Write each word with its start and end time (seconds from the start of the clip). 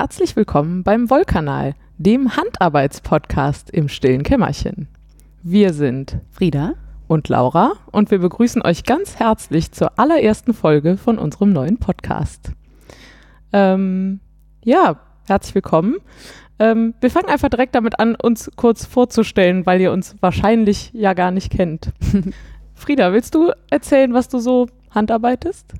Herzlich 0.00 0.36
willkommen 0.36 0.84
beim 0.84 1.10
Wollkanal, 1.10 1.74
dem 1.96 2.36
Handarbeitspodcast 2.36 3.68
im 3.70 3.88
stillen 3.88 4.22
Kämmerchen. 4.22 4.86
Wir 5.42 5.72
sind 5.72 6.18
Frieda 6.30 6.74
und 7.08 7.28
Laura 7.28 7.72
und 7.90 8.12
wir 8.12 8.20
begrüßen 8.20 8.62
euch 8.62 8.84
ganz 8.84 9.16
herzlich 9.16 9.72
zur 9.72 9.98
allerersten 9.98 10.54
Folge 10.54 10.98
von 10.98 11.18
unserem 11.18 11.52
neuen 11.52 11.78
Podcast. 11.78 12.52
Ähm, 13.52 14.20
ja, 14.62 15.00
herzlich 15.26 15.56
willkommen. 15.56 15.96
Ähm, 16.60 16.94
wir 17.00 17.10
fangen 17.10 17.28
einfach 17.28 17.48
direkt 17.48 17.74
damit 17.74 17.98
an, 17.98 18.14
uns 18.14 18.52
kurz 18.54 18.86
vorzustellen, 18.86 19.66
weil 19.66 19.80
ihr 19.80 19.90
uns 19.90 20.14
wahrscheinlich 20.20 20.92
ja 20.92 21.12
gar 21.12 21.32
nicht 21.32 21.50
kennt. 21.50 21.92
Frieda, 22.76 23.12
willst 23.12 23.34
du 23.34 23.50
erzählen, 23.68 24.14
was 24.14 24.28
du 24.28 24.38
so 24.38 24.68
handarbeitest? 24.92 25.74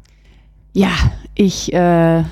Ja, 0.73 0.91
ich 1.37 1.73
äh, 1.73 2.25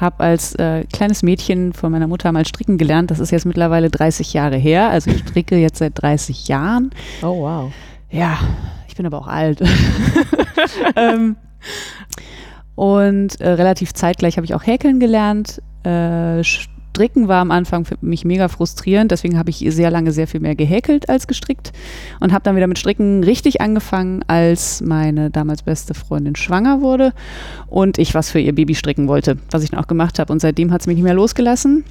habe 0.00 0.24
als 0.24 0.54
äh, 0.54 0.84
kleines 0.92 1.22
Mädchen 1.22 1.72
von 1.72 1.92
meiner 1.92 2.06
Mutter 2.06 2.30
mal 2.32 2.46
stricken 2.46 2.78
gelernt. 2.78 3.10
Das 3.10 3.18
ist 3.18 3.30
jetzt 3.30 3.46
mittlerweile 3.46 3.90
30 3.90 4.32
Jahre 4.32 4.56
her. 4.56 4.90
Also 4.90 5.10
ich 5.10 5.18
stricke 5.20 5.56
jetzt 5.56 5.78
seit 5.78 6.00
30 6.00 6.48
Jahren. 6.48 6.90
Oh, 7.22 7.42
wow. 7.42 7.72
Ja, 8.10 8.38
ich 8.88 8.96
bin 8.96 9.06
aber 9.06 9.18
auch 9.18 9.28
alt. 9.28 9.62
ähm, 10.96 11.36
und 12.74 13.40
äh, 13.40 13.48
relativ 13.50 13.92
zeitgleich 13.92 14.36
habe 14.36 14.44
ich 14.44 14.54
auch 14.54 14.66
häkeln 14.66 15.00
gelernt. 15.00 15.60
Äh, 15.84 16.42
Stricken 16.98 17.28
war 17.28 17.40
am 17.40 17.52
Anfang 17.52 17.84
für 17.84 17.96
mich 18.00 18.24
mega 18.24 18.48
frustrierend, 18.48 19.12
deswegen 19.12 19.38
habe 19.38 19.50
ich 19.50 19.64
sehr 19.68 19.88
lange 19.88 20.10
sehr 20.10 20.26
viel 20.26 20.40
mehr 20.40 20.56
gehäkelt 20.56 21.08
als 21.08 21.28
gestrickt 21.28 21.72
und 22.18 22.32
habe 22.32 22.42
dann 22.42 22.56
wieder 22.56 22.66
mit 22.66 22.76
Stricken 22.76 23.22
richtig 23.22 23.60
angefangen, 23.60 24.24
als 24.26 24.80
meine 24.80 25.30
damals 25.30 25.62
beste 25.62 25.94
Freundin 25.94 26.34
schwanger 26.34 26.80
wurde 26.80 27.12
und 27.68 27.98
ich 27.98 28.14
was 28.14 28.32
für 28.32 28.40
ihr 28.40 28.52
Baby 28.52 28.74
stricken 28.74 29.06
wollte, 29.06 29.38
was 29.52 29.62
ich 29.62 29.70
dann 29.70 29.78
auch 29.78 29.86
gemacht 29.86 30.18
habe. 30.18 30.32
Und 30.32 30.40
seitdem 30.40 30.72
hat 30.72 30.80
es 30.80 30.88
mich 30.88 30.96
nicht 30.96 31.04
mehr 31.04 31.14
losgelassen. 31.14 31.84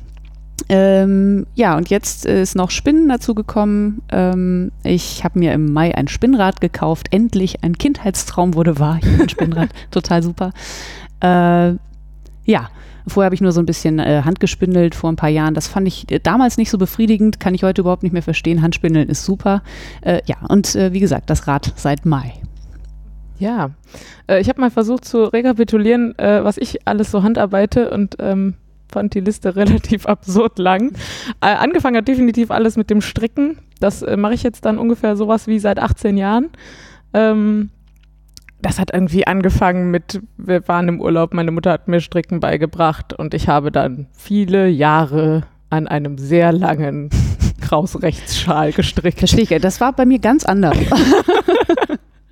Ähm, 0.68 1.46
ja, 1.56 1.78
und 1.78 1.90
jetzt 1.90 2.26
ist 2.26 2.58
noch 2.58 2.70
Spinnen 2.70 3.08
dazu 3.08 3.34
gekommen. 3.34 4.02
Ähm, 4.12 4.74
ich 4.84 5.24
habe 5.24 5.40
mir 5.40 5.54
im 5.54 5.72
Mai 5.72 5.96
ein 5.96 6.10
Spinnrad 6.10 6.60
gekauft. 6.60 7.08
Endlich 7.12 7.64
ein 7.64 7.78
Kindheitstraum 7.78 8.56
wurde 8.56 8.78
wahr. 8.78 9.00
Hier 9.02 9.22
ein 9.22 9.30
Spinnrad, 9.30 9.70
total 9.92 10.22
super. 10.22 10.52
Äh, 11.22 11.76
ja, 12.44 12.70
Vorher 13.08 13.28
habe 13.28 13.36
ich 13.36 13.42
nur 13.42 13.52
so 13.52 13.62
ein 13.62 13.66
bisschen 13.66 14.00
äh, 14.00 14.22
handgespindelt 14.26 14.96
vor 14.96 15.12
ein 15.12 15.16
paar 15.16 15.30
Jahren. 15.30 15.54
Das 15.54 15.68
fand 15.68 15.88
ich 15.88 16.12
äh, 16.12 16.20
damals 16.20 16.58
nicht 16.58 16.70
so 16.70 16.78
befriedigend, 16.78 17.40
kann 17.40 17.54
ich 17.54 17.64
heute 17.64 17.82
überhaupt 17.82 18.04
nicht 18.04 18.14
mehr 18.14 18.22
verstehen. 18.22 18.62
Handspindeln 18.62 19.10
ist 19.10 19.24
super. 19.24 19.64
Äh, 20.02 20.22
ja, 20.26 20.36
und 20.50 20.76
äh, 20.76 20.94
wie 20.94 21.00
gesagt, 21.00 21.30
das 21.30 21.48
Rad 21.48 21.74
seit 21.76 22.06
Mai. 22.06 22.34
Ja, 23.40 23.72
äh, 24.28 24.42
ich 24.42 24.50
habe 24.50 24.60
mal 24.60 24.72
versucht 24.72 25.06
zu 25.06 25.26
rekapitulieren, 25.26 26.18
äh, 26.18 26.44
was 26.44 26.58
ich 26.58 26.88
alles 26.88 27.12
so 27.12 27.24
handarbeite 27.24 27.92
und 27.92 28.16
ähm, 28.20 28.56
fand 28.92 29.14
die 29.14 29.20
Liste 29.20 29.56
relativ 29.56 30.06
absurd 30.06 30.60
lang. 30.60 30.94
angefangen 31.40 31.98
hat 31.98 32.08
definitiv 32.08 32.52
alles 32.52 32.78
mit 32.78 32.90
dem 32.90 33.02
Stricken. 33.02 33.58
Das 33.80 34.04
mache 34.16 34.34
ich 34.34 34.44
jetzt 34.44 34.66
dann 34.66 34.80
ungefähr 34.80 35.16
sowas 35.16 35.46
wie 35.46 35.60
seit 35.60 35.78
18 35.78 36.18
Jahren. 36.18 36.50
Ähm, 37.14 37.70
das 38.62 38.80
hat 38.80 38.94
irgendwie 38.94 39.28
angefangen 39.28 39.92
mit, 39.92 40.22
wir 40.38 40.68
waren 40.68 40.88
im 40.88 41.02
Urlaub, 41.02 41.34
meine 41.34 41.52
Mutter 41.52 41.72
hat 41.72 41.88
mir 41.88 42.02
Stricken 42.02 42.40
beigebracht 42.40 43.14
und 43.14 43.34
ich 43.34 43.48
habe 43.48 43.72
dann 43.72 44.08
viele 44.14 44.68
Jahre 44.68 45.44
an 45.70 45.88
einem 45.88 46.18
sehr 46.18 46.52
langen 46.52 47.10
Krausrechtsschal 47.62 48.72
gestrickt. 48.72 49.20
Verstehe 49.20 49.60
Das 49.60 49.82
war 49.82 49.94
bei 49.94 50.06
mir 50.06 50.20
ganz 50.20 50.46
anders. 50.46 50.78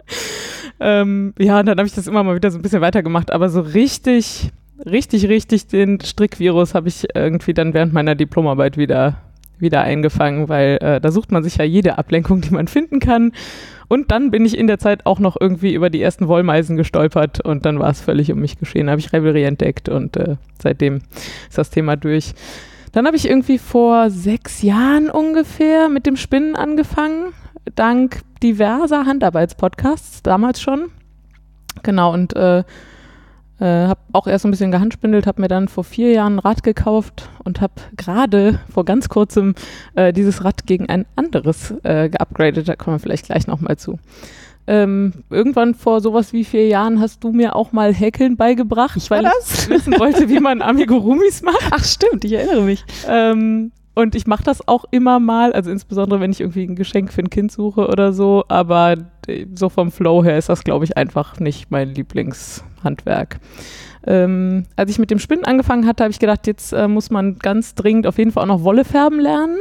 ähm, 0.80 1.34
ja, 1.38 1.60
und 1.60 1.68
dann 1.68 1.78
habe 1.78 1.88
ich 1.88 1.94
das 1.94 2.08
immer 2.08 2.24
mal 2.24 2.36
wieder 2.36 2.52
so 2.52 2.58
ein 2.58 2.62
bisschen 2.62 2.82
weitergemacht, 2.82 3.32
aber 3.32 3.50
so 3.50 3.62
richtig, 3.62 4.52
richtig, 4.86 5.28
richtig 5.28 5.68
den 5.68 6.00
Strickvirus 6.02 6.74
habe 6.74 6.88
ich 6.88 7.08
irgendwie 7.14 7.54
dann 7.54 7.74
während 7.74 7.94
meiner 7.94 8.16
Diplomarbeit 8.16 8.78
wieder 8.78 9.22
wieder 9.58 9.82
eingefangen, 9.82 10.50
weil 10.50 10.78
äh, 10.82 11.00
da 11.00 11.12
sucht 11.12 11.32
man 11.32 11.44
sich 11.44 11.56
ja 11.58 11.64
jede 11.64 11.98
Ablenkung, 11.98 12.42
die 12.42 12.52
man 12.52 12.68
finden 12.68 13.00
kann. 13.00 13.32
Und 13.88 14.12
dann 14.12 14.32
bin 14.32 14.46
ich 14.46 14.58
in 14.58 14.68
der 14.68 14.80
Zeit 14.80 15.06
auch 15.06 15.20
noch 15.20 15.38
irgendwie 15.40 15.74
über 15.74 15.90
die 15.90 16.02
ersten 16.02 16.28
Wollmeisen 16.28 16.78
gestolpert 16.78 17.42
und 17.42 17.66
dann 17.66 17.80
war 17.80 17.90
es 17.90 18.02
völlig 18.02 18.32
um 18.32 18.40
mich 18.40 18.58
geschehen. 18.58 18.90
Habe 18.90 19.00
ich 19.00 19.14
Revelry 19.14 19.44
entdeckt 19.44 19.90
und 19.90 20.18
äh, 20.18 20.38
seitdem 20.62 21.02
ist 21.50 21.58
das 21.58 21.70
Thema 21.70 21.96
durch. 21.96 22.34
Dann 22.92 23.06
habe 23.06 23.18
ich 23.18 23.30
irgendwie 23.30 23.58
vor 23.58 24.10
sechs 24.10 24.62
Jahren 24.62 25.10
ungefähr 25.10 25.90
mit 25.90 26.06
dem 26.06 26.16
Spinnen 26.16 26.56
angefangen, 26.56 27.34
dank 27.76 28.22
diverser 28.42 29.06
Handarbeitspodcasts, 29.06 30.24
damals 30.24 30.62
schon. 30.62 30.92
Genau, 31.84 32.14
und 32.14 32.36
äh, 32.36 32.64
äh, 33.60 33.66
habe 33.66 34.00
auch 34.14 34.28
erst 34.28 34.46
ein 34.46 34.52
bisschen 34.52 34.72
gehandspindelt, 34.72 35.28
habe 35.28 35.42
mir 35.42 35.48
dann 35.48 35.68
vor 35.68 35.84
vier 35.84 36.12
Jahren 36.12 36.36
ein 36.36 36.40
Rad 36.40 36.64
gekauft 36.64 37.30
und 37.44 37.62
habe 37.62 37.74
gerade 37.96 38.60
vor 38.72 38.86
ganz 38.86 39.10
kurzem 39.10 39.56
äh, 39.96 40.12
dieses 40.12 40.44
Rad 40.44 40.66
gegen 40.66 40.90
ein 40.90 41.06
anderes 41.16 41.74
äh, 41.84 42.10
geupgradet. 42.10 42.68
Da 42.68 42.76
kommen 42.76 42.96
wir 42.96 43.00
vielleicht 43.00 43.28
gleich 43.28 43.48
nochmal 43.48 43.78
zu. 43.78 44.00
Ähm, 44.68 45.14
irgendwann 45.30 45.76
vor 45.76 46.02
sowas 46.02 46.34
wie 46.34 46.44
vier 46.44 46.68
Jahren 46.68 47.00
hast 47.00 47.24
du 47.24 47.32
mir 47.32 47.56
auch 47.56 47.72
mal 47.72 47.94
Häkeln 47.94 48.36
beigebracht, 48.36 48.98
ich 48.98 49.12
weil 49.12 49.24
ich 49.26 49.70
wissen 49.70 49.94
wollte, 50.00 50.28
wie 50.28 50.40
man 50.40 50.62
Amigurumis 50.64 51.44
macht. 51.44 51.70
Ach 51.70 51.84
stimmt, 51.84 52.26
ich 52.26 52.34
erinnere 52.34 52.64
mich. 52.64 52.84
Ähm, 53.08 53.72
und 53.96 54.14
ich 54.14 54.28
mache 54.28 54.44
das 54.44 54.68
auch 54.68 54.86
immer 54.92 55.20
mal, 55.20 55.54
also 55.54 55.72
insbesondere 55.72 56.20
wenn 56.20 56.32
ich 56.32 56.42
irgendwie 56.42 56.64
ein 56.64 56.76
Geschenk 56.76 57.12
für 57.12 57.22
ein 57.22 57.30
Kind 57.30 57.52
suche 57.52 57.88
oder 57.88 58.14
so, 58.14 58.44
aber 58.50 58.96
so 59.56 59.70
vom 59.70 59.92
Flow 59.92 60.24
her 60.24 60.38
ist 60.38 60.50
das, 60.50 60.64
glaube 60.64 60.86
ich, 60.86 60.98
einfach 60.98 61.40
nicht 61.40 61.72
mein 61.72 61.96
Lieblingshandwerk. 61.96 63.40
Ähm, 64.06 64.66
als 64.76 64.92
ich 64.92 65.00
mit 65.00 65.12
dem 65.12 65.20
Spinnen 65.20 65.46
angefangen 65.46 65.88
hatte, 65.88 66.04
habe 66.04 66.12
ich 66.12 66.20
gedacht, 66.20 66.46
jetzt 66.46 66.74
äh, 66.74 66.88
muss 66.88 67.10
man 67.10 67.40
ganz 67.40 67.74
dringend 67.74 68.06
auf 68.06 68.18
jeden 68.18 68.32
Fall 68.32 68.44
auch 68.44 68.48
noch 68.48 68.64
Wolle 68.64 68.86
färben 68.86 69.20
lernen. 69.20 69.58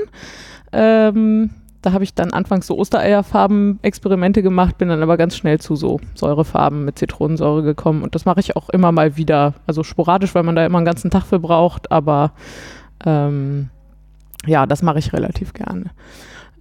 Ähm, 0.72 1.50
da 1.80 1.92
habe 1.92 2.04
ich 2.04 2.14
dann 2.14 2.32
anfangs 2.32 2.66
so 2.66 2.78
Ostereierfarben-Experimente 2.78 4.42
gemacht, 4.42 4.78
bin 4.78 4.88
dann 4.88 5.02
aber 5.02 5.16
ganz 5.16 5.36
schnell 5.36 5.60
zu 5.60 5.76
so 5.76 6.00
Säurefarben 6.14 6.84
mit 6.84 6.98
Zitronensäure 6.98 7.62
gekommen. 7.62 8.02
Und 8.02 8.14
das 8.14 8.24
mache 8.24 8.40
ich 8.40 8.56
auch 8.56 8.70
immer 8.70 8.90
mal 8.90 9.16
wieder. 9.16 9.54
Also 9.66 9.82
sporadisch, 9.82 10.34
weil 10.34 10.42
man 10.42 10.56
da 10.56 10.64
immer 10.64 10.78
einen 10.78 10.86
ganzen 10.86 11.10
Tag 11.10 11.24
für 11.24 11.38
braucht, 11.38 11.92
aber 11.92 12.32
ähm, 13.04 13.70
ja, 14.46 14.66
das 14.66 14.82
mache 14.82 14.98
ich 14.98 15.12
relativ 15.12 15.52
gerne. 15.52 15.90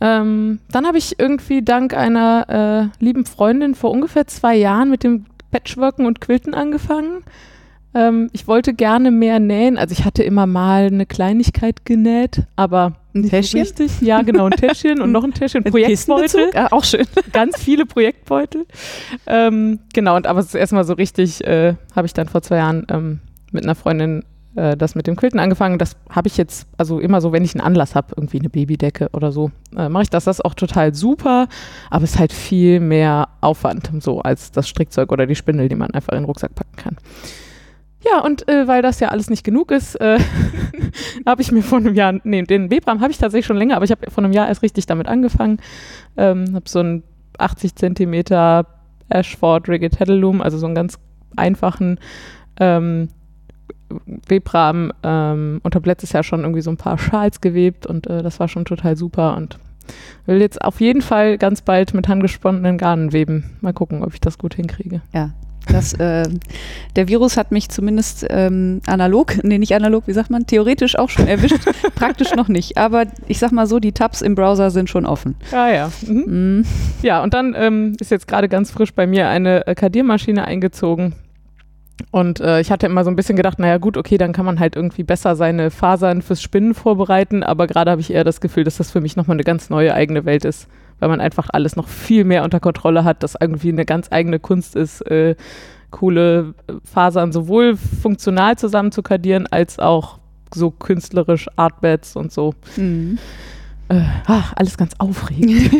Ähm, 0.01 0.59
dann 0.69 0.85
habe 0.85 0.97
ich 0.97 1.19
irgendwie 1.19 1.61
dank 1.61 1.93
einer 1.93 2.91
äh, 2.99 3.03
lieben 3.03 3.25
Freundin 3.25 3.75
vor 3.75 3.91
ungefähr 3.91 4.27
zwei 4.27 4.55
Jahren 4.55 4.89
mit 4.89 5.03
dem 5.03 5.25
Patchworken 5.51 6.05
und 6.05 6.19
Quilten 6.19 6.53
angefangen. 6.53 7.23
Ähm, 7.95 8.29
ich 8.33 8.47
wollte 8.47 8.73
gerne 8.73 9.11
mehr 9.11 9.39
nähen. 9.39 9.77
Also 9.77 9.93
ich 9.93 10.03
hatte 10.03 10.23
immer 10.23 10.45
mal 10.45 10.87
eine 10.87 11.05
Kleinigkeit 11.05 11.85
genäht, 11.85 12.43
aber 12.55 12.97
ein 13.13 13.29
Täschchen? 13.29 13.63
So 13.63 13.83
richtig. 13.83 14.01
Ja, 14.01 14.23
genau, 14.23 14.45
ein 14.45 14.51
Täschchen 14.51 15.01
und 15.01 15.11
noch 15.11 15.23
ein 15.23 15.33
Täschchen. 15.33 15.63
Projektbeutel. 15.63 16.49
Ja, 16.53 16.71
auch 16.71 16.83
schön. 16.83 17.05
Ganz 17.31 17.61
viele 17.61 17.85
Projektbeutel. 17.85 18.65
Ähm, 19.27 19.79
genau, 19.93 20.15
und 20.15 20.25
aber 20.25 20.41
das 20.41 20.55
erste 20.55 20.75
Mal 20.75 20.83
so 20.83 20.93
richtig 20.93 21.45
äh, 21.45 21.75
habe 21.95 22.07
ich 22.07 22.13
dann 22.13 22.27
vor 22.27 22.41
zwei 22.41 22.57
Jahren 22.57 22.85
ähm, 22.89 23.19
mit 23.51 23.63
einer 23.63 23.75
Freundin 23.75 24.23
äh, 24.55 24.77
das 24.77 24.95
mit 24.95 25.07
dem 25.07 25.15
Quilten 25.15 25.39
angefangen. 25.39 25.77
Das 25.79 25.95
habe 26.09 26.27
ich 26.27 26.37
jetzt, 26.37 26.67
also 26.77 26.99
immer 26.99 27.21
so, 27.21 27.31
wenn 27.31 27.43
ich 27.43 27.55
einen 27.55 27.65
Anlass 27.65 27.95
habe, 27.95 28.13
irgendwie 28.15 28.39
eine 28.39 28.49
Babydecke 28.49 29.09
oder 29.13 29.31
so, 29.31 29.51
äh, 29.75 29.89
mache 29.89 30.03
ich 30.03 30.09
das. 30.09 30.25
Das 30.25 30.39
ist 30.39 30.45
auch 30.45 30.53
total 30.53 30.93
super, 30.93 31.47
aber 31.89 32.03
es 32.03 32.11
ist 32.11 32.19
halt 32.19 32.33
viel 32.33 32.79
mehr 32.79 33.29
Aufwand, 33.41 33.91
so 33.99 34.21
als 34.21 34.51
das 34.51 34.67
Strickzeug 34.67 35.11
oder 35.11 35.25
die 35.25 35.35
Spindel, 35.35 35.69
die 35.69 35.75
man 35.75 35.91
einfach 35.91 36.13
in 36.13 36.19
den 36.19 36.25
Rucksack 36.25 36.55
packen 36.55 36.75
kann. 36.75 36.97
Ja, 38.05 38.19
und 38.19 38.47
äh, 38.49 38.67
weil 38.67 38.81
das 38.81 38.99
ja 38.99 39.09
alles 39.09 39.29
nicht 39.29 39.43
genug 39.43 39.71
ist, 39.71 39.95
äh, 39.95 40.19
habe 41.25 41.41
ich 41.41 41.51
mir 41.51 41.61
vor 41.61 41.77
einem 41.77 41.95
Jahr, 41.95 42.13
nee, 42.23 42.41
den 42.43 42.69
Webram 42.69 42.99
habe 42.99 43.11
ich 43.11 43.17
tatsächlich 43.17 43.45
schon 43.45 43.57
länger, 43.57 43.77
aber 43.77 43.85
ich 43.85 43.91
habe 43.91 44.11
vor 44.11 44.23
einem 44.23 44.33
Jahr 44.33 44.47
erst 44.47 44.61
richtig 44.61 44.85
damit 44.85 45.07
angefangen. 45.07 45.59
Ähm, 46.17 46.53
habe 46.53 46.67
so 46.67 46.79
einen 46.79 47.03
80 47.37 47.75
Zentimeter 47.75 48.65
Ashford 49.09 49.69
Rigid 49.69 49.99
Heddleloom, 49.99 50.41
also 50.41 50.57
so 50.57 50.65
einen 50.65 50.75
ganz 50.75 50.99
einfachen 51.35 51.97
ähm, 52.59 53.07
Webrahmen 54.27 54.91
ähm, 55.03 55.59
und 55.63 55.75
habe 55.75 55.87
letztes 55.87 56.11
Jahr 56.11 56.23
schon 56.23 56.41
irgendwie 56.41 56.61
so 56.61 56.71
ein 56.71 56.77
paar 56.77 56.97
Schals 56.97 57.41
gewebt 57.41 57.85
und 57.85 58.07
äh, 58.07 58.23
das 58.23 58.39
war 58.39 58.47
schon 58.47 58.65
total 58.65 58.95
super 58.95 59.35
und 59.37 59.57
will 60.25 60.39
jetzt 60.39 60.61
auf 60.61 60.79
jeden 60.79 61.01
Fall 61.01 61.37
ganz 61.37 61.61
bald 61.61 61.93
mit 61.93 62.07
handgesponnenen 62.07 62.77
Garnen 62.77 63.11
weben. 63.11 63.57
Mal 63.61 63.73
gucken, 63.73 64.03
ob 64.03 64.13
ich 64.13 64.21
das 64.21 64.37
gut 64.37 64.55
hinkriege. 64.55 65.01
Ja. 65.13 65.31
Das, 65.67 65.93
äh, 65.93 66.27
der 66.95 67.07
Virus 67.07 67.37
hat 67.37 67.51
mich 67.51 67.69
zumindest 67.69 68.25
ähm, 68.29 68.81
analog, 68.85 69.43
nee, 69.43 69.57
nicht 69.57 69.73
analog, 69.73 70.07
wie 70.07 70.13
sagt 70.13 70.29
man, 70.29 70.45
theoretisch 70.45 70.97
auch 70.97 71.09
schon 71.09 71.27
erwischt, 71.27 71.59
praktisch 71.95 72.35
noch 72.35 72.47
nicht. 72.47 72.77
Aber 72.77 73.05
ich 73.27 73.39
sag 73.39 73.51
mal 73.51 73.65
so, 73.65 73.79
die 73.79 73.93
Tabs 73.93 74.21
im 74.21 74.35
Browser 74.35 74.71
sind 74.71 74.89
schon 74.89 75.05
offen. 75.05 75.35
Ah 75.51 75.69
ja. 75.69 75.91
Mhm. 76.05 76.23
Mhm. 76.27 76.65
Ja, 77.01 77.23
und 77.23 77.33
dann 77.33 77.55
ähm, 77.57 77.95
ist 77.99 78.11
jetzt 78.11 78.27
gerade 78.27 78.49
ganz 78.49 78.71
frisch 78.71 78.93
bei 78.93 79.07
mir 79.07 79.29
eine 79.29 79.65
äh, 79.67 79.75
Kadiermaschine 79.75 80.45
eingezogen. 80.45 81.15
Und 82.11 82.39
äh, 82.39 82.59
ich 82.59 82.71
hatte 82.71 82.85
immer 82.85 83.03
so 83.03 83.09
ein 83.09 83.15
bisschen 83.15 83.35
gedacht, 83.35 83.59
naja 83.59 83.77
gut, 83.77 83.97
okay, 83.97 84.17
dann 84.17 84.33
kann 84.33 84.45
man 84.45 84.59
halt 84.59 84.75
irgendwie 84.75 85.03
besser 85.03 85.35
seine 85.35 85.71
Fasern 85.71 86.21
fürs 86.21 86.41
Spinnen 86.41 86.73
vorbereiten, 86.73 87.43
aber 87.43 87.67
gerade 87.67 87.91
habe 87.91 88.01
ich 88.01 88.13
eher 88.13 88.23
das 88.23 88.41
Gefühl, 88.41 88.63
dass 88.63 88.77
das 88.77 88.91
für 88.91 89.01
mich 89.01 89.15
nochmal 89.15 89.35
eine 89.35 89.43
ganz 89.43 89.69
neue 89.69 89.93
eigene 89.93 90.25
Welt 90.25 90.45
ist, 90.45 90.67
weil 90.99 91.09
man 91.09 91.21
einfach 91.21 91.49
alles 91.51 91.75
noch 91.75 91.87
viel 91.87 92.23
mehr 92.23 92.43
unter 92.43 92.59
Kontrolle 92.59 93.03
hat, 93.03 93.23
dass 93.23 93.35
irgendwie 93.39 93.69
eine 93.69 93.85
ganz 93.85 94.11
eigene 94.11 94.39
Kunst 94.39 94.75
ist, 94.75 95.01
äh, 95.01 95.35
coole 95.91 96.55
Fasern 96.83 97.31
sowohl 97.31 97.77
funktional 97.77 98.57
zusammen 98.57 98.91
zu 98.91 99.03
kadieren, 99.03 99.47
als 99.49 99.79
auch 99.79 100.19
so 100.53 100.71
künstlerisch, 100.71 101.47
Artbeds 101.55 102.15
und 102.15 102.31
so. 102.31 102.53
Mhm. 102.75 103.17
Äh, 103.89 104.01
ach, 104.25 104.53
alles 104.55 104.77
ganz 104.77 104.93
aufregend. 104.97 105.71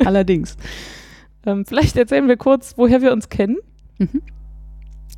Allerdings. 0.04 0.56
ähm, 1.46 1.64
vielleicht 1.64 1.96
erzählen 1.96 2.28
wir 2.28 2.36
kurz, 2.36 2.74
woher 2.76 3.02
wir 3.02 3.12
uns 3.12 3.28
kennen. 3.28 3.58
Mhm. 3.98 4.22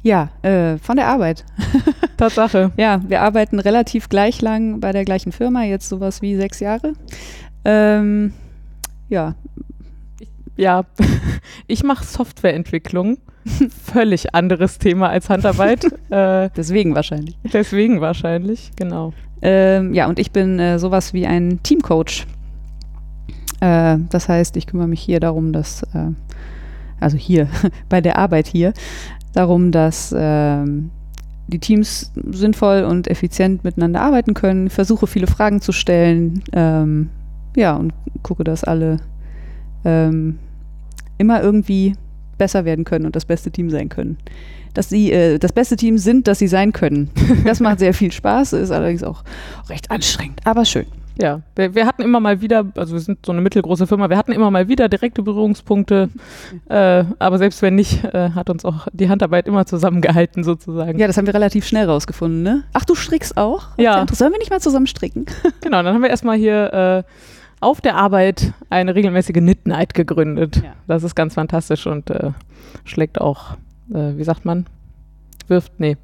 Ja, 0.03 0.31
äh, 0.43 0.79
von 0.79 0.97
der 0.97 1.07
Arbeit. 1.07 1.45
Tatsache. 2.17 2.73
Ja, 2.77 3.01
wir 3.07 3.23
arbeiten 3.23 3.59
relativ 3.61 4.09
gleich 4.09 4.43
lang 4.43 4.81
bei 4.81 4.93
der 4.93 5.05
gleichen 5.05 5.31
Firma, 5.33 5.63
jetzt 5.65 5.89
sowas 5.89 6.23
wie 6.23 6.37
sechs 6.37 6.61
Jahre. 6.61 6.95
Ähm, 7.65 8.33
ja, 9.09 9.35
Ja, 10.57 10.85
ich 11.69 11.85
mache 11.85 12.05
Softwareentwicklung. 12.05 13.19
Völlig 13.93 14.35
anderes 14.35 14.79
Thema 14.79 15.09
als 15.09 15.29
Handarbeit. 15.29 15.85
äh, 16.11 16.51
deswegen 16.57 16.95
wahrscheinlich. 16.95 17.37
deswegen 17.53 18.01
wahrscheinlich, 18.01 18.71
genau. 18.77 19.13
Ähm, 19.41 19.93
ja, 19.95 20.07
und 20.09 20.19
ich 20.19 20.31
bin 20.33 20.59
äh, 20.61 20.79
sowas 20.79 21.13
wie 21.13 21.27
ein 21.27 21.61
Teamcoach. 21.63 22.27
Äh, 23.61 23.99
das 24.11 24.29
heißt, 24.29 24.57
ich 24.57 24.67
kümmere 24.67 24.87
mich 24.89 25.01
hier 25.01 25.19
darum, 25.21 25.53
dass, 25.53 25.83
äh, 25.95 26.11
also 27.01 27.17
hier, 27.17 27.49
bei 27.89 28.01
der 28.01 28.19
Arbeit 28.19 28.47
hier, 28.47 28.73
darum, 29.33 29.73
dass 29.73 30.15
ähm, 30.17 30.91
die 31.49 31.59
Teams 31.59 32.13
sinnvoll 32.31 32.85
und 32.85 33.09
effizient 33.09 33.65
miteinander 33.65 34.01
arbeiten 34.01 34.35
können, 34.35 34.71
versuche 34.71 35.07
viele 35.07 35.27
Fragen 35.27 35.61
zu 35.61 35.73
stellen, 35.73 36.43
ähm, 36.53 37.11
ja, 37.57 37.75
und 37.77 37.93
gucke, 38.23 38.45
dass 38.45 38.65
alle 38.65 38.99
ähm, 39.85 40.39
immer 41.19 41.43
irgendwie 41.43 41.95
besser 42.39 42.65
werden 42.65 42.85
können 42.85 43.07
und 43.07 43.15
das 43.15 43.25
beste 43.25 43.51
Team 43.51 43.71
sein 43.71 43.89
können. 43.89 44.17
Dass 44.75 44.89
sie 44.89 45.13
äh, 45.13 45.39
das 45.39 45.53
beste 45.53 45.77
Team 45.77 45.99
sind, 45.99 46.27
das 46.27 46.39
sie 46.39 46.49
sein 46.49 46.73
können. 46.73 47.11
Das 47.45 47.61
macht 47.61 47.81
sehr 47.81 47.93
viel 47.93 48.13
Spaß, 48.13 48.55
ist 48.55 48.71
allerdings 48.71 49.03
auch 49.03 49.23
recht 49.69 49.91
anstrengend, 49.91 50.41
aber 50.45 50.65
schön. 50.65 50.87
Ja, 51.21 51.43
wir, 51.57 51.75
wir 51.75 51.87
hatten 51.87 52.03
immer 52.03 52.21
mal 52.21 52.41
wieder, 52.41 52.67
also 52.77 52.95
wir 52.95 53.01
sind 53.01 53.25
so 53.27 53.33
eine 53.33 53.41
mittelgroße 53.41 53.87
Firma, 53.87 54.09
wir 54.09 54.17
hatten 54.17 54.33
immer 54.33 54.51
mal 54.51 54.69
wieder 54.69 54.89
direkte 54.89 55.23
Berührungspunkte, 55.23 56.09
äh, 56.69 57.05
aber 57.19 57.39
selbst 57.39 57.61
wenn 57.63 57.75
nicht, 57.75 58.05
äh, 58.05 58.31
hat 58.31 58.49
uns 58.49 58.65
auch 58.65 58.87
die 58.93 59.09
Handarbeit 59.09 59.47
immer 59.47 59.67
zusammengehalten 59.67 60.45
sozusagen. 60.45 60.99
Ja, 60.99 61.07
das 61.07 61.17
haben 61.17 61.27
wir 61.27 61.35
relativ 61.35 61.67
schnell 61.67 61.87
rausgefunden, 61.89 62.43
ne? 62.43 62.65
Ach, 62.73 62.85
du 62.85 62.95
strickst 62.95 63.37
auch? 63.37 63.69
Ja. 63.77 64.07
Sollen 64.13 64.33
wir 64.33 64.39
nicht 64.39 64.51
mal 64.51 64.61
zusammen 64.61 64.87
stricken? 64.87 65.27
Genau, 65.61 65.83
dann 65.83 65.95
haben 65.95 66.03
wir 66.03 66.11
erstmal 66.11 66.37
hier 66.37 67.05
äh, 67.07 67.11
auf 67.61 67.81
der 67.81 67.95
Arbeit 67.95 68.53
eine 68.69 68.95
regelmäßige 68.95 69.35
Knit 69.35 69.67
Night 69.67 69.95
gegründet. 69.95 70.57
Ja. 70.57 70.75
Das 70.89 71.05
ist 71.05 71.15
ganz 71.15 71.35
fantastisch 71.35 71.87
und 71.87 72.11
äh, 72.11 72.33
schlägt 72.85 73.21
auch, 73.21 73.53
äh, 73.95 74.17
wie 74.17 74.25
sagt 74.25 74.45
man, 74.45 74.67
wirft, 75.47 75.79
nee. 75.79 75.97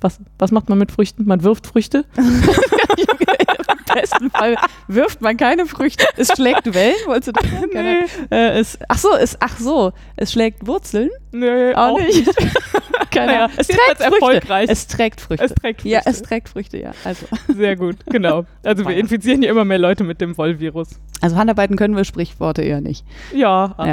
Was, 0.00 0.20
was 0.38 0.50
macht 0.52 0.68
man 0.68 0.78
mit 0.78 0.92
Früchten? 0.92 1.24
Man 1.26 1.42
wirft 1.42 1.66
Früchte? 1.66 2.04
Im 2.16 3.94
besten 3.94 4.30
Fall 4.30 4.56
wirft 4.88 5.22
man 5.22 5.36
keine 5.38 5.64
Früchte. 5.66 6.04
Es 6.18 6.28
schlägt 6.28 6.74
Wellen, 6.74 6.94
wolltest 7.06 7.28
du 7.28 7.32
das? 7.40 7.50
Nee. 7.72 8.04
Äh, 8.30 8.58
es, 8.58 8.78
ach 8.88 8.98
so, 8.98 9.14
es, 9.16 9.36
ach 9.40 9.56
so, 9.58 9.92
es 10.16 10.32
schlägt 10.32 10.66
Wurzeln? 10.66 11.08
Nee, 11.32 11.72
Auch 11.74 11.98
nicht. 11.98 12.28
Keine 13.10 13.44
Ahnung. 13.44 13.56
es 13.56 13.68
trägt 13.68 13.80
Früchte. 13.98 14.04
erfolgreich. 14.04 14.68
Es 14.70 14.86
trägt 14.86 15.20
Früchte. 15.22 15.44
Es 15.46 15.54
trägt 15.54 15.80
Früchte. 15.80 15.88
Ja, 15.88 16.02
es 16.04 16.20
trägt 16.22 16.48
Früchte, 16.50 16.78
ja. 16.78 16.92
Also, 17.04 17.26
Sehr 17.48 17.76
gut, 17.76 17.96
genau. 18.06 18.44
Also 18.62 18.86
wir 18.86 18.96
infizieren 18.96 19.40
hier 19.40 19.50
immer 19.50 19.64
mehr 19.64 19.78
Leute 19.78 20.04
mit 20.04 20.20
dem 20.20 20.36
Wollvirus. 20.36 20.90
also 21.22 21.36
Handarbeiten 21.36 21.76
können 21.76 21.96
wir 21.96 22.04
Sprichworte 22.04 22.60
eher 22.62 22.82
nicht. 22.82 23.06
Ja. 23.32 23.74
ach. 23.78 23.86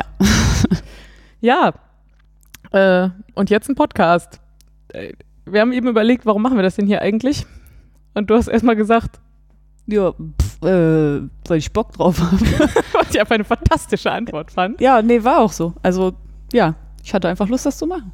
Ja. 1.42 1.74
Ja. 2.72 3.04
Äh, 3.06 3.10
und 3.36 3.50
jetzt 3.50 3.70
ein 3.70 3.76
Podcast. 3.76 4.42
Wir 5.46 5.62
haben 5.62 5.74
eben 5.74 5.88
überlegt, 5.88 6.26
warum 6.26 6.42
machen 6.42 6.58
wir 6.58 6.64
das 6.64 6.76
denn 6.76 6.88
hier 6.88 7.02
eigentlich? 7.02 7.46
Und 8.14 8.30
du 8.30 8.36
hast 8.36 8.48
erstmal 8.48 8.76
gesagt, 8.76 9.20
Ja, 9.88 10.12
pff, 10.12 10.64
äh, 10.64 11.22
weil 11.48 11.58
ich 11.58 11.74
Bock 11.74 11.92
drauf 11.92 12.20
habe. 12.20 12.40
was 12.94 13.10
ich 13.12 13.20
einfach 13.20 13.36
eine 13.36 13.44
fantastische 13.44 14.12
Antwort 14.12 14.52
fand. 14.52 14.80
ja, 14.80 15.02
nee, 15.02 15.24
war 15.24 15.40
auch 15.40 15.52
so. 15.52 15.74
Also, 15.82 16.14
ja, 16.54 16.76
ich 17.04 17.14
hatte 17.14 17.28
einfach 17.28 17.50
Lust, 17.50 17.66
das 17.66 17.78
zu 17.78 17.86
machen. 17.88 18.12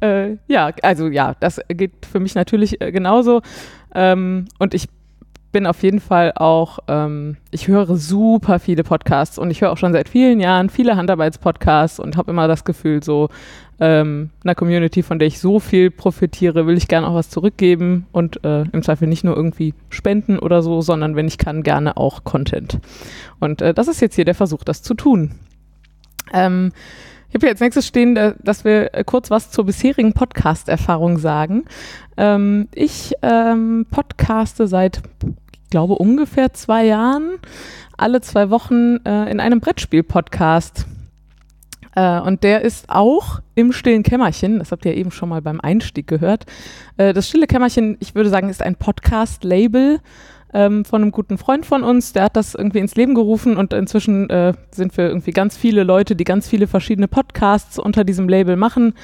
Äh, 0.00 0.36
ja, 0.46 0.70
also 0.82 1.08
ja, 1.08 1.34
das 1.40 1.60
geht 1.68 2.06
für 2.06 2.20
mich 2.20 2.34
natürlich 2.34 2.80
äh, 2.80 2.92
genauso. 2.92 3.40
Ähm, 3.94 4.46
und 4.58 4.74
ich 4.74 4.88
bin 5.50 5.66
auf 5.66 5.82
jeden 5.82 6.00
Fall 6.00 6.32
auch, 6.34 6.78
ähm, 6.88 7.36
ich 7.50 7.68
höre 7.68 7.96
super 7.96 8.58
viele 8.58 8.84
Podcasts 8.84 9.38
und 9.38 9.50
ich 9.50 9.60
höre 9.60 9.72
auch 9.72 9.78
schon 9.78 9.92
seit 9.92 10.08
vielen 10.08 10.40
Jahren 10.40 10.68
viele 10.68 10.96
Handarbeitspodcasts 10.96 12.00
und 12.00 12.16
habe 12.16 12.30
immer 12.30 12.48
das 12.48 12.64
Gefühl, 12.64 13.02
so 13.02 13.28
ähm, 13.80 14.30
einer 14.44 14.54
Community, 14.54 15.02
von 15.02 15.18
der 15.18 15.28
ich 15.28 15.38
so 15.38 15.60
viel 15.60 15.90
profitiere, 15.90 16.66
will 16.66 16.76
ich 16.76 16.88
gerne 16.88 17.08
auch 17.08 17.14
was 17.14 17.30
zurückgeben 17.30 18.06
und 18.12 18.44
äh, 18.44 18.62
im 18.72 18.82
Zweifel 18.82 19.08
nicht 19.08 19.24
nur 19.24 19.36
irgendwie 19.36 19.74
spenden 19.88 20.38
oder 20.38 20.62
so, 20.62 20.80
sondern 20.80 21.16
wenn 21.16 21.28
ich 21.28 21.38
kann, 21.38 21.62
gerne 21.62 21.96
auch 21.96 22.24
Content. 22.24 22.78
Und 23.40 23.62
äh, 23.62 23.72
das 23.72 23.88
ist 23.88 24.00
jetzt 24.00 24.16
hier 24.16 24.24
der 24.24 24.34
Versuch, 24.34 24.64
das 24.64 24.82
zu 24.82 24.94
tun. 24.94 25.36
Ähm, 26.32 26.72
ich 27.28 27.34
habe 27.34 27.48
als 27.48 27.60
nächstes 27.60 27.86
stehen, 27.86 28.16
äh, 28.16 28.34
dass 28.42 28.64
wir 28.64 28.94
äh, 28.94 29.04
kurz 29.04 29.30
was 29.30 29.50
zur 29.50 29.66
bisherigen 29.66 30.12
Podcast-Erfahrung 30.12 31.18
sagen. 31.18 31.64
Ähm, 32.16 32.68
ich 32.74 33.14
ähm, 33.22 33.86
podcaste 33.90 34.66
seit, 34.66 35.02
ich 35.52 35.70
glaube, 35.70 35.94
ungefähr 35.94 36.54
zwei 36.54 36.86
Jahren, 36.86 37.38
alle 37.96 38.20
zwei 38.22 38.50
Wochen 38.50 38.96
äh, 39.04 39.30
in 39.30 39.40
einem 39.40 39.60
Brettspiel-Podcast. 39.60 40.86
Äh, 41.94 42.20
und 42.20 42.44
der 42.44 42.62
ist 42.62 42.88
auch 42.88 43.40
im 43.54 43.72
stillen 43.72 44.04
Kämmerchen, 44.04 44.60
das 44.60 44.72
habt 44.72 44.86
ihr 44.86 44.94
eben 44.94 45.10
schon 45.10 45.28
mal 45.28 45.42
beim 45.42 45.60
Einstieg 45.60 46.06
gehört. 46.06 46.46
Das 46.96 47.28
stille 47.28 47.46
Kämmerchen, 47.46 47.96
ich 48.00 48.14
würde 48.14 48.30
sagen, 48.30 48.48
ist 48.48 48.62
ein 48.62 48.76
Podcast-Label 48.76 50.00
ähm, 50.52 50.84
von 50.84 51.02
einem 51.02 51.12
guten 51.12 51.38
Freund 51.38 51.66
von 51.66 51.82
uns, 51.82 52.12
der 52.12 52.24
hat 52.24 52.36
das 52.36 52.54
irgendwie 52.54 52.78
ins 52.78 52.94
Leben 52.94 53.14
gerufen 53.14 53.56
und 53.56 53.72
inzwischen 53.72 54.30
äh, 54.30 54.54
sind 54.70 54.96
wir 54.96 55.08
irgendwie 55.08 55.32
ganz 55.32 55.56
viele 55.56 55.84
Leute, 55.84 56.16
die 56.16 56.24
ganz 56.24 56.48
viele 56.48 56.66
verschiedene 56.66 57.08
Podcasts 57.08 57.78
unter 57.78 58.04
diesem 58.04 58.28
Label 58.28 58.56
machen. 58.56 58.94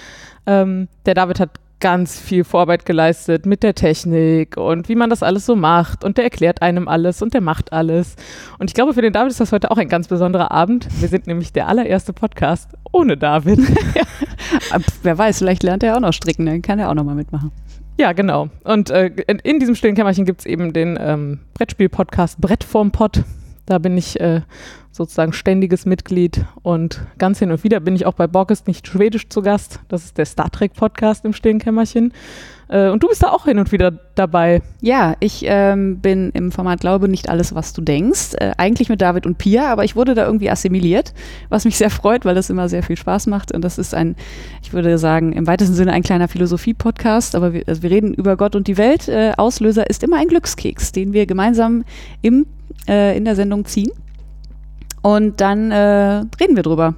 Ähm, 0.46 0.88
der 1.06 1.14
David 1.14 1.40
hat 1.40 1.50
ganz 1.80 2.18
viel 2.18 2.44
Vorarbeit 2.44 2.86
geleistet 2.86 3.44
mit 3.44 3.62
der 3.62 3.74
Technik 3.74 4.56
und 4.56 4.88
wie 4.88 4.94
man 4.94 5.10
das 5.10 5.22
alles 5.22 5.44
so 5.44 5.54
macht 5.54 6.02
und 6.02 6.16
der 6.16 6.24
erklärt 6.24 6.62
einem 6.62 6.88
alles 6.88 7.20
und 7.20 7.34
der 7.34 7.42
macht 7.42 7.74
alles. 7.74 8.16
Und 8.58 8.70
ich 8.70 8.74
glaube, 8.74 8.94
für 8.94 9.02
den 9.02 9.12
David 9.12 9.32
ist 9.32 9.40
das 9.40 9.52
heute 9.52 9.70
auch 9.70 9.76
ein 9.76 9.90
ganz 9.90 10.08
besonderer 10.08 10.50
Abend. 10.50 10.88
Wir 11.00 11.08
sind 11.08 11.26
nämlich 11.26 11.52
der 11.52 11.68
allererste 11.68 12.14
Podcast 12.14 12.70
ohne 12.90 13.18
David. 13.18 13.58
Wer 15.02 15.18
weiß, 15.18 15.38
vielleicht 15.38 15.62
lernt 15.62 15.82
er 15.82 15.96
auch 15.96 16.00
noch 16.00 16.14
stricken, 16.14 16.46
dann 16.46 16.62
kann 16.62 16.78
er 16.78 16.88
auch 16.88 16.94
noch 16.94 17.04
mal 17.04 17.14
mitmachen. 17.14 17.52
Ja, 17.96 18.12
genau. 18.12 18.48
Und 18.64 18.90
äh, 18.90 19.06
in, 19.26 19.38
in 19.38 19.60
diesem 19.60 19.74
stillen 19.74 19.94
Kämmerchen 19.94 20.24
gibt 20.24 20.40
es 20.40 20.46
eben 20.46 20.72
den 20.72 20.98
ähm, 21.00 21.40
Brettspiel-Podcast 21.54 22.40
Brett 22.40 22.64
vorm 22.64 22.90
Pott. 22.90 23.22
Da 23.66 23.78
bin 23.78 23.96
ich 23.96 24.20
äh, 24.20 24.42
sozusagen 24.94 25.32
ständiges 25.32 25.86
Mitglied 25.86 26.44
und 26.62 27.00
ganz 27.18 27.40
hin 27.40 27.50
und 27.50 27.64
wieder 27.64 27.80
bin 27.80 27.96
ich 27.96 28.06
auch 28.06 28.14
bei 28.14 28.28
Borg 28.28 28.52
ist 28.52 28.68
nicht 28.68 28.86
schwedisch 28.86 29.28
zu 29.28 29.42
Gast. 29.42 29.80
Das 29.88 30.04
ist 30.04 30.18
der 30.18 30.24
Star 30.24 30.50
Trek-Podcast 30.50 31.24
im 31.24 31.32
stillen 31.32 31.58
Kämmerchen. 31.58 32.12
Äh, 32.68 32.90
und 32.90 33.02
du 33.02 33.08
bist 33.08 33.24
da 33.24 33.30
auch 33.30 33.44
hin 33.44 33.58
und 33.58 33.72
wieder 33.72 33.90
dabei. 34.14 34.62
Ja, 34.80 35.16
ich 35.18 35.44
ähm, 35.48 35.98
bin 35.98 36.30
im 36.30 36.52
Format 36.52 36.80
Glaube 36.80 37.08
nicht 37.08 37.28
alles, 37.28 37.56
was 37.56 37.72
du 37.72 37.82
denkst. 37.82 38.34
Äh, 38.34 38.52
eigentlich 38.56 38.88
mit 38.88 39.00
David 39.00 39.26
und 39.26 39.36
Pia, 39.36 39.66
aber 39.66 39.82
ich 39.82 39.96
wurde 39.96 40.14
da 40.14 40.26
irgendwie 40.26 40.48
assimiliert, 40.48 41.12
was 41.48 41.64
mich 41.64 41.76
sehr 41.76 41.90
freut, 41.90 42.24
weil 42.24 42.36
das 42.36 42.48
immer 42.48 42.68
sehr 42.68 42.84
viel 42.84 42.96
Spaß 42.96 43.26
macht. 43.26 43.52
Und 43.52 43.62
das 43.62 43.78
ist 43.78 43.94
ein, 43.94 44.14
ich 44.62 44.72
würde 44.72 44.96
sagen, 44.98 45.32
im 45.32 45.48
weitesten 45.48 45.74
Sinne 45.74 45.92
ein 45.92 46.04
kleiner 46.04 46.28
Philosophie-Podcast, 46.28 47.34
aber 47.34 47.52
wir, 47.52 47.64
also 47.66 47.82
wir 47.82 47.90
reden 47.90 48.14
über 48.14 48.36
Gott 48.36 48.54
und 48.54 48.68
die 48.68 48.78
Welt. 48.78 49.08
Äh, 49.08 49.32
Auslöser 49.36 49.90
ist 49.90 50.04
immer 50.04 50.18
ein 50.18 50.28
Glückskeks, 50.28 50.92
den 50.92 51.12
wir 51.12 51.26
gemeinsam 51.26 51.84
im, 52.22 52.46
äh, 52.88 53.16
in 53.16 53.24
der 53.24 53.34
Sendung 53.34 53.64
ziehen. 53.64 53.90
Und 55.04 55.42
dann 55.42 55.70
äh, 55.70 56.24
reden 56.40 56.56
wir 56.56 56.62
drüber. 56.62 56.94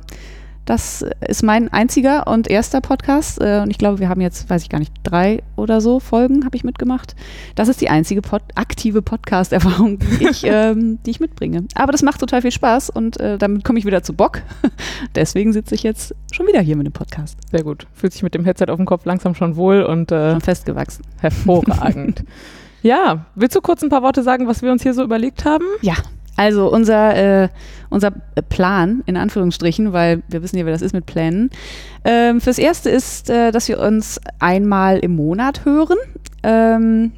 Das 0.65 1.05
ist 1.27 1.43
mein 1.43 1.73
einziger 1.73 2.29
und 2.29 2.49
erster 2.49 2.81
Podcast. 2.81 3.41
Äh, 3.41 3.63
und 3.65 3.71
ich 3.71 3.79
glaube, 3.79 3.99
wir 3.99 4.09
haben 4.09 4.21
jetzt, 4.21 4.49
weiß 4.49 4.63
ich 4.63 4.69
gar 4.69 4.79
nicht, 4.79 4.93
drei 5.03 5.43
oder 5.57 5.81
so 5.81 5.99
Folgen 5.99 6.45
habe 6.45 6.55
ich 6.55 6.63
mitgemacht. 6.63 7.17
Das 7.57 7.67
ist 7.67 7.81
die 7.81 7.89
einzige 7.89 8.23
Pod 8.23 8.43
aktive 8.55 9.03
Podcast-Erfahrung, 9.03 9.99
die, 9.99 10.25
ich, 10.31 10.45
ähm, 10.45 11.01
die 11.05 11.11
ich 11.11 11.19
mitbringe. 11.19 11.65
Aber 11.75 11.91
das 11.91 12.03
macht 12.03 12.21
total 12.21 12.43
viel 12.43 12.53
Spaß 12.53 12.91
und 12.91 13.19
äh, 13.19 13.39
damit 13.39 13.65
komme 13.65 13.81
ich 13.81 13.87
wieder 13.87 14.05
zu 14.05 14.13
Bock. 14.13 14.41
Deswegen 15.17 15.53
sitze 15.53 15.75
ich 15.75 15.83
jetzt 15.83 16.15
schon 16.31 16.47
wieder 16.47 16.61
hier 16.61 16.77
mit 16.77 16.87
dem 16.87 16.93
Podcast. 16.93 17.37
Sehr 17.51 17.65
gut. 17.65 17.89
Fühlt 17.93 18.13
sich 18.13 18.23
mit 18.23 18.35
dem 18.35 18.45
Headset 18.45 18.67
auf 18.69 18.77
dem 18.77 18.87
Kopf 18.87 19.05
langsam 19.05 19.35
schon 19.35 19.57
wohl 19.57 19.83
und 19.83 20.13
äh, 20.13 20.31
Schon 20.31 20.41
festgewachsen. 20.43 21.05
hervorragend. 21.19 22.23
ja, 22.83 23.27
willst 23.35 23.57
du 23.57 23.61
kurz 23.61 23.83
ein 23.83 23.89
paar 23.89 24.03
Worte 24.03 24.23
sagen, 24.23 24.47
was 24.47 24.63
wir 24.63 24.71
uns 24.71 24.85
hier 24.85 24.95
so 24.95 25.03
überlegt 25.03 25.45
haben? 25.45 25.65
Ja, 25.83 25.95
also 26.37 26.71
unser, 26.71 27.45
äh, 27.45 27.49
unser 27.91 28.11
Plan, 28.49 29.03
in 29.07 29.17
Anführungsstrichen, 29.17 29.93
weil 29.93 30.23
wir 30.29 30.43
wissen 30.43 30.59
ja, 30.59 30.67
wie 30.67 30.71
das 30.71 30.83
ist 30.83 30.93
mit 30.93 31.07
Plänen. 31.07 31.51
Ähm, 32.05 32.41
fürs 32.41 32.59
Erste 32.59 32.91
ist, 32.91 33.31
äh, 33.31 33.51
dass 33.51 33.69
wir 33.69 33.81
uns 33.81 34.21
einmal 34.39 34.99
im 34.99 35.17
Monat 35.17 35.65
hören. 35.65 35.99
Ähm, 36.43 37.13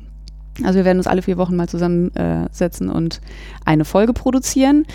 also 0.64 0.78
wir 0.78 0.84
werden 0.84 0.98
uns 0.98 1.06
alle 1.06 1.22
vier 1.22 1.36
Wochen 1.36 1.56
mal 1.56 1.68
zusammensetzen 1.68 2.88
und 2.88 3.20
eine 3.64 3.84
Folge 3.84 4.12
produzieren. 4.12 4.86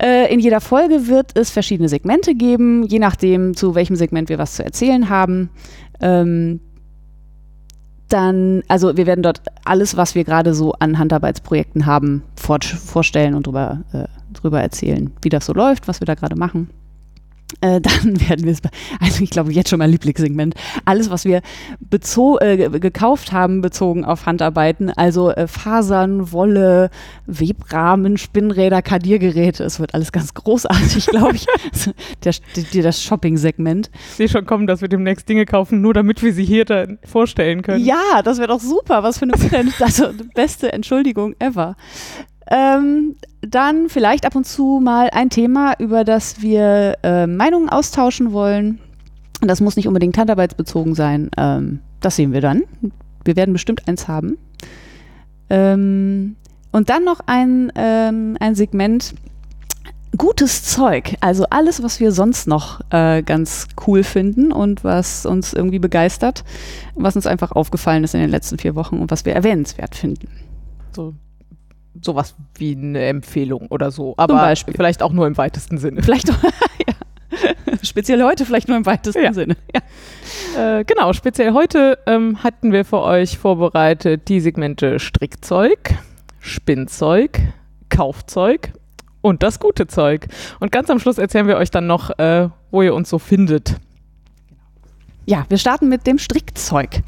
Äh, 0.00 0.32
in 0.32 0.40
jeder 0.40 0.60
Folge 0.60 1.08
wird 1.08 1.36
es 1.36 1.50
verschiedene 1.50 1.88
Segmente 1.88 2.34
geben, 2.34 2.84
je 2.86 2.98
nachdem, 2.98 3.54
zu 3.54 3.74
welchem 3.74 3.96
Segment 3.96 4.28
wir 4.28 4.38
was 4.38 4.54
zu 4.54 4.64
erzählen 4.64 5.10
haben. 5.10 5.50
Ähm, 6.00 6.60
dann, 8.12 8.62
also 8.68 8.96
wir 8.96 9.06
werden 9.06 9.22
dort 9.22 9.42
alles, 9.64 9.96
was 9.96 10.14
wir 10.14 10.24
gerade 10.24 10.54
so 10.54 10.72
an 10.74 10.98
Handarbeitsprojekten 10.98 11.86
haben, 11.86 12.22
vor, 12.36 12.58
vorstellen 12.62 13.34
und 13.34 13.46
drüber, 13.46 13.80
äh, 13.92 14.04
drüber 14.32 14.60
erzählen, 14.60 15.12
wie 15.22 15.28
das 15.28 15.46
so 15.46 15.52
läuft, 15.52 15.88
was 15.88 16.00
wir 16.00 16.06
da 16.06 16.14
gerade 16.14 16.36
machen. 16.36 16.70
Äh, 17.60 17.80
dann 18.02 18.20
werden 18.28 18.44
wir 18.44 18.52
es, 18.52 18.60
also 19.00 19.22
ich 19.22 19.30
glaube 19.30 19.52
jetzt 19.52 19.70
schon 19.70 19.78
mein 19.78 19.90
Lieblingssegment, 19.90 20.54
alles, 20.84 21.10
was 21.10 21.24
wir 21.24 21.42
äh, 22.40 22.80
gekauft 22.80 23.32
haben, 23.32 23.60
bezogen 23.60 24.04
auf 24.04 24.26
Handarbeiten, 24.26 24.90
also 24.90 25.30
äh, 25.30 25.46
Fasern, 25.46 26.32
Wolle, 26.32 26.90
Webrahmen, 27.26 28.16
Spinnräder, 28.16 28.82
Kadiergeräte, 28.82 29.64
es 29.64 29.80
wird 29.80 29.94
alles 29.94 30.12
ganz 30.12 30.34
großartig, 30.34 31.06
glaube 31.06 31.36
ich. 31.36 31.46
der, 32.24 32.34
der, 32.72 32.82
das 32.82 33.02
Shopping-Segment. 33.02 33.90
Ich 34.10 34.16
sehe 34.16 34.28
schon 34.28 34.46
kommen, 34.46 34.66
dass 34.66 34.80
wir 34.80 34.88
demnächst 34.88 35.28
Dinge 35.28 35.46
kaufen, 35.46 35.80
nur 35.80 35.94
damit 35.94 36.22
wir 36.22 36.32
sie 36.32 36.44
hier 36.44 36.64
dann 36.64 36.98
vorstellen 37.04 37.62
können. 37.62 37.84
Ja, 37.84 38.22
das 38.24 38.38
wäre 38.38 38.48
doch 38.48 38.60
super, 38.60 39.02
was 39.02 39.18
für 39.18 39.24
eine 39.24 39.34
also, 39.80 40.10
beste 40.34 40.72
Entschuldigung 40.72 41.34
ever. 41.38 41.76
Ähm, 42.50 43.16
dann 43.42 43.88
vielleicht 43.88 44.26
ab 44.26 44.34
und 44.34 44.44
zu 44.44 44.80
mal 44.82 45.08
ein 45.12 45.30
Thema, 45.30 45.74
über 45.78 46.04
das 46.04 46.42
wir 46.42 46.96
äh, 47.02 47.26
Meinungen 47.26 47.68
austauschen 47.68 48.32
wollen. 48.32 48.80
Das 49.40 49.60
muss 49.60 49.76
nicht 49.76 49.88
unbedingt 49.88 50.18
handarbeitsbezogen 50.18 50.94
sein. 50.94 51.30
Ähm, 51.36 51.80
das 52.00 52.16
sehen 52.16 52.32
wir 52.32 52.40
dann. 52.40 52.62
Wir 53.24 53.36
werden 53.36 53.52
bestimmt 53.52 53.86
eins 53.88 54.08
haben. 54.08 54.36
Ähm, 55.48 56.36
und 56.72 56.90
dann 56.90 57.04
noch 57.04 57.20
ein, 57.26 57.72
ähm, 57.76 58.36
ein 58.40 58.54
Segment, 58.54 59.14
gutes 60.16 60.64
Zeug. 60.64 61.16
Also 61.20 61.46
alles, 61.50 61.82
was 61.82 62.00
wir 62.00 62.12
sonst 62.12 62.46
noch 62.46 62.80
äh, 62.90 63.22
ganz 63.22 63.68
cool 63.86 64.02
finden 64.02 64.52
und 64.52 64.84
was 64.84 65.24
uns 65.24 65.52
irgendwie 65.52 65.78
begeistert, 65.78 66.44
was 66.94 67.16
uns 67.16 67.26
einfach 67.26 67.52
aufgefallen 67.52 68.04
ist 68.04 68.14
in 68.14 68.20
den 68.20 68.30
letzten 68.30 68.58
vier 68.58 68.74
Wochen 68.74 68.98
und 68.98 69.10
was 69.10 69.24
wir 69.24 69.34
erwähnenswert 69.34 69.94
finden. 69.94 70.28
So 70.94 71.14
sowas 72.00 72.34
wie 72.56 72.76
eine 72.76 73.04
Empfehlung 73.06 73.66
oder 73.68 73.90
so. 73.90 74.14
Aber 74.16 74.54
vielleicht 74.56 75.02
auch 75.02 75.12
nur 75.12 75.26
im 75.26 75.36
weitesten 75.36 75.78
Sinne. 75.78 76.02
Vielleicht 76.02 76.30
auch, 76.30 76.42
ja. 76.42 76.94
Speziell 77.82 78.22
heute 78.22 78.44
vielleicht 78.44 78.68
nur 78.68 78.76
im 78.76 78.86
weitesten 78.86 79.22
ja. 79.22 79.32
Sinne. 79.32 79.56
Ja. 79.74 80.78
Äh, 80.78 80.84
genau, 80.84 81.12
speziell 81.12 81.52
heute 81.52 81.98
ähm, 82.06 82.42
hatten 82.42 82.72
wir 82.72 82.84
für 82.84 83.00
euch 83.00 83.38
vorbereitet 83.38 84.28
die 84.28 84.40
Segmente 84.40 84.98
Strickzeug, 84.98 85.94
Spinnzeug, 86.40 87.40
Kaufzeug 87.88 88.72
und 89.20 89.42
das 89.42 89.60
gute 89.60 89.86
Zeug. 89.86 90.26
Und 90.58 90.72
ganz 90.72 90.90
am 90.90 90.98
Schluss 90.98 91.18
erzählen 91.18 91.46
wir 91.46 91.56
euch 91.56 91.70
dann 91.70 91.86
noch, 91.86 92.18
äh, 92.18 92.48
wo 92.70 92.82
ihr 92.82 92.94
uns 92.94 93.08
so 93.08 93.18
findet. 93.18 93.76
Ja, 95.26 95.44
wir 95.48 95.58
starten 95.58 95.88
mit 95.88 96.06
dem 96.06 96.18
Strickzeug. 96.18 97.02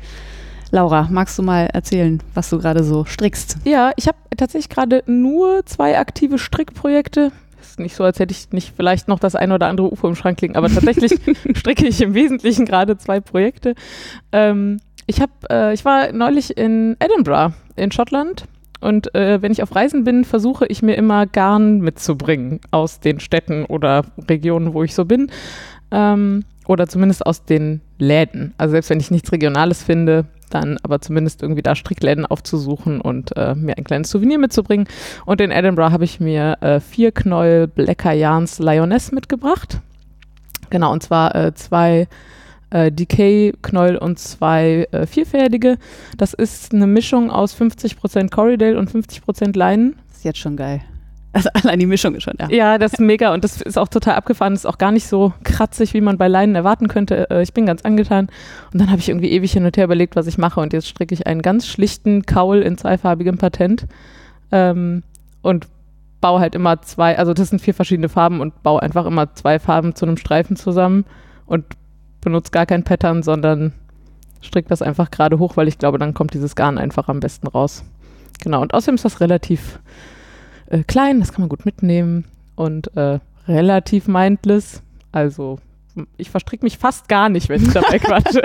Laura, 0.75 1.07
magst 1.11 1.39
du 1.39 1.43
mal 1.43 1.67
erzählen, 1.67 2.23
was 2.33 2.49
du 2.49 2.59
gerade 2.59 2.83
so 2.83 3.05
strickst? 3.05 3.59
Ja, 3.65 3.93
ich 3.97 4.09
habe 4.09 4.17
tatsächlich 4.35 4.71
gerade 4.71 5.03
nur 5.05 5.67
zwei 5.67 5.99
aktive 5.99 6.39
Strickprojekte. 6.39 7.31
Ist 7.61 7.79
nicht 7.79 7.95
so, 7.95 8.05
als 8.05 8.19
hätte 8.19 8.33
ich 8.33 8.53
nicht 8.53 8.73
vielleicht 8.75 9.07
noch 9.07 9.19
das 9.19 9.37
eine 9.37 9.55
oder 9.55 9.67
andere 9.67 9.93
UFO 9.93 10.09
im 10.09 10.15
Schrank 10.15 10.41
liegen, 10.41 10.57
aber 10.57 10.71
tatsächlich 10.71 11.13
stricke 11.55 11.87
ich 11.87 12.01
im 12.01 12.15
Wesentlichen 12.15 12.65
gerade 12.65 12.97
zwei 12.97 13.21
Projekte. 13.21 13.75
Ähm, 14.33 14.79
ich, 15.07 15.21
hab, 15.21 15.31
äh, 15.51 15.75
ich 15.75 15.85
war 15.85 16.11
neulich 16.13 16.57
in 16.57 16.97
Edinburgh 17.01 17.53
in 17.77 17.93
Schottland 17.93 18.47
und 18.81 19.15
äh, 19.15 19.43
wenn 19.43 19.53
ich 19.53 19.63
auf 19.63 19.77
Reisen 19.77 20.05
bin, 20.05 20.25
versuche 20.25 20.65
ich 20.69 20.81
mir 20.81 20.95
immer 20.95 21.27
Garn 21.27 21.81
mitzubringen 21.81 22.61
aus 22.71 22.99
den 22.99 23.21
Städten 23.21 23.67
oder 23.67 24.07
Regionen, 24.27 24.73
wo 24.73 24.83
ich 24.83 24.95
so 24.95 25.05
bin. 25.05 25.31
Ähm, 25.91 26.45
oder 26.67 26.87
zumindest 26.87 27.27
aus 27.27 27.45
den 27.45 27.83
Läden. 27.99 28.55
Also 28.57 28.73
selbst 28.73 28.91
wenn 28.91 29.01
ich 29.01 29.11
nichts 29.11 29.33
Regionales 29.33 29.83
finde, 29.83 30.27
dann 30.55 30.79
aber 30.83 31.01
zumindest 31.01 31.43
irgendwie 31.43 31.63
da 31.63 31.75
Strickläden 31.75 32.27
aufzusuchen 32.27 33.01
und 33.01 33.37
äh, 33.37 33.55
mir 33.55 33.77
ein 33.77 33.85
kleines 33.85 34.11
Souvenir 34.11 34.39
mitzubringen. 34.39 34.87
Und 35.27 35.41
in 35.41 35.51
Edinburgh 35.51 35.93
habe 35.93 36.05
ich 36.05 36.21
mir 36.21 36.59
äh, 36.61 36.81
vier 36.81 37.13
Knäuel 37.13 37.67
Blacker 37.67 38.13
Yarns 38.13 38.59
Lioness 38.59 39.13
mitgebracht. 39.13 39.81
Genau, 40.71 40.93
und 40.93 41.03
zwar 41.03 41.35
äh, 41.35 41.55
zwei 41.55 42.09
äh, 42.71 42.91
Decay-Knäuel 42.91 43.99
und 43.99 44.19
zwei 44.19 44.89
äh, 44.91 45.07
vierfädige. 45.07 45.79
Das 46.17 46.33
ist 46.33 46.73
eine 46.73 46.87
Mischung 46.87 47.31
aus 47.31 47.55
50% 47.55 48.31
Corridale 48.31 48.79
und 48.79 48.91
50% 48.91 49.57
Leinen. 49.57 49.97
Das 50.09 50.19
ist 50.19 50.25
jetzt 50.25 50.39
schon 50.39 50.57
geil. 50.57 50.83
Also 51.33 51.49
allein 51.55 51.79
die 51.79 51.87
Mischung 51.87 52.15
ist 52.15 52.25
schon, 52.25 52.35
ja. 52.39 52.49
Ja, 52.51 52.79
das 52.79 52.95
ist 52.95 53.01
mega 53.01 53.33
und 53.33 53.45
das 53.45 53.61
ist 53.61 53.79
auch 53.79 53.89
total 53.89 54.15
abgefahren. 54.15 54.55
Das 54.55 54.65
ist 54.65 54.67
auch 54.67 54.79
gar 54.79 54.93
nicht 54.93 55.07
so 55.07 55.33
kratzig, 55.45 55.95
wie 55.95 56.01
man 56.01 56.19
bei 56.19 56.29
Leinen 56.29 56.55
erwarten 56.55 56.89
könnte. 56.89 57.31
Äh, 57.31 57.43
ich 57.43 57.53
bin 57.53 57.67
ganz 57.67 57.83
angetan. 57.83 58.29
Und 58.73 58.81
dann 58.81 58.91
habe 58.91 59.01
ich 59.01 59.09
irgendwie 59.09 59.31
ewig 59.31 59.53
hin 59.53 59.65
und 59.65 59.77
her 59.77 59.85
überlegt, 59.85 60.17
was 60.17 60.27
ich 60.27 60.39
mache. 60.39 60.61
Und 60.61 60.73
jetzt 60.73 60.89
stricke 60.89 61.15
ich 61.15 61.27
einen 61.27 61.43
ganz 61.43 61.67
schlichten 61.67 62.27
Kaul 62.27 62.59
in 62.59 62.77
zweifarbigem 62.77 63.39
Patent. 63.39 63.87
Ähm, 64.51 65.03
und 65.41 65.67
baue 66.21 66.41
halt 66.41 66.55
immer 66.55 66.81
zwei, 66.81 67.19
also 67.19 67.35
das 67.35 67.51
sind 67.51 67.61
vier 67.61 67.75
verschiedene 67.75 68.09
Farben 68.09 68.41
und 68.41 68.63
baue 68.63 68.81
einfach 68.81 69.05
immer 69.05 69.35
zwei 69.35 69.59
Farben 69.59 69.95
zu 69.95 70.07
einem 70.07 70.17
Streifen 70.17 70.57
zusammen 70.57 71.05
und 71.45 71.65
benutze 72.23 72.53
gar 72.53 72.65
kein 72.65 72.85
Pattern, 72.85 73.23
sondern 73.23 73.73
stricke 74.41 74.69
das 74.69 74.81
einfach 74.81 75.11
gerade 75.11 75.39
hoch, 75.39 75.57
weil 75.57 75.69
ich 75.69 75.79
glaube, 75.79 75.99
dann 75.99 76.15
kommt 76.15 76.33
dieses 76.33 76.57
Garn 76.57 76.79
einfach 76.79 77.09
am 77.09 77.21
besten 77.21 77.49
raus. 77.49 77.85
Genau, 78.41 78.63
und 78.63 78.73
außerdem 78.73 78.95
ist 78.95 79.05
das 79.05 79.21
relativ 79.21 79.81
äh, 80.73 80.83
klein, 80.85 81.21
das 81.21 81.33
kann 81.33 81.43
man 81.43 81.49
gut 81.49 81.65
mitnehmen 81.65 82.25
und 82.57 82.97
äh, 82.97 83.21
relativ 83.47 84.09
mindless. 84.09 84.83
Also 85.13 85.59
ich 86.17 86.31
verstricke 86.31 86.65
mich 86.65 86.79
fast 86.79 87.09
gar 87.09 87.29
nicht, 87.29 87.49
wenn 87.49 87.63
ich 87.63 87.73
dabei 87.73 87.99
quatsche. 88.01 88.43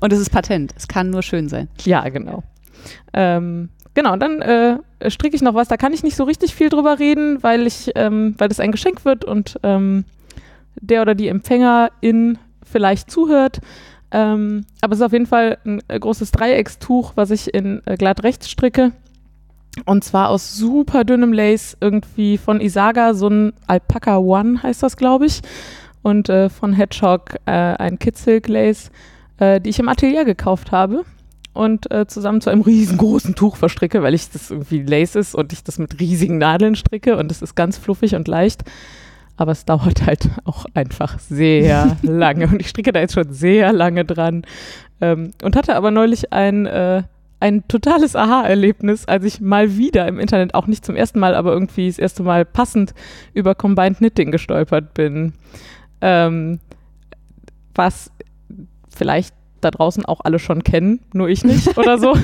und 0.00 0.12
es 0.12 0.20
ist 0.20 0.30
Patent, 0.30 0.74
es 0.76 0.86
kann 0.86 1.10
nur 1.10 1.22
schön 1.22 1.48
sein. 1.48 1.68
Ja, 1.84 2.06
genau. 2.08 2.42
Ähm, 3.14 3.70
genau, 3.94 4.12
und 4.12 4.20
dann 4.20 4.42
äh, 4.42 4.78
stricke 5.08 5.34
ich 5.34 5.42
noch 5.42 5.54
was, 5.54 5.68
da 5.68 5.76
kann 5.76 5.94
ich 5.94 6.02
nicht 6.02 6.16
so 6.16 6.24
richtig 6.24 6.54
viel 6.54 6.68
drüber 6.68 6.98
reden, 6.98 7.42
weil 7.42 7.66
ich, 7.66 7.90
ähm, 7.94 8.34
weil 8.36 8.48
das 8.48 8.60
ein 8.60 8.72
Geschenk 8.72 9.04
wird 9.04 9.24
und 9.24 9.58
ähm, 9.62 10.04
der 10.80 11.02
oder 11.02 11.14
die 11.14 11.28
Empfängerin 11.28 12.38
vielleicht 12.62 13.10
zuhört. 13.10 13.60
Ähm, 14.10 14.66
aber 14.82 14.92
es 14.92 14.98
ist 14.98 15.06
auf 15.06 15.12
jeden 15.12 15.26
Fall 15.26 15.56
ein 15.64 15.82
äh, 15.88 15.98
großes 15.98 16.32
Dreieckstuch, 16.32 17.12
was 17.14 17.30
ich 17.30 17.54
in 17.54 17.80
äh, 17.86 17.96
glatt 17.96 18.22
rechts 18.22 18.50
stricke. 18.50 18.92
Und 19.86 20.04
zwar 20.04 20.28
aus 20.28 20.54
super 20.54 21.04
dünnem 21.04 21.32
Lace, 21.32 21.76
irgendwie 21.80 22.36
von 22.36 22.60
Isaga, 22.60 23.14
so 23.14 23.28
ein 23.28 23.52
Alpaca 23.66 24.18
One 24.18 24.62
heißt 24.62 24.82
das, 24.82 24.96
glaube 24.96 25.26
ich. 25.26 25.40
Und 26.02 26.28
äh, 26.28 26.50
von 26.50 26.72
Hedgehog 26.72 27.36
äh, 27.46 27.50
ein 27.50 27.98
Kitsilk 27.98 28.48
Lace, 28.48 28.90
äh, 29.38 29.60
die 29.60 29.70
ich 29.70 29.78
im 29.78 29.88
Atelier 29.88 30.24
gekauft 30.24 30.72
habe. 30.72 31.04
Und 31.54 31.90
äh, 31.90 32.06
zusammen 32.06 32.40
zu 32.40 32.48
einem 32.48 32.62
riesengroßen 32.62 33.34
Tuch 33.34 33.56
verstricke, 33.56 34.02
weil 34.02 34.14
ich 34.14 34.30
das 34.30 34.50
irgendwie 34.50 34.82
Lace 34.82 35.16
ist 35.16 35.34
und 35.34 35.52
ich 35.52 35.62
das 35.62 35.78
mit 35.78 36.00
riesigen 36.00 36.38
Nadeln 36.38 36.76
stricke 36.76 37.18
und 37.18 37.30
es 37.30 37.42
ist 37.42 37.54
ganz 37.54 37.76
fluffig 37.76 38.14
und 38.14 38.26
leicht. 38.26 38.62
Aber 39.36 39.52
es 39.52 39.64
dauert 39.64 40.06
halt 40.06 40.30
auch 40.44 40.64
einfach 40.74 41.18
sehr 41.18 41.96
lange 42.02 42.46
und 42.46 42.60
ich 42.60 42.68
stricke 42.68 42.92
da 42.92 43.00
jetzt 43.00 43.14
schon 43.14 43.32
sehr 43.32 43.72
lange 43.72 44.04
dran. 44.04 44.44
Ähm, 45.00 45.32
und 45.42 45.56
hatte 45.56 45.76
aber 45.76 45.90
neulich 45.90 46.32
ein 46.32 46.66
äh, 46.66 47.02
ein 47.42 47.66
totales 47.66 48.14
Aha-Erlebnis, 48.14 49.06
als 49.06 49.24
ich 49.24 49.40
mal 49.40 49.76
wieder 49.76 50.06
im 50.06 50.20
Internet, 50.20 50.54
auch 50.54 50.68
nicht 50.68 50.86
zum 50.86 50.94
ersten 50.94 51.18
Mal, 51.18 51.34
aber 51.34 51.52
irgendwie 51.52 51.88
das 51.88 51.98
erste 51.98 52.22
Mal 52.22 52.44
passend 52.44 52.94
über 53.34 53.56
Combined 53.56 53.98
Knitting 53.98 54.30
gestolpert 54.30 54.94
bin. 54.94 55.32
Ähm, 56.00 56.60
was 57.74 58.12
vielleicht 58.94 59.34
da 59.60 59.72
draußen 59.72 60.04
auch 60.04 60.20
alle 60.22 60.38
schon 60.38 60.62
kennen, 60.62 61.00
nur 61.12 61.28
ich 61.28 61.42
nicht 61.42 61.76
oder 61.78 61.98
so. 61.98 62.16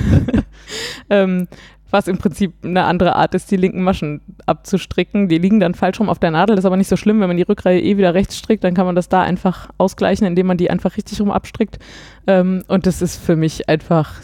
ähm, 1.09 1.49
was 1.91 2.07
im 2.07 2.17
Prinzip 2.17 2.53
eine 2.63 2.85
andere 2.85 3.15
Art 3.15 3.33
ist, 3.35 3.51
die 3.51 3.57
linken 3.57 3.81
Maschen 3.83 4.21
abzustricken. 4.45 5.27
Die 5.27 5.39
liegen 5.39 5.59
dann 5.59 5.73
falsch 5.73 5.99
rum 5.99 6.07
auf 6.07 6.19
der 6.19 6.31
Nadel, 6.31 6.55
das 6.55 6.63
ist 6.63 6.67
aber 6.67 6.77
nicht 6.77 6.87
so 6.87 6.95
schlimm, 6.95 7.19
wenn 7.19 7.27
man 7.27 7.37
die 7.37 7.43
Rückreihe 7.43 7.81
eh 7.81 7.97
wieder 7.97 8.13
rechts 8.13 8.37
strickt, 8.37 8.63
dann 8.63 8.73
kann 8.73 8.85
man 8.85 8.95
das 8.95 9.09
da 9.09 9.21
einfach 9.21 9.69
ausgleichen, 9.77 10.25
indem 10.25 10.47
man 10.47 10.57
die 10.57 10.69
einfach 10.69 10.95
richtig 10.95 11.19
rum 11.19 11.31
abstrickt. 11.31 11.79
Ähm, 12.25 12.63
und 12.69 12.85
das 12.85 13.01
ist 13.01 13.17
für 13.17 13.35
mich 13.35 13.67
einfach 13.67 14.21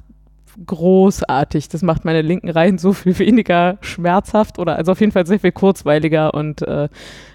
großartig. 0.66 1.70
Das 1.70 1.82
macht 1.82 2.06
meine 2.06 2.22
linken 2.22 2.50
Reihen 2.50 2.78
so 2.78 2.94
viel 2.94 3.18
weniger 3.20 3.78
schmerzhaft 3.82 4.60
oder 4.60 4.76
also 4.76 4.92
auf 4.92 5.00
jeden 5.00 5.12
Fall 5.12 5.26
sehr 5.26 5.40
viel 5.40 5.52
kurzweiliger 5.52 6.34
und 6.34 6.62
äh, 6.62 6.90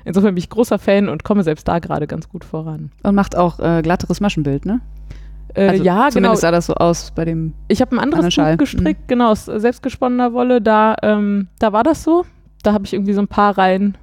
insofern 0.05 0.35
bin 0.35 0.39
ich 0.39 0.51
großer 0.51 0.79
Fan 0.79 1.09
und 1.09 1.25
komme 1.25 1.43
selbst 1.43 1.69
da 1.69 1.79
gerade 1.79 2.07
ganz 2.07 2.29
gut 2.29 2.45
voran. 2.45 2.91
Und 3.03 3.15
macht 3.15 3.37
auch 3.37 3.59
äh, 3.61 3.83
glatteres 3.83 4.21
Maschenbild, 4.21 4.67
ne? 4.67 4.81
Äh, 5.55 5.69
also 5.69 5.85
ja, 5.85 6.09
zumindest 6.11 6.15
genau. 6.15 6.35
sah 6.37 6.51
das 6.51 6.67
so 6.67 6.75
aus 6.75 7.13
bei 7.15 7.25
dem. 7.25 7.55
Ich 7.69 7.81
habe 7.81 7.97
ein 7.97 7.99
anderes 7.99 8.35
Tuch 8.35 8.57
gestrickt, 8.57 9.03
mhm. 9.03 9.07
genau, 9.09 9.31
aus 9.31 9.47
selbstgesponnener 9.47 10.33
Wolle. 10.33 10.61
Da, 10.61 10.97
ähm, 11.03 11.49
da 11.59 11.73
war 11.73 11.83
das 11.83 12.03
so. 12.03 12.25
Da 12.63 12.73
habe 12.73 12.85
ich 12.85 12.93
irgendwie 12.93 13.15
so 13.15 13.21
ein 13.21 13.29
paar 13.29 13.57
Reihen 13.57 13.97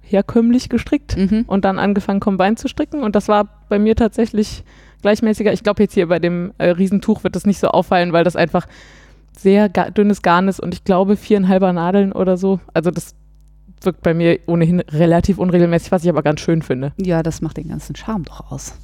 herkömmlich 0.00 0.68
gestrickt 0.68 1.16
mhm. 1.16 1.44
und 1.46 1.64
dann 1.64 1.78
angefangen, 1.78 2.20
Combine 2.20 2.56
zu 2.56 2.68
stricken. 2.68 3.02
Und 3.02 3.16
das 3.16 3.28
war 3.28 3.48
bei 3.68 3.78
mir 3.78 3.96
tatsächlich 3.96 4.64
gleichmäßiger. 5.02 5.52
Ich 5.52 5.62
glaube, 5.62 5.82
jetzt 5.82 5.94
hier 5.94 6.08
bei 6.08 6.18
dem 6.18 6.52
äh, 6.58 6.70
Riesentuch 6.70 7.24
wird 7.24 7.36
das 7.36 7.46
nicht 7.46 7.58
so 7.58 7.68
auffallen, 7.68 8.12
weil 8.12 8.24
das 8.24 8.36
einfach 8.36 8.66
sehr 9.36 9.68
ga 9.68 9.90
dünnes 9.90 10.22
Garn 10.22 10.48
ist 10.48 10.60
und 10.60 10.74
ich 10.74 10.84
glaube 10.84 11.16
viereinhalber 11.16 11.72
Nadeln 11.72 12.12
oder 12.12 12.36
so. 12.36 12.60
Also 12.74 12.90
das 12.90 13.14
wirkt 13.82 14.02
bei 14.02 14.14
mir 14.14 14.38
ohnehin 14.46 14.80
relativ 14.80 15.38
unregelmäßig, 15.38 15.90
was 15.92 16.04
ich 16.04 16.10
aber 16.10 16.22
ganz 16.22 16.40
schön 16.40 16.62
finde. 16.62 16.92
Ja, 16.96 17.22
das 17.22 17.40
macht 17.40 17.56
den 17.56 17.68
ganzen 17.68 17.96
Charme 17.96 18.24
doch 18.24 18.50
aus. 18.52 18.74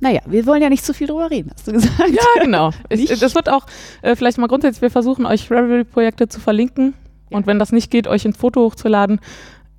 naja, 0.00 0.20
wir 0.26 0.46
wollen 0.46 0.62
ja 0.62 0.68
nicht 0.68 0.84
zu 0.84 0.94
viel 0.94 1.06
drüber 1.06 1.30
reden, 1.30 1.50
hast 1.54 1.68
du 1.68 1.72
gesagt. 1.72 2.10
Ja, 2.10 2.42
genau. 2.42 2.70
Ich, 2.88 3.06
das 3.18 3.34
wird 3.34 3.48
auch 3.48 3.66
äh, 4.02 4.16
vielleicht 4.16 4.38
mal 4.38 4.48
grundsätzlich, 4.48 4.82
wir 4.82 4.90
versuchen 4.90 5.26
euch 5.26 5.50
Ravelry-Projekte 5.50 6.28
zu 6.28 6.40
verlinken 6.40 6.94
und 7.30 7.46
wenn 7.46 7.58
das 7.58 7.70
nicht 7.72 7.90
geht, 7.90 8.08
euch 8.08 8.24
ein 8.24 8.32
Foto 8.32 8.62
hochzuladen. 8.62 9.20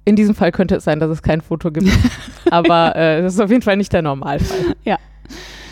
In 0.05 0.15
diesem 0.15 0.33
Fall 0.33 0.51
könnte 0.51 0.75
es 0.75 0.83
sein, 0.83 0.99
dass 0.99 1.11
es 1.11 1.21
kein 1.21 1.41
Foto 1.41 1.71
gibt. 1.71 1.89
Aber 2.49 2.95
äh, 2.95 3.21
das 3.21 3.35
ist 3.35 3.39
auf 3.39 3.51
jeden 3.51 3.61
Fall 3.61 3.77
nicht 3.77 3.93
der 3.93 4.01
Normalfall. 4.01 4.75
Ja. 4.83 4.97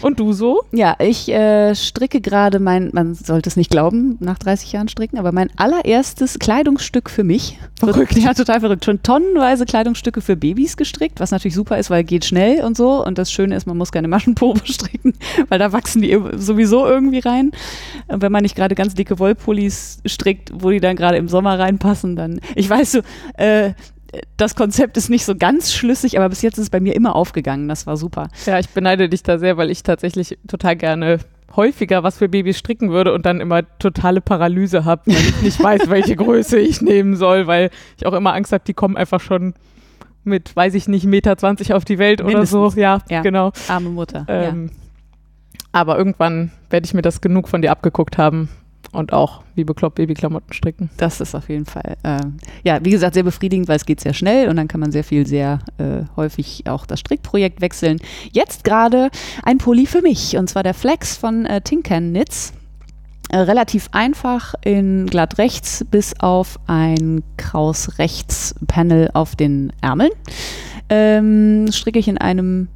Und 0.01 0.19
du 0.19 0.31
so? 0.33 0.61
Ja, 0.71 0.95
ich 0.99 1.29
äh, 1.29 1.75
stricke 1.75 2.21
gerade 2.21 2.59
mein, 2.59 2.89
man 2.93 3.15
sollte 3.15 3.49
es 3.49 3.57
nicht 3.57 3.69
glauben, 3.69 4.17
nach 4.19 4.37
30 4.37 4.71
Jahren 4.71 4.87
stricken, 4.87 5.17
aber 5.17 5.31
mein 5.31 5.49
allererstes 5.57 6.39
Kleidungsstück 6.39 7.09
für 7.09 7.23
mich. 7.23 7.59
Verrückt. 7.79 8.17
Ja, 8.17 8.33
total 8.33 8.59
verrückt. 8.59 8.85
Schon 8.85 9.01
tonnenweise 9.03 9.65
Kleidungsstücke 9.65 10.21
für 10.21 10.35
Babys 10.35 10.75
gestrickt, 10.77 11.19
was 11.19 11.31
natürlich 11.31 11.55
super 11.55 11.77
ist, 11.77 11.89
weil 11.89 12.03
geht 12.03 12.25
schnell 12.25 12.63
und 12.63 12.75
so. 12.75 13.05
Und 13.05 13.17
das 13.17 13.31
Schöne 13.31 13.55
ist, 13.55 13.67
man 13.67 13.77
muss 13.77 13.91
keine 13.91 14.07
Maschenprobe 14.07 14.61
stricken, 14.65 15.13
weil 15.47 15.59
da 15.59 15.71
wachsen 15.71 16.01
die 16.01 16.17
sowieso 16.35 16.85
irgendwie 16.85 17.19
rein. 17.19 17.51
Und 18.07 18.21
wenn 18.21 18.31
man 18.31 18.43
nicht 18.43 18.55
gerade 18.55 18.75
ganz 18.75 18.95
dicke 18.95 19.19
Wollpullis 19.19 19.99
strickt, 20.05 20.51
wo 20.53 20.69
die 20.71 20.79
dann 20.79 20.95
gerade 20.95 21.17
im 21.17 21.29
Sommer 21.29 21.57
reinpassen, 21.57 22.15
dann, 22.15 22.41
ich 22.55 22.69
weiß 22.69 22.91
so, 22.91 22.99
äh, 23.37 23.73
das 24.37 24.55
Konzept 24.55 24.97
ist 24.97 25.09
nicht 25.09 25.25
so 25.25 25.35
ganz 25.35 25.73
schlüssig, 25.73 26.17
aber 26.17 26.29
bis 26.29 26.41
jetzt 26.41 26.57
ist 26.57 26.63
es 26.63 26.69
bei 26.69 26.79
mir 26.79 26.95
immer 26.95 27.15
aufgegangen. 27.15 27.67
Das 27.67 27.85
war 27.87 27.97
super. 27.97 28.29
Ja, 28.45 28.59
ich 28.59 28.69
beneide 28.69 29.09
dich 29.09 29.23
da 29.23 29.37
sehr, 29.37 29.57
weil 29.57 29.69
ich 29.69 29.83
tatsächlich 29.83 30.37
total 30.47 30.75
gerne 30.75 31.19
häufiger 31.55 32.03
was 32.03 32.17
für 32.17 32.29
Babys 32.29 32.57
stricken 32.59 32.91
würde 32.91 33.13
und 33.13 33.25
dann 33.25 33.41
immer 33.41 33.63
totale 33.79 34.21
Paralyse 34.21 34.85
habe, 34.85 35.01
weil 35.07 35.15
ich 35.15 35.41
nicht 35.41 35.63
weiß, 35.63 35.81
welche 35.89 36.15
Größe 36.15 36.59
ich 36.59 36.81
nehmen 36.81 37.15
soll, 37.15 37.47
weil 37.47 37.69
ich 37.97 38.05
auch 38.05 38.13
immer 38.13 38.33
Angst 38.33 38.51
habe, 38.53 38.63
die 38.65 38.73
kommen 38.73 38.95
einfach 38.97 39.19
schon 39.19 39.53
mit, 40.23 40.55
weiß 40.55 40.75
ich 40.75 40.87
nicht, 40.87 41.05
Meter 41.05 41.37
20 41.37 41.73
auf 41.73 41.85
die 41.85 41.97
Welt 41.97 42.21
oder 42.21 42.45
so. 42.45 42.59
Mindestens. 42.61 42.81
Ja, 42.81 42.99
Ja. 43.09 43.21
genau. 43.21 43.51
Arme 43.67 43.89
Mutter. 43.89 44.25
Ähm, 44.27 44.69
Aber 45.71 45.97
irgendwann 45.97 46.51
werde 46.69 46.85
ich 46.85 46.93
mir 46.93 47.01
das 47.01 47.19
genug 47.21 47.47
von 47.47 47.61
dir 47.61 47.71
abgeguckt 47.71 48.17
haben 48.17 48.49
und 48.91 49.13
auch 49.13 49.43
wie 49.55 49.63
bekloppt 49.63 49.95
Babyklamotten 49.95 50.53
stricken. 50.53 50.89
Das 50.97 51.21
ist 51.21 51.35
auf 51.35 51.49
jeden 51.49 51.65
Fall, 51.65 51.97
ähm, 52.03 52.37
ja, 52.63 52.79
wie 52.83 52.91
gesagt, 52.91 53.13
sehr 53.13 53.23
befriedigend, 53.23 53.67
weil 53.67 53.75
es 53.75 53.85
geht 53.85 53.99
sehr 53.99 54.13
schnell 54.13 54.49
und 54.49 54.55
dann 54.55 54.67
kann 54.67 54.79
man 54.79 54.91
sehr 54.91 55.03
viel, 55.03 55.25
sehr 55.25 55.59
äh, 55.77 56.03
häufig 56.15 56.63
auch 56.67 56.85
das 56.85 56.99
Strickprojekt 56.99 57.61
wechseln. 57.61 57.99
Jetzt 58.31 58.63
gerade 58.63 59.09
ein 59.43 59.57
Pulli 59.57 59.85
für 59.85 60.01
mich 60.01 60.37
und 60.37 60.49
zwar 60.49 60.63
der 60.63 60.73
Flex 60.73 61.17
von 61.17 61.45
äh, 61.45 61.61
Knits. 61.61 62.53
Äh, 63.31 63.37
relativ 63.37 63.89
einfach 63.91 64.55
in 64.63 65.05
glatt 65.05 65.37
rechts 65.37 65.85
bis 65.91 66.19
auf 66.19 66.59
ein 66.65 67.21
kraus 67.37 67.99
rechts 67.99 68.55
Panel 68.65 69.11
auf 69.13 69.35
den 69.35 69.71
Ärmeln. 69.81 70.09
Ähm, 70.89 71.71
stricke 71.71 71.99
ich 71.99 72.07
in 72.07 72.17
einem 72.17 72.69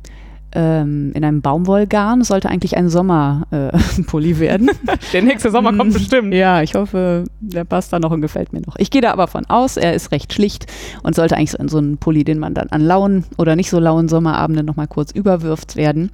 ähm, 0.56 1.12
in 1.14 1.24
einem 1.24 1.42
Baumwollgarn. 1.42 2.24
Sollte 2.24 2.50
eigentlich 2.50 2.78
ein 2.78 2.90
Sommerpulli 2.90 4.40
werden. 4.40 4.70
Der 5.12 5.22
nächste 5.22 5.52
Sommer 5.52 5.72
kommt 5.74 5.92
Mm, 5.92 5.94
bestimmt. 5.94 6.34
Ja, 6.34 6.62
ich 6.62 6.76
hoffe, 6.76 7.26
der 7.40 7.64
passt 7.66 7.92
da 7.94 8.00
noch 8.00 8.12
und 8.12 8.22
gefällt 8.22 8.54
mir 8.54 8.62
noch. 8.62 8.76
Ich 8.78 8.92
gehe 8.92 9.02
da 9.02 9.12
aber 9.12 9.28
von 9.28 9.46
aus, 9.48 9.78
er 9.78 9.94
ist 9.94 10.12
recht 10.12 10.34
schlicht 10.34 10.68
und 11.04 11.16
sollte 11.16 11.36
eigentlich 11.36 11.52
so 11.52 11.58
in 11.58 11.68
so 11.68 11.78
einen 11.78 11.98
Pulli, 11.98 12.24
den 12.24 12.40
man 12.40 12.54
dann 12.54 12.70
an 12.70 12.82
lauen 12.82 13.26
oder 13.38 13.56
nicht 13.56 13.70
so 13.70 13.80
lauen 13.80 14.08
Sommerabenden 14.10 14.66
nochmal 14.66 14.88
kurz 14.88 15.12
überwirft 15.12 15.76
werden. 15.76 16.12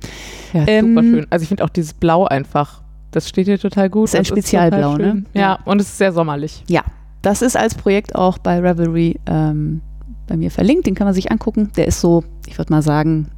Ja, 0.53 0.63
Ähm, 0.67 0.89
super 0.95 1.03
schön. 1.03 1.27
Also 1.29 1.43
ich 1.43 1.49
finde 1.49 1.63
auch 1.63 1.69
dieses 1.69 1.93
Blau 1.93 2.25
einfach, 2.25 2.81
das 3.11 3.27
steht 3.29 3.45
hier 3.47 3.59
total 3.59 3.89
gut. 3.89 4.05
Ist 4.09 4.15
ein 4.15 4.19
Das 4.21 4.27
Spezialblau, 4.27 4.95
schön. 4.95 5.01
ne? 5.01 5.23
Ja, 5.33 5.41
Ja. 5.41 5.59
und 5.65 5.81
es 5.81 5.87
ist 5.89 5.97
sehr 5.97 6.13
sommerlich. 6.13 6.63
Ja, 6.67 6.81
das 7.21 7.41
ist 7.41 7.57
als 7.57 7.75
Projekt 7.75 8.15
auch 8.15 8.37
bei 8.37 8.59
Ravelry 8.59 9.19
ähm, 9.27 9.81
bei 10.27 10.37
mir 10.37 10.51
verlinkt. 10.51 10.85
Den 10.87 10.95
kann 10.95 11.05
man 11.05 11.13
sich 11.13 11.31
angucken. 11.31 11.71
Der 11.75 11.87
ist 11.87 11.99
so, 12.01 12.23
ich 12.47 12.57
würde 12.57 12.71
mal 12.71 12.81
sagen, 12.81 13.29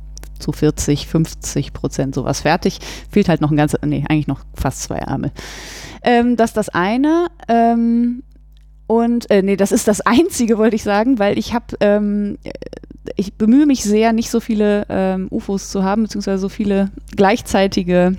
zu 0.41 0.51
40, 0.51 1.07
50 1.07 1.73
Prozent 1.73 2.15
sowas 2.15 2.41
fertig. 2.41 2.79
Fehlt 3.09 3.29
halt 3.29 3.41
noch 3.41 3.51
ein 3.51 3.57
ganzer, 3.57 3.79
nee, 3.85 4.03
eigentlich 4.09 4.27
noch 4.27 4.41
fast 4.53 4.83
zwei 4.83 4.97
Ärmel. 4.97 5.31
Ähm, 6.03 6.35
das 6.35 6.51
ist 6.51 6.57
das 6.57 6.69
eine. 6.69 7.27
Ähm, 7.47 8.23
und 8.87 9.29
äh, 9.31 9.41
nee, 9.41 9.55
das 9.55 9.71
ist 9.71 9.87
das 9.87 10.01
Einzige, 10.05 10.57
wollte 10.57 10.75
ich 10.75 10.83
sagen, 10.83 11.19
weil 11.19 11.37
ich 11.37 11.53
habe, 11.53 11.77
ähm, 11.79 12.37
ich 13.15 13.33
bemühe 13.35 13.65
mich 13.65 13.83
sehr, 13.83 14.13
nicht 14.13 14.29
so 14.29 14.39
viele 14.39 14.85
ähm, 14.89 15.27
UFOs 15.31 15.69
zu 15.69 15.83
haben, 15.83 16.03
beziehungsweise 16.03 16.39
so 16.39 16.49
viele 16.49 16.91
gleichzeitige 17.15 18.17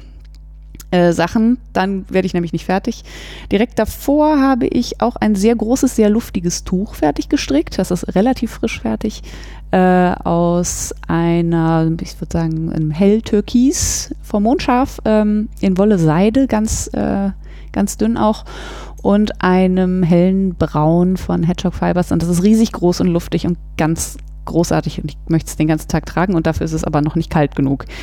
äh, 0.93 1.13
Sachen. 1.13 1.59
Dann 1.73 2.05
werde 2.09 2.27
ich 2.27 2.35
nämlich 2.35 2.53
nicht 2.53 2.67
fertig. 2.67 3.03
Direkt 3.51 3.79
davor 3.79 4.41
habe 4.41 4.67
ich 4.67 5.01
auch 5.01 5.17
ein 5.17 5.35
sehr 5.35 5.57
großes, 5.57 5.97
sehr 5.97 6.11
luftiges 6.11 6.65
Tuch 6.65 6.95
fertig 6.95 7.29
gestrickt. 7.29 7.79
Das 7.79 7.91
ist 7.91 8.15
relativ 8.15 8.53
frisch 8.53 8.81
fertig. 8.81 9.23
Äh, 9.73 10.15
aus 10.25 10.95
einer, 11.09 11.91
ich 12.03 12.21
würde 12.21 12.31
sagen, 12.31 12.71
einem 12.71 12.91
Helltürkis 12.91 14.15
vom 14.21 14.43
Mondschaf 14.43 15.01
ähm, 15.07 15.49
in 15.61 15.79
Wolle 15.79 15.99
Seide, 15.99 16.47
ganz, 16.47 16.91
äh, 16.93 17.31
ganz 17.73 17.97
dünn 17.97 18.19
auch. 18.19 18.45
Und 19.01 19.43
einem 19.43 20.03
hellen 20.03 20.57
Braun 20.57 21.17
von 21.17 21.43
Hedgehog 21.43 21.73
Fibers. 21.73 22.13
Und 22.13 22.21
das 22.21 22.29
ist 22.29 22.43
riesig 22.43 22.73
groß 22.73 23.01
und 23.01 23.07
luftig 23.07 23.47
und 23.47 23.57
ganz 23.79 24.19
großartig. 24.45 25.01
Und 25.01 25.11
ich 25.11 25.17
möchte 25.29 25.49
es 25.49 25.57
den 25.57 25.69
ganzen 25.69 25.89
Tag 25.89 26.05
tragen 26.05 26.35
und 26.35 26.47
dafür 26.47 26.67
ist 26.67 26.75
es 26.75 26.85
aber 26.85 27.01
noch 27.01 27.17
nicht 27.17 27.31
kalt 27.31 27.57
genug. 27.57 27.87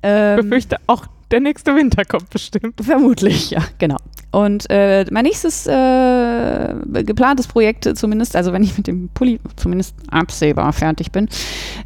Ich 0.00 0.08
ähm, 0.08 0.36
befürchte, 0.36 0.76
auch 0.86 1.06
der 1.30 1.40
nächste 1.40 1.74
Winter 1.74 2.04
kommt 2.04 2.30
bestimmt. 2.30 2.80
Vermutlich, 2.80 3.50
ja, 3.50 3.62
genau. 3.78 3.96
Und 4.30 4.68
äh, 4.68 5.06
mein 5.10 5.24
nächstes 5.24 5.66
äh, 5.66 6.74
geplantes 7.02 7.46
Projekt 7.46 7.96
zumindest, 7.96 8.36
also 8.36 8.52
wenn 8.52 8.62
ich 8.62 8.76
mit 8.76 8.86
dem 8.86 9.08
Pulli 9.08 9.40
zumindest 9.56 9.94
absehbar 10.10 10.72
fertig 10.72 11.12
bin, 11.12 11.28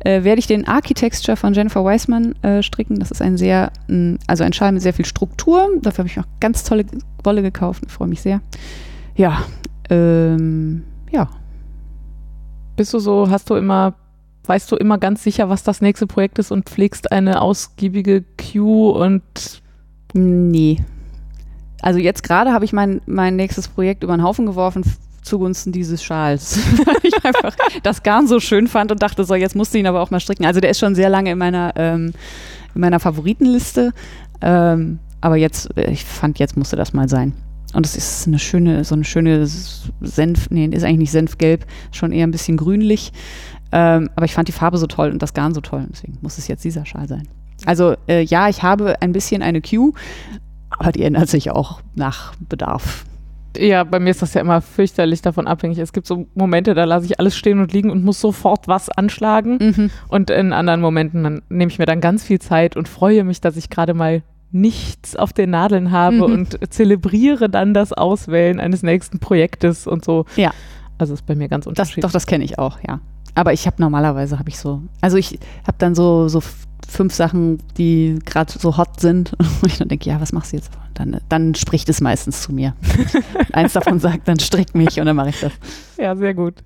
äh, 0.00 0.24
werde 0.24 0.40
ich 0.40 0.48
den 0.48 0.66
Architecture 0.66 1.36
von 1.36 1.54
Jennifer 1.54 1.84
Weissmann 1.84 2.34
äh, 2.42 2.62
stricken. 2.62 2.98
Das 2.98 3.12
ist 3.12 3.22
ein 3.22 3.36
sehr, 3.36 3.70
mh, 3.86 4.18
also 4.26 4.42
ein 4.42 4.52
Schal 4.52 4.72
mit 4.72 4.82
sehr 4.82 4.92
viel 4.92 5.04
Struktur. 5.04 5.68
Dafür 5.80 5.98
habe 5.98 6.08
ich 6.08 6.18
auch 6.18 6.26
ganz 6.40 6.64
tolle 6.64 6.84
Wolle 7.22 7.42
gekauft. 7.42 7.84
Ich 7.86 7.92
freue 7.92 8.08
mich 8.08 8.22
sehr. 8.22 8.40
Ja, 9.14 9.44
ähm, 9.88 10.82
ja. 11.12 11.28
Bist 12.74 12.92
du 12.94 12.98
so, 12.98 13.30
hast 13.30 13.50
du 13.50 13.54
immer, 13.54 13.94
weißt 14.46 14.70
du 14.72 14.76
immer 14.76 14.98
ganz 14.98 15.22
sicher, 15.22 15.48
was 15.48 15.62
das 15.62 15.80
nächste 15.80 16.06
Projekt 16.06 16.38
ist 16.38 16.50
und 16.50 16.68
pflegst 16.68 17.12
eine 17.12 17.40
ausgiebige 17.40 18.24
Queue 18.36 18.92
und 18.92 19.62
Nee. 20.14 20.78
Also 21.80 21.98
jetzt 21.98 22.22
gerade 22.22 22.52
habe 22.52 22.64
ich 22.64 22.72
mein, 22.72 23.00
mein 23.06 23.36
nächstes 23.36 23.68
Projekt 23.68 24.04
über 24.04 24.16
den 24.16 24.22
Haufen 24.22 24.46
geworfen 24.46 24.84
zugunsten 25.22 25.72
dieses 25.72 26.02
Schals. 26.02 26.58
Weil 26.86 26.96
ich 27.02 27.24
einfach 27.24 27.56
das 27.82 28.02
Garn 28.02 28.26
so 28.26 28.40
schön 28.40 28.66
fand 28.66 28.90
und 28.90 29.02
dachte, 29.02 29.24
so, 29.24 29.34
jetzt 29.34 29.54
musst 29.54 29.72
du 29.72 29.78
ihn 29.78 29.86
aber 29.86 30.00
auch 30.00 30.10
mal 30.10 30.20
stricken. 30.20 30.44
Also 30.44 30.60
der 30.60 30.70
ist 30.70 30.80
schon 30.80 30.94
sehr 30.94 31.08
lange 31.08 31.30
in 31.30 31.38
meiner, 31.38 31.72
ähm, 31.76 32.12
in 32.74 32.80
meiner 32.80 33.00
Favoritenliste. 33.00 33.92
Ähm, 34.40 34.98
aber 35.20 35.36
jetzt, 35.36 35.76
äh, 35.76 35.90
ich 35.90 36.04
fand, 36.04 36.38
jetzt 36.38 36.56
musste 36.56 36.76
das 36.76 36.92
mal 36.92 37.08
sein. 37.08 37.32
Und 37.72 37.86
es 37.86 37.96
ist 37.96 38.26
eine 38.26 38.38
schöne, 38.38 38.84
so 38.84 38.94
eine 38.94 39.04
schöne 39.04 39.46
Senf, 39.46 40.50
nee, 40.50 40.66
ist 40.66 40.84
eigentlich 40.84 40.98
nicht 40.98 41.12
Senfgelb, 41.12 41.64
schon 41.90 42.12
eher 42.12 42.26
ein 42.26 42.30
bisschen 42.30 42.56
grünlich. 42.56 43.12
Ähm, 43.72 44.10
aber 44.16 44.24
ich 44.26 44.34
fand 44.34 44.48
die 44.48 44.52
Farbe 44.52 44.76
so 44.78 44.86
toll 44.86 45.10
und 45.10 45.22
das 45.22 45.34
Garn 45.34 45.54
so 45.54 45.60
toll. 45.60 45.86
Deswegen 45.90 46.18
muss 46.20 46.38
es 46.38 46.46
jetzt 46.48 46.64
dieser 46.64 46.84
Schal 46.86 47.08
sein. 47.08 47.26
Also 47.64 47.94
äh, 48.08 48.22
ja, 48.22 48.48
ich 48.48 48.62
habe 48.62 49.00
ein 49.00 49.12
bisschen 49.12 49.42
eine 49.42 49.60
Queue, 49.60 49.92
aber 50.70 50.92
die 50.92 51.02
ändert 51.02 51.28
sich 51.28 51.50
auch 51.50 51.80
nach 51.94 52.34
Bedarf. 52.48 53.04
ja, 53.56 53.84
bei 53.84 54.00
mir 54.00 54.10
ist 54.10 54.22
das 54.22 54.34
ja 54.34 54.40
immer 54.40 54.60
fürchterlich 54.62 55.22
davon 55.22 55.46
abhängig. 55.46 55.78
Es 55.78 55.92
gibt 55.92 56.06
so 56.06 56.26
Momente, 56.34 56.74
da 56.74 56.84
lasse 56.84 57.06
ich 57.06 57.18
alles 57.20 57.36
stehen 57.36 57.60
und 57.60 57.72
liegen 57.72 57.90
und 57.90 58.02
muss 58.04 58.20
sofort 58.20 58.66
was 58.68 58.88
anschlagen. 58.88 59.58
Mhm. 59.60 59.90
Und 60.08 60.30
in 60.30 60.52
anderen 60.52 60.80
Momenten 60.80 61.42
nehme 61.50 61.70
ich 61.70 61.78
mir 61.78 61.86
dann 61.86 62.00
ganz 62.00 62.24
viel 62.24 62.40
Zeit 62.40 62.76
und 62.76 62.88
freue 62.88 63.24
mich, 63.24 63.40
dass 63.40 63.56
ich 63.56 63.68
gerade 63.70 63.94
mal 63.94 64.22
nichts 64.50 65.16
auf 65.16 65.32
den 65.32 65.50
Nadeln 65.50 65.92
habe 65.92 66.16
Mhm. 66.16 66.22
und 66.22 66.72
zelebriere 66.72 67.48
dann 67.48 67.72
das 67.74 67.92
Auswählen 67.92 68.58
eines 68.60 68.82
nächsten 68.82 69.18
Projektes 69.18 69.86
und 69.86 70.04
so. 70.04 70.24
Ja. 70.36 70.50
Also 70.98 71.14
ist 71.14 71.26
bei 71.26 71.34
mir 71.34 71.48
ganz 71.48 71.64
Das, 71.64 71.70
unterschiedlich. 71.70 72.02
doch, 72.02 72.12
das 72.12 72.26
kenne 72.26 72.44
ich 72.44 72.58
auch, 72.58 72.78
ja. 72.86 73.00
Aber 73.34 73.52
ich 73.52 73.66
habe 73.66 73.76
normalerweise 73.80 74.38
habe 74.38 74.50
ich 74.50 74.58
so, 74.58 74.82
also 75.00 75.16
ich 75.16 75.38
habe 75.66 75.78
dann 75.78 75.94
so, 75.94 76.28
so 76.28 76.42
fünf 76.88 77.14
Sachen, 77.14 77.58
die 77.78 78.18
gerade 78.24 78.52
so 78.52 78.76
hot 78.76 79.00
sind. 79.00 79.32
Und 79.38 79.66
ich 79.66 79.78
dann 79.78 79.88
denke, 79.88 80.08
ja, 80.08 80.20
was 80.20 80.32
machst 80.32 80.52
du 80.52 80.56
jetzt? 80.56 80.70
Dann, 80.94 81.20
dann 81.28 81.54
spricht 81.54 81.88
es 81.88 82.00
meistens 82.00 82.42
zu 82.42 82.52
mir. 82.52 82.74
Eins 83.52 83.72
davon 83.72 83.98
sagt, 83.98 84.28
dann 84.28 84.38
strick 84.38 84.74
mich 84.74 85.00
und 85.00 85.06
dann 85.06 85.16
mache 85.16 85.30
ich 85.30 85.40
das. 85.40 85.52
Ja, 85.96 86.14
sehr 86.14 86.34
gut. 86.34 86.62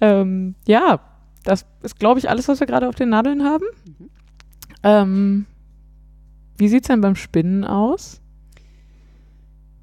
Ähm, 0.00 0.56
ja, 0.66 0.98
das 1.44 1.64
ist, 1.82 2.00
glaube 2.00 2.18
ich, 2.18 2.28
alles, 2.28 2.48
was 2.48 2.58
wir 2.58 2.66
gerade 2.66 2.88
auf 2.88 2.96
den 2.96 3.10
Nadeln 3.10 3.44
haben. 3.44 3.64
Mhm. 3.84 4.10
Ähm, 4.82 5.46
wie 6.56 6.68
sieht 6.68 6.82
es 6.82 6.88
denn 6.88 7.00
beim 7.00 7.14
Spinnen 7.14 7.64
aus? 7.64 8.20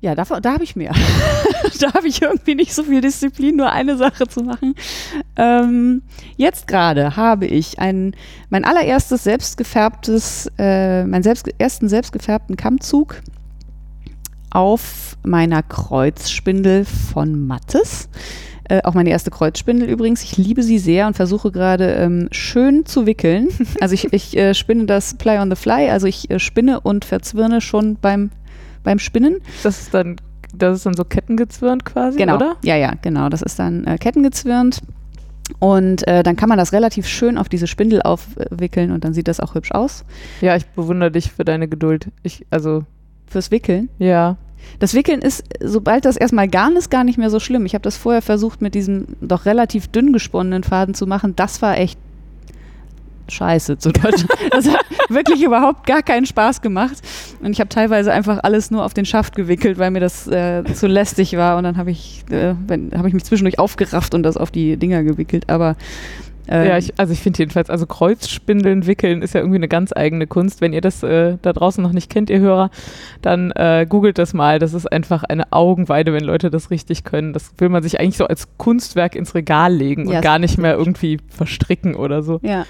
Ja, 0.05 0.13
da, 0.13 0.23
da 0.23 0.53
habe 0.53 0.63
ich 0.63 0.75
mehr. 0.75 0.93
da 1.79 1.95
habe 1.95 2.07
ich 2.07 2.21
irgendwie 2.21 2.53
nicht 2.53 2.75
so 2.75 2.83
viel 2.83 3.01
Disziplin, 3.01 3.55
nur 3.55 3.71
eine 3.71 3.97
Sache 3.97 4.27
zu 4.27 4.41
machen. 4.43 4.75
Ähm, 5.35 6.03
jetzt 6.37 6.67
gerade 6.67 7.15
habe 7.15 7.47
ich 7.47 7.79
ein, 7.79 8.15
mein 8.51 8.65
allererstes 8.65 9.23
selbstgefärbtes, 9.23 10.51
äh, 10.59 11.05
meinen 11.05 11.23
selbst, 11.23 11.49
ersten 11.57 11.89
selbstgefärbten 11.89 12.55
Kammzug 12.55 13.23
auf 14.51 15.17
meiner 15.23 15.63
Kreuzspindel 15.63 16.85
von 16.85 17.47
Mattes. 17.47 18.07
Äh, 18.67 18.81
auch 18.83 18.93
meine 18.93 19.09
erste 19.09 19.31
Kreuzspindel 19.31 19.89
übrigens. 19.89 20.21
Ich 20.23 20.37
liebe 20.37 20.61
sie 20.61 20.77
sehr 20.77 21.07
und 21.07 21.15
versuche 21.15 21.51
gerade 21.51 21.93
ähm, 21.95 22.27
schön 22.31 22.85
zu 22.85 23.07
wickeln. 23.07 23.49
Also 23.81 23.95
ich, 23.95 24.13
ich 24.13 24.37
äh, 24.37 24.53
spinne 24.53 24.85
das 24.85 25.15
Play 25.15 25.39
on 25.39 25.49
the 25.49 25.55
Fly, 25.55 25.89
also 25.89 26.05
ich 26.05 26.29
äh, 26.29 26.39
spinne 26.39 26.79
und 26.79 27.05
verzwirne 27.05 27.61
schon 27.61 27.95
beim, 27.95 28.29
beim 28.85 28.99
Spinnen. 28.99 29.41
Das 29.63 29.81
ist 29.81 29.93
dann, 29.93 30.15
das 30.55 30.77
ist 30.77 30.85
dann 30.85 30.93
so 30.95 31.03
kettengezwirnt 31.03 31.83
quasi, 31.83 32.17
Genau. 32.17 32.35
oder? 32.37 32.55
Ja, 32.63 32.77
ja, 32.77 32.93
genau. 33.01 33.27
Das 33.27 33.41
ist 33.41 33.59
dann 33.59 33.85
äh, 33.85 33.97
kettengezwirnt. 33.97 34.79
Und 35.59 36.07
äh, 36.07 36.23
dann 36.23 36.35
kann 36.37 36.49
man 36.49 36.57
das 36.57 36.73
relativ 36.73 37.05
schön 37.07 37.37
auf 37.37 37.49
diese 37.49 37.67
Spindel 37.67 38.01
aufwickeln 38.01 38.91
und 38.91 39.03
dann 39.03 39.13
sieht 39.13 39.27
das 39.27 39.39
auch 39.39 39.53
hübsch 39.53 39.71
aus. 39.73 40.03
Ja, 40.41 40.55
ich 40.55 40.65
bewundere 40.65 41.11
dich 41.11 41.31
für 41.31 41.45
deine 41.45 41.67
Geduld. 41.67 42.07
Ich, 42.23 42.45
also, 42.49 42.83
Fürs 43.27 43.51
Wickeln. 43.51 43.89
ja. 43.99 44.37
Das 44.79 44.95
Wickeln 44.95 45.21
ist, 45.21 45.43
sobald 45.61 46.05
das 46.05 46.17
erstmal 46.17 46.47
garn 46.47 46.75
ist, 46.75 46.89
gar 46.89 47.03
nicht 47.03 47.19
mehr 47.19 47.29
so 47.29 47.39
schlimm. 47.39 47.67
Ich 47.67 47.75
habe 47.75 47.83
das 47.83 47.97
vorher 47.97 48.23
versucht, 48.23 48.63
mit 48.63 48.73
diesem 48.73 49.05
doch 49.21 49.45
relativ 49.45 49.87
dünn 49.89 50.11
gesponnenen 50.11 50.63
Faden 50.63 50.95
zu 50.95 51.05
machen. 51.05 51.35
Das 51.35 51.61
war 51.61 51.77
echt 51.77 51.99
scheiße 53.29 53.77
zu 53.77 53.91
Deutsch. 53.91 54.25
Das 54.51 54.67
hat 54.67 54.85
wirklich 55.09 55.41
überhaupt 55.43 55.85
gar 55.85 56.01
keinen 56.01 56.25
Spaß 56.25 56.61
gemacht. 56.61 56.97
Und 57.41 57.51
ich 57.51 57.59
habe 57.59 57.69
teilweise 57.69 58.11
einfach 58.13 58.39
alles 58.43 58.71
nur 58.71 58.85
auf 58.85 58.93
den 58.93 59.05
Schaft 59.05 59.35
gewickelt, 59.35 59.77
weil 59.77 59.91
mir 59.91 59.99
das 59.99 60.27
äh, 60.27 60.63
zu 60.73 60.87
lästig 60.87 61.35
war. 61.37 61.57
Und 61.57 61.63
dann 61.63 61.77
habe 61.77 61.91
ich, 61.91 62.23
äh, 62.29 62.55
wenn- 62.67 62.91
habe 62.97 63.07
ich 63.07 63.13
mich 63.13 63.23
zwischendurch 63.23 63.59
aufgerafft 63.59 64.13
und 64.13 64.23
das 64.23 64.37
auf 64.37 64.51
die 64.51 64.77
Dinger 64.77 65.03
gewickelt. 65.03 65.49
Aber 65.49 65.75
äh, 66.47 66.67
Ja, 66.69 66.77
ich, 66.77 66.93
also 66.99 67.11
ich 67.11 67.19
finde 67.19 67.39
jedenfalls, 67.39 67.69
also 67.69 67.85
Kreuzspindeln 67.87 68.85
wickeln 68.85 69.21
ist 69.23 69.33
ja 69.33 69.39
irgendwie 69.41 69.57
eine 69.57 69.67
ganz 69.67 69.91
eigene 69.95 70.27
Kunst. 70.27 70.61
Wenn 70.61 70.73
ihr 70.73 70.81
das 70.81 71.01
äh, 71.03 71.37
da 71.41 71.53
draußen 71.53 71.83
noch 71.83 71.91
nicht 71.91 72.09
kennt, 72.11 72.29
ihr 72.29 72.39
Hörer, 72.39 72.69
dann 73.21 73.51
äh, 73.51 73.85
googelt 73.89 74.17
das 74.19 74.33
mal. 74.33 74.59
Das 74.59 74.73
ist 74.73 74.85
einfach 74.91 75.23
eine 75.23 75.51
Augenweide, 75.51 76.13
wenn 76.13 76.23
Leute 76.23 76.49
das 76.51 76.69
richtig 76.69 77.03
können. 77.03 77.33
Das 77.33 77.51
will 77.57 77.69
man 77.69 77.81
sich 77.83 77.99
eigentlich 77.99 78.17
so 78.17 78.27
als 78.27 78.47
Kunstwerk 78.57 79.15
ins 79.15 79.33
Regal 79.35 79.73
legen 79.73 80.07
Ja, 80.09 80.17
und 80.17 80.21
gar 80.23 80.39
nicht 80.39 80.57
mehr 80.57 80.75
irgendwie 80.75 81.17
verstricken 81.29 81.95
oder 81.95 82.21
so. 82.23 82.39
Ja. 82.43 82.65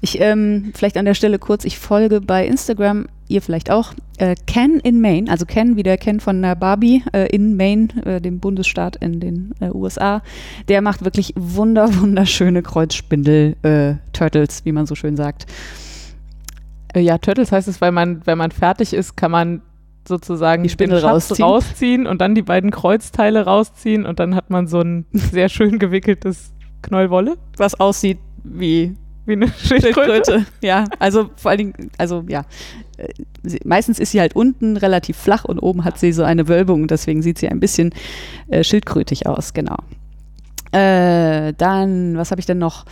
Ich, 0.00 0.20
ähm, 0.20 0.72
vielleicht 0.74 0.96
an 0.96 1.04
der 1.04 1.14
Stelle 1.14 1.38
kurz, 1.38 1.64
ich 1.64 1.78
folge 1.78 2.20
bei 2.20 2.46
Instagram, 2.46 3.06
ihr 3.28 3.42
vielleicht 3.42 3.70
auch, 3.70 3.94
äh, 4.18 4.34
Ken 4.46 4.80
in 4.80 5.00
Maine, 5.00 5.30
also 5.30 5.46
Ken 5.46 5.76
wie 5.76 5.82
der 5.82 5.96
Ken 5.96 6.20
von 6.20 6.40
der 6.42 6.54
Barbie 6.54 7.02
äh, 7.12 7.26
in 7.34 7.56
Maine, 7.56 7.88
äh, 8.04 8.20
dem 8.20 8.40
Bundesstaat 8.40 8.96
in 8.96 9.20
den 9.20 9.54
äh, 9.60 9.70
USA. 9.70 10.22
Der 10.68 10.82
macht 10.82 11.04
wirklich 11.04 11.32
wunder, 11.36 11.88
wunderschöne 12.00 12.62
Kreuzspindel-Turtles, 12.62 14.64
wie 14.64 14.72
man 14.72 14.86
so 14.86 14.94
schön 14.94 15.16
sagt. 15.16 15.46
Äh, 16.94 17.00
ja, 17.00 17.18
Turtles 17.18 17.52
heißt 17.52 17.68
es, 17.68 17.80
weil 17.80 17.92
man, 17.92 18.26
wenn 18.26 18.38
man 18.38 18.50
fertig 18.50 18.92
ist, 18.92 19.16
kann 19.16 19.30
man 19.30 19.62
sozusagen 20.06 20.62
Die 20.62 20.68
Spindel 20.68 21.00
den 21.00 21.02
Schatz 21.02 21.30
rausziehen. 21.30 21.44
rausziehen 21.44 22.06
und 22.06 22.20
dann 22.20 22.34
die 22.34 22.42
beiden 22.42 22.70
Kreuzteile 22.70 23.44
rausziehen 23.44 24.04
und 24.04 24.20
dann 24.20 24.34
hat 24.34 24.50
man 24.50 24.66
so 24.66 24.80
ein 24.80 25.06
sehr 25.12 25.48
schön 25.48 25.78
gewickeltes 25.78 26.52
Knoll 26.82 27.10
Wolle, 27.10 27.36
Was 27.56 27.78
aussieht 27.80 28.18
wie 28.42 28.94
wie 29.26 29.32
eine 29.32 29.48
Schildkröte. 29.48 29.94
Schildkröte. 29.96 30.46
ja, 30.62 30.84
also 30.98 31.30
vor 31.36 31.50
allen 31.50 31.58
Dingen, 31.58 31.90
also 31.98 32.24
ja, 32.28 32.44
meistens 33.64 33.98
ist 33.98 34.12
sie 34.12 34.20
halt 34.20 34.36
unten 34.36 34.76
relativ 34.76 35.16
flach 35.16 35.44
und 35.44 35.58
oben 35.58 35.84
hat 35.84 35.98
sie 35.98 36.12
so 36.12 36.22
eine 36.22 36.48
Wölbung, 36.48 36.88
deswegen 36.88 37.22
sieht 37.22 37.38
sie 37.38 37.48
ein 37.48 37.60
bisschen 37.60 37.90
äh, 38.48 38.62
schildkrötig 38.64 39.26
aus, 39.26 39.54
genau. 39.54 39.76
Äh, 40.72 41.52
dann, 41.56 42.16
was 42.16 42.30
habe 42.30 42.40
ich 42.40 42.46
denn 42.46 42.58
noch? 42.58 42.84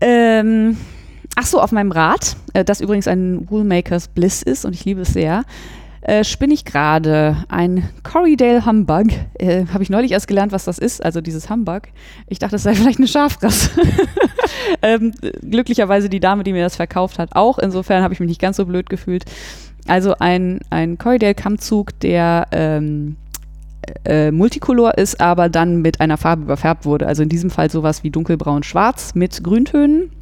Ähm, 0.00 0.76
ach 1.36 1.46
so, 1.46 1.60
auf 1.60 1.72
meinem 1.72 1.92
Rad, 1.92 2.36
äh, 2.54 2.64
das 2.64 2.80
übrigens 2.80 3.06
ein 3.06 3.50
Woolmakers 3.50 4.08
Bliss 4.08 4.42
ist 4.42 4.64
und 4.64 4.74
ich 4.74 4.84
liebe 4.84 5.02
es 5.02 5.12
sehr, 5.12 5.44
äh, 6.02 6.24
spinne 6.24 6.54
ich 6.54 6.64
gerade 6.64 7.44
ein 7.48 7.88
Corriedale 8.02 8.64
Humbug. 8.64 9.08
Äh, 9.38 9.66
habe 9.72 9.82
ich 9.82 9.90
neulich 9.90 10.12
erst 10.12 10.28
gelernt, 10.28 10.52
was 10.52 10.64
das 10.64 10.78
ist, 10.78 11.04
also 11.04 11.20
dieses 11.20 11.50
Humbug. 11.50 11.82
Ich 12.28 12.38
dachte, 12.38 12.52
das 12.52 12.62
sei 12.62 12.74
vielleicht 12.76 12.98
eine 12.98 13.08
Schafrasse. 13.08 13.70
ähm, 14.82 15.12
glücklicherweise 15.42 16.08
die 16.08 16.20
Dame, 16.20 16.42
die 16.42 16.52
mir 16.52 16.62
das 16.62 16.76
verkauft 16.76 17.18
hat, 17.18 17.36
auch. 17.36 17.58
Insofern 17.58 18.02
habe 18.02 18.14
ich 18.14 18.20
mich 18.20 18.28
nicht 18.28 18.40
ganz 18.40 18.56
so 18.56 18.66
blöd 18.66 18.88
gefühlt. 18.88 19.24
Also 19.86 20.14
ein, 20.18 20.60
ein 20.70 20.98
Corriedale-Kammzug, 20.98 21.98
der 22.00 22.46
ähm, 22.52 23.16
äh, 24.04 24.30
Multicolor 24.30 24.96
ist, 24.96 25.20
aber 25.20 25.48
dann 25.48 25.82
mit 25.82 26.00
einer 26.00 26.16
Farbe 26.16 26.42
überfärbt 26.42 26.84
wurde. 26.84 27.06
Also 27.06 27.22
in 27.22 27.28
diesem 27.28 27.50
Fall 27.50 27.70
sowas 27.70 28.04
wie 28.04 28.10
dunkelbraun-schwarz 28.10 29.14
mit 29.14 29.42
Grüntönen. 29.42 30.12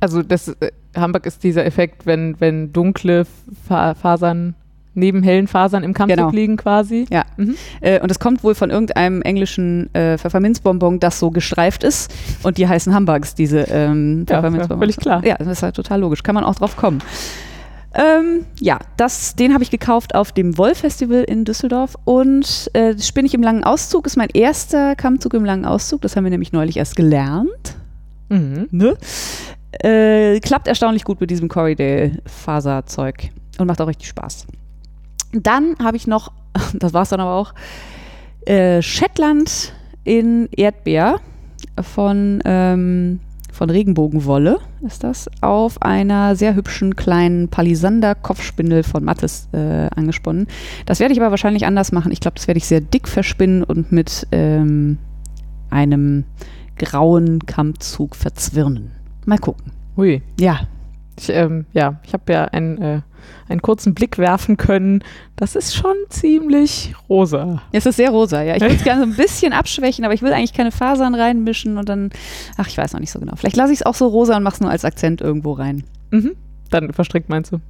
Also 0.00 0.22
das 0.22 0.48
äh, 0.48 0.70
Hamburg 0.96 1.26
ist 1.26 1.44
dieser 1.44 1.64
Effekt, 1.64 2.06
wenn, 2.06 2.40
wenn 2.40 2.72
dunkle 2.72 3.26
Fa 3.66 3.94
Fasern 3.94 4.54
neben 4.98 5.22
hellen 5.22 5.46
Fasern 5.46 5.82
im 5.84 5.94
Kammzug 5.94 6.16
Genau. 6.16 6.30
liegen 6.30 6.56
quasi. 6.56 7.06
Ja. 7.10 7.24
Mhm. 7.36 7.54
Äh, 7.80 8.00
und 8.00 8.10
es 8.10 8.18
kommt 8.18 8.42
wohl 8.44 8.54
von 8.54 8.70
irgendeinem 8.70 9.22
englischen 9.22 9.92
äh, 9.94 10.18
Pfefferminzbonbon, 10.18 11.00
das 11.00 11.18
so 11.18 11.30
gestreift 11.30 11.84
ist. 11.84 12.12
Und 12.42 12.58
die 12.58 12.68
heißen 12.68 12.94
Humbugs, 12.94 13.34
diese 13.34 13.60
ähm, 13.70 14.26
Ja, 14.28 14.36
Pfefferminzbonbons. 14.36 14.78
völlig 14.80 14.96
klar. 14.96 15.24
Ja, 15.24 15.36
das 15.36 15.46
ist 15.48 15.62
halt 15.62 15.76
total 15.76 16.00
logisch. 16.00 16.22
Kann 16.22 16.34
man 16.34 16.44
auch 16.44 16.54
drauf 16.56 16.76
kommen. 16.76 17.00
Ähm, 17.94 18.44
ja, 18.60 18.78
das, 18.98 19.34
den 19.34 19.54
habe 19.54 19.62
ich 19.64 19.70
gekauft 19.70 20.14
auf 20.14 20.30
dem 20.32 20.58
Woll-Festival 20.58 21.24
in 21.24 21.44
Düsseldorf 21.46 21.96
und 22.04 22.70
äh, 22.74 22.96
spinne 22.98 23.26
ich 23.26 23.34
im 23.34 23.42
langen 23.42 23.64
Auszug. 23.64 24.06
Ist 24.06 24.16
mein 24.16 24.28
erster 24.34 24.94
Kammzug 24.94 25.32
im 25.34 25.44
langen 25.44 25.64
Auszug. 25.64 26.02
Das 26.02 26.14
haben 26.14 26.24
wir 26.24 26.30
nämlich 26.30 26.52
neulich 26.52 26.76
erst 26.76 26.96
gelernt. 26.96 27.76
Mhm. 28.28 28.68
Ne? 28.70 28.94
Äh, 29.82 30.38
klappt 30.40 30.68
erstaunlich 30.68 31.04
gut 31.04 31.20
mit 31.20 31.30
diesem 31.30 31.48
Corriedale-Faserzeug 31.48 33.30
und 33.58 33.66
macht 33.66 33.80
auch 33.80 33.86
richtig 33.88 34.08
Spaß. 34.08 34.46
Dann 35.32 35.76
habe 35.82 35.96
ich 35.96 36.06
noch, 36.06 36.32
das 36.74 36.92
war 36.92 37.02
es 37.02 37.10
dann 37.10 37.20
aber 37.20 37.34
auch, 37.34 37.54
äh, 38.46 38.80
Shetland 38.82 39.72
in 40.04 40.48
Erdbeer 40.56 41.20
von, 41.82 42.40
ähm, 42.44 43.20
von 43.52 43.70
Regenbogenwolle 43.70 44.58
ist 44.86 45.02
das, 45.04 45.28
auf 45.40 45.82
einer 45.82 46.36
sehr 46.36 46.54
hübschen 46.54 46.96
kleinen 46.96 47.48
Palisander-Kopfspindel 47.48 48.84
von 48.84 49.04
Mattes 49.04 49.48
äh, 49.52 49.88
angesponnen. 49.94 50.46
Das 50.86 51.00
werde 51.00 51.12
ich 51.12 51.20
aber 51.20 51.30
wahrscheinlich 51.30 51.66
anders 51.66 51.92
machen. 51.92 52.12
Ich 52.12 52.20
glaube, 52.20 52.36
das 52.36 52.46
werde 52.46 52.58
ich 52.58 52.66
sehr 52.66 52.80
dick 52.80 53.08
verspinnen 53.08 53.64
und 53.64 53.90
mit 53.90 54.26
ähm, 54.30 54.98
einem 55.70 56.24
grauen 56.78 57.44
Kammzug 57.46 58.14
verzwirnen. 58.14 58.92
Mal 59.26 59.38
gucken. 59.38 59.72
Hui. 59.96 60.22
Ja, 60.38 60.60
Ich, 61.18 61.28
ähm, 61.30 61.66
ja, 61.72 62.00
ich 62.04 62.12
habe 62.12 62.32
ja 62.32 62.44
einen, 62.44 62.78
äh, 62.78 63.00
einen 63.48 63.62
kurzen 63.62 63.94
Blick 63.94 64.18
werfen 64.18 64.56
können. 64.56 65.02
Das 65.36 65.56
ist 65.56 65.74
schon 65.74 65.94
ziemlich 66.08 66.94
rosa. 67.08 67.62
es 67.72 67.86
ist 67.86 67.96
sehr 67.96 68.10
rosa. 68.10 68.42
Ja, 68.42 68.56
ich 68.56 68.62
will 68.62 68.70
es 68.70 68.84
gerne 68.84 69.04
so 69.04 69.10
ein 69.10 69.16
bisschen 69.16 69.52
abschwächen, 69.52 70.04
aber 70.04 70.14
ich 70.14 70.22
will 70.22 70.32
eigentlich 70.32 70.52
keine 70.52 70.72
Fasern 70.72 71.14
reinmischen 71.14 71.78
und 71.78 71.88
dann, 71.88 72.10
ach, 72.56 72.68
ich 72.68 72.78
weiß 72.78 72.92
noch 72.92 73.00
nicht 73.00 73.10
so 73.10 73.18
genau. 73.18 73.34
Vielleicht 73.36 73.56
lasse 73.56 73.72
ich 73.72 73.80
es 73.80 73.86
auch 73.86 73.94
so 73.94 74.06
rosa 74.06 74.36
und 74.36 74.42
mache 74.42 74.54
es 74.54 74.60
nur 74.60 74.70
als 74.70 74.84
Akzent 74.84 75.20
irgendwo 75.20 75.52
rein. 75.52 75.84
Mhm. 76.10 76.36
Dann 76.70 76.92
verstrickt 76.92 77.28
meinst 77.28 77.52
du? 77.52 77.60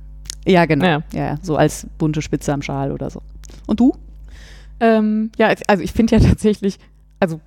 Ja, 0.46 0.66
genau. 0.66 0.86
Ja. 0.86 1.02
Ja, 1.12 1.36
so 1.42 1.56
als 1.56 1.86
bunte 1.98 2.22
Spitze 2.22 2.52
am 2.52 2.62
Schal 2.62 2.92
oder 2.92 3.10
so. 3.10 3.22
Und 3.66 3.80
du? 3.80 3.94
Ähm, 4.80 5.30
ja, 5.36 5.52
also 5.66 5.82
ich 5.82 5.92
finde 5.92 6.16
ja 6.16 6.22
tatsächlich, 6.28 6.78
also 7.20 7.40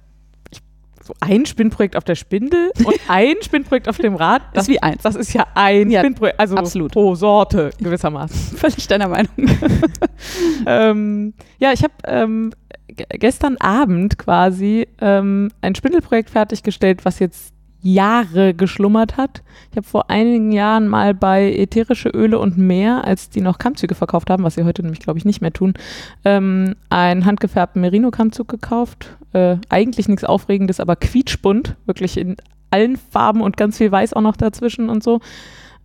ein 1.20 1.46
Spinnprojekt 1.46 1.96
auf 1.96 2.04
der 2.04 2.16
Spindel 2.16 2.72
und 2.86 2.96
ein 3.08 3.36
Spinnprojekt 3.42 3.88
auf 3.90 3.98
dem 3.98 4.16
Rad, 4.16 4.42
das, 4.54 4.64
ist 4.64 4.70
wie 4.70 4.82
eins. 4.82 5.02
das 5.04 5.16
ist 5.16 5.34
ja 5.34 5.46
ein 5.56 5.90
Ja, 5.90 6.00
Spinnprojekt, 6.02 6.40
also 6.40 6.56
absolut. 6.56 6.92
pro 6.94 7.16
Sorte 7.16 7.72
gewissermaßen. 7.80 8.58
Völlig 8.58 8.88
deiner 8.88 9.08
Meinung. 9.08 9.32
ähm, 10.66 11.34
ja, 11.60 11.72
ich 11.74 11.84
habe 11.84 11.94
ähm, 12.06 12.52
ge- 12.88 13.06
gestern 13.12 13.58
Abend 13.58 14.18
quasi 14.18 14.88
ähm, 15.00 15.52
ein 15.62 15.76
Spindelprojekt 15.76 16.30
fertiggestellt, 16.30 17.06
was 17.06 17.20
jetzt 17.20 17.54
Jahre 17.84 18.54
geschlummert 18.54 19.18
hat. 19.18 19.42
Ich 19.72 19.78
habe 19.78 19.88
vor 19.88 20.12
einigen 20.12 20.52
Jahren 20.52 20.88
mal 20.88 21.16
bei 21.16 21.52
Ätherische 21.52 22.10
Öle 22.10 22.38
und 22.38 22.56
mehr, 22.58 23.06
als 23.06 23.32
die 23.32 23.42
noch 23.42 23.58
Kammzüge 23.58 23.96
verkauft 23.96 24.30
haben, 24.30 24.44
was 24.44 24.54
sie 24.54 24.64
heute 24.66 24.84
nämlich, 24.84 25.00
glaube 25.00 25.18
ich, 25.18 25.26
nicht 25.26 25.42
mehr 25.42 25.52
tun, 25.52 25.74
ähm, 26.24 26.76
einen 26.90 27.26
handgefärbten 27.26 27.82
Merino-Kammzug 27.82 28.48
gekauft. 28.48 29.18
Äh, 29.34 29.58
eigentlich 29.70 30.08
nichts 30.08 30.24
Aufregendes, 30.24 30.80
aber 30.80 30.96
quietschbunt, 30.96 31.76
wirklich 31.86 32.18
in 32.18 32.36
allen 32.70 32.98
Farben 32.98 33.42
und 33.42 33.58
ganz 33.58 33.78
viel 33.78 33.92
Weiß 33.92 34.14
auch 34.14 34.22
noch 34.22 34.38
dazwischen 34.38 34.90
und 34.90 35.04
so. 35.04 35.20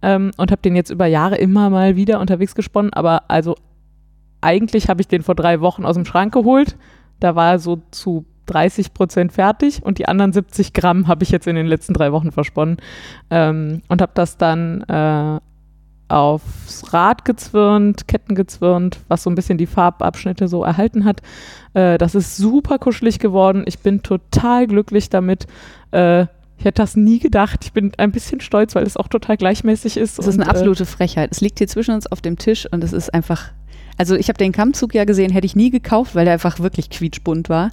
Ähm, 0.02 0.30
und 0.36 0.50
habe 0.50 0.62
den 0.62 0.76
jetzt 0.76 0.90
über 0.90 1.06
Jahre 1.06 1.36
immer 1.36 1.70
mal 1.70 1.96
wieder 1.96 2.20
unterwegs 2.20 2.54
gesponnen, 2.54 2.92
aber 2.92 3.30
also 3.30 3.56
eigentlich 4.40 4.88
habe 4.88 5.00
ich 5.00 5.08
den 5.08 5.22
vor 5.22 5.34
drei 5.34 5.60
Wochen 5.60 5.84
aus 5.84 5.94
dem 5.94 6.04
Schrank 6.04 6.32
geholt. 6.32 6.76
Da 7.18 7.34
war 7.34 7.52
er 7.52 7.58
so 7.58 7.82
zu 7.90 8.26
30 8.46 8.94
Prozent 8.94 9.32
fertig 9.32 9.82
und 9.82 9.98
die 9.98 10.06
anderen 10.06 10.32
70 10.32 10.72
Gramm 10.72 11.08
habe 11.08 11.24
ich 11.24 11.30
jetzt 11.30 11.46
in 11.46 11.56
den 11.56 11.66
letzten 11.66 11.94
drei 11.94 12.12
Wochen 12.12 12.30
versponnen 12.30 12.76
ähm, 13.30 13.82
und 13.88 14.00
habe 14.00 14.12
das 14.14 14.36
dann 14.36 14.82
äh, 14.82 15.40
aufs 16.08 16.92
Rad 16.92 17.24
gezwirnt, 17.24 18.06
Ketten 18.06 18.34
gezwirnt, 18.34 19.00
was 19.08 19.22
so 19.22 19.30
ein 19.30 19.34
bisschen 19.34 19.58
die 19.58 19.66
Farbabschnitte 19.66 20.48
so 20.48 20.62
erhalten 20.62 21.04
hat. 21.04 21.20
Äh, 21.74 21.98
das 21.98 22.14
ist 22.14 22.36
super 22.36 22.78
kuschelig 22.78 23.18
geworden. 23.18 23.64
Ich 23.66 23.80
bin 23.80 24.02
total 24.02 24.66
glücklich 24.66 25.10
damit. 25.10 25.46
Äh, 25.90 26.26
ich 26.58 26.64
hätte 26.64 26.82
das 26.82 26.96
nie 26.96 27.18
gedacht. 27.18 27.64
Ich 27.64 27.72
bin 27.72 27.92
ein 27.98 28.12
bisschen 28.12 28.40
stolz, 28.40 28.74
weil 28.74 28.84
es 28.84 28.96
auch 28.96 29.08
total 29.08 29.36
gleichmäßig 29.36 29.96
ist. 29.96 30.18
Es 30.18 30.26
ist 30.26 30.40
eine 30.40 30.48
absolute 30.48 30.84
äh, 30.84 30.86
Frechheit. 30.86 31.30
Es 31.32 31.40
liegt 31.40 31.58
hier 31.58 31.68
zwischen 31.68 31.94
uns 31.94 32.06
auf 32.06 32.20
dem 32.20 32.38
Tisch 32.38 32.66
und 32.70 32.82
es 32.82 32.92
ist 32.92 33.12
einfach. 33.12 33.52
Also 33.98 34.14
ich 34.14 34.28
habe 34.28 34.36
den 34.36 34.52
Kammzug 34.52 34.94
ja 34.94 35.04
gesehen, 35.04 35.32
hätte 35.32 35.46
ich 35.46 35.56
nie 35.56 35.70
gekauft, 35.70 36.14
weil 36.14 36.26
der 36.26 36.34
einfach 36.34 36.60
wirklich 36.60 36.90
quietschbunt 36.90 37.48
war. 37.48 37.70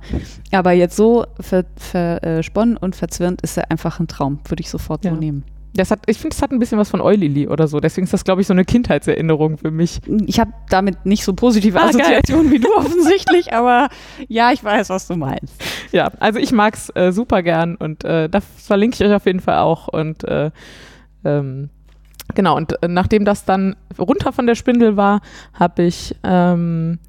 Aber 0.53 0.71
jetzt 0.71 0.95
so 0.95 1.25
versponnen 1.37 1.75
ver, 1.75 2.23
äh, 2.23 2.85
und 2.85 2.95
verzwirnt 2.95 3.41
ist 3.41 3.57
er 3.57 3.69
einfach 3.69 3.99
ein 3.99 4.07
Traum. 4.07 4.39
Würde 4.47 4.61
ich 4.61 4.69
sofort 4.69 5.03
ja. 5.03 5.11
so 5.11 5.17
nehmen. 5.17 5.43
Das 5.75 5.89
hat, 5.89 6.01
ich 6.05 6.19
finde, 6.19 6.35
es 6.35 6.41
hat 6.41 6.51
ein 6.51 6.59
bisschen 6.59 6.77
was 6.77 6.89
von 6.89 7.01
Eulili 7.01 7.47
oder 7.47 7.67
so. 7.67 7.79
Deswegen 7.79 8.05
ist 8.05 8.13
das, 8.13 8.23
glaube 8.23 8.41
ich, 8.41 8.47
so 8.47 8.53
eine 8.53 8.63
Kindheitserinnerung 8.63 9.57
für 9.57 9.71
mich. 9.71 10.01
Ich 10.27 10.39
habe 10.39 10.53
damit 10.69 11.05
nicht 11.05 11.23
so 11.23 11.33
positive 11.33 11.79
ah, 11.79 11.85
Assoziationen 11.85 12.51
wie 12.51 12.59
du 12.59 12.67
offensichtlich, 12.77 13.53
aber 13.53 13.89
ja, 14.27 14.51
ich 14.51 14.63
weiß, 14.63 14.89
was 14.89 15.07
du 15.07 15.15
meinst. 15.15 15.53
Ja, 15.91 16.11
also 16.19 16.39
ich 16.39 16.51
mag 16.51 16.75
es 16.75 16.95
äh, 16.95 17.11
super 17.11 17.41
gern 17.41 17.75
und 17.75 18.03
äh, 18.03 18.29
das 18.29 18.45
verlinke 18.57 18.95
ich 18.95 19.09
euch 19.09 19.15
auf 19.15 19.25
jeden 19.25 19.39
Fall 19.39 19.57
auch. 19.57 19.87
Und 19.87 20.23
äh, 20.25 20.51
ähm, 21.25 21.69
genau, 22.35 22.55
und 22.55 22.81
äh, 22.83 22.87
nachdem 22.87 23.25
das 23.25 23.45
dann 23.45 23.75
runter 23.97 24.31
von 24.31 24.45
der 24.45 24.55
Spindel 24.55 24.95
war, 24.95 25.21
habe 25.53 25.83
ich 25.83 26.15
ähm, 26.23 26.99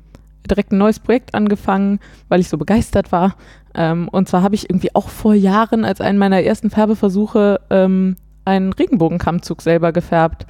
direkt 0.51 0.73
ein 0.73 0.79
neues 0.79 1.01
Projekt 1.01 1.35
angefangen, 1.35 2.01
weil 2.29 2.41
ich 2.41 2.49
so 2.49 2.57
begeistert 2.57 3.13
war. 3.13 3.37
Ähm, 3.75 4.09
und 4.09 4.29
zwar 4.29 4.43
habe 4.43 4.55
ich 4.55 4.71
irgendwie 4.71 4.95
auch 4.95 5.09
vor 5.09 5.35
Jahren 5.35 5.85
als 5.85 6.01
einen 6.01 6.19
meiner 6.19 6.43
ersten 6.43 6.71
Färbeversuche 6.71 7.61
ähm, 7.71 8.17
einen 8.45 8.73
Regenbogenkammzug 8.73 9.63
selber 9.63 9.93
gefärbt. 9.93 10.47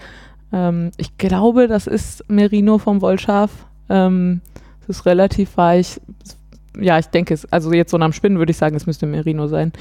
Ähm, 0.53 0.91
ich 0.97 1.19
glaube, 1.19 1.69
das 1.69 1.87
ist 1.87 2.29
Merino 2.29 2.79
vom 2.79 3.01
Wollschaf. 3.01 3.51
Ähm, 3.89 4.41
es 4.83 4.89
ist 4.89 5.07
relativ 5.07 5.57
weich. 5.57 6.01
Ja, 6.79 6.99
ich 6.99 7.07
denke 7.07 7.35
es. 7.35 7.51
Also 7.53 7.73
jetzt 7.73 7.91
so 7.91 7.99
nach 7.99 8.07
dem 8.07 8.13
Spinnen 8.13 8.39
würde 8.39 8.51
ich 8.51 8.57
sagen, 8.57 8.75
es 8.75 8.87
müsste 8.87 9.07
Merino 9.07 9.47
sein. 9.47 9.73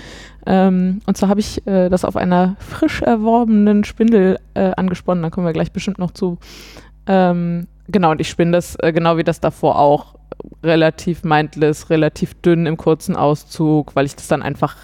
Ähm, 0.46 1.02
und 1.06 1.18
zwar 1.18 1.30
habe 1.30 1.40
ich 1.40 1.66
äh, 1.66 1.90
das 1.90 2.06
auf 2.06 2.16
einer 2.16 2.56
frisch 2.60 3.02
erworbenen 3.02 3.84
Spindel 3.84 4.40
äh, 4.54 4.72
angesponnen. 4.76 5.24
Da 5.24 5.30
kommen 5.30 5.48
wir 5.48 5.54
gleich 5.54 5.72
bestimmt 5.72 5.98
noch 5.98 6.12
zu. 6.12 6.38
Ähm, 7.08 7.68
genau, 7.88 8.12
und 8.12 8.22
ich 8.22 8.30
spinne 8.30 8.52
das 8.52 8.76
äh, 8.76 8.94
genau 8.94 9.18
wie 9.18 9.24
das 9.24 9.40
davor 9.40 9.80
auch 9.80 10.16
relativ 10.64 11.24
mindless, 11.24 11.90
relativ 11.90 12.36
dünn 12.42 12.66
im 12.66 12.78
kurzen 12.78 13.16
Auszug, 13.16 13.96
weil 13.96 14.06
ich 14.06 14.16
das 14.16 14.28
dann 14.28 14.42
einfach 14.42 14.76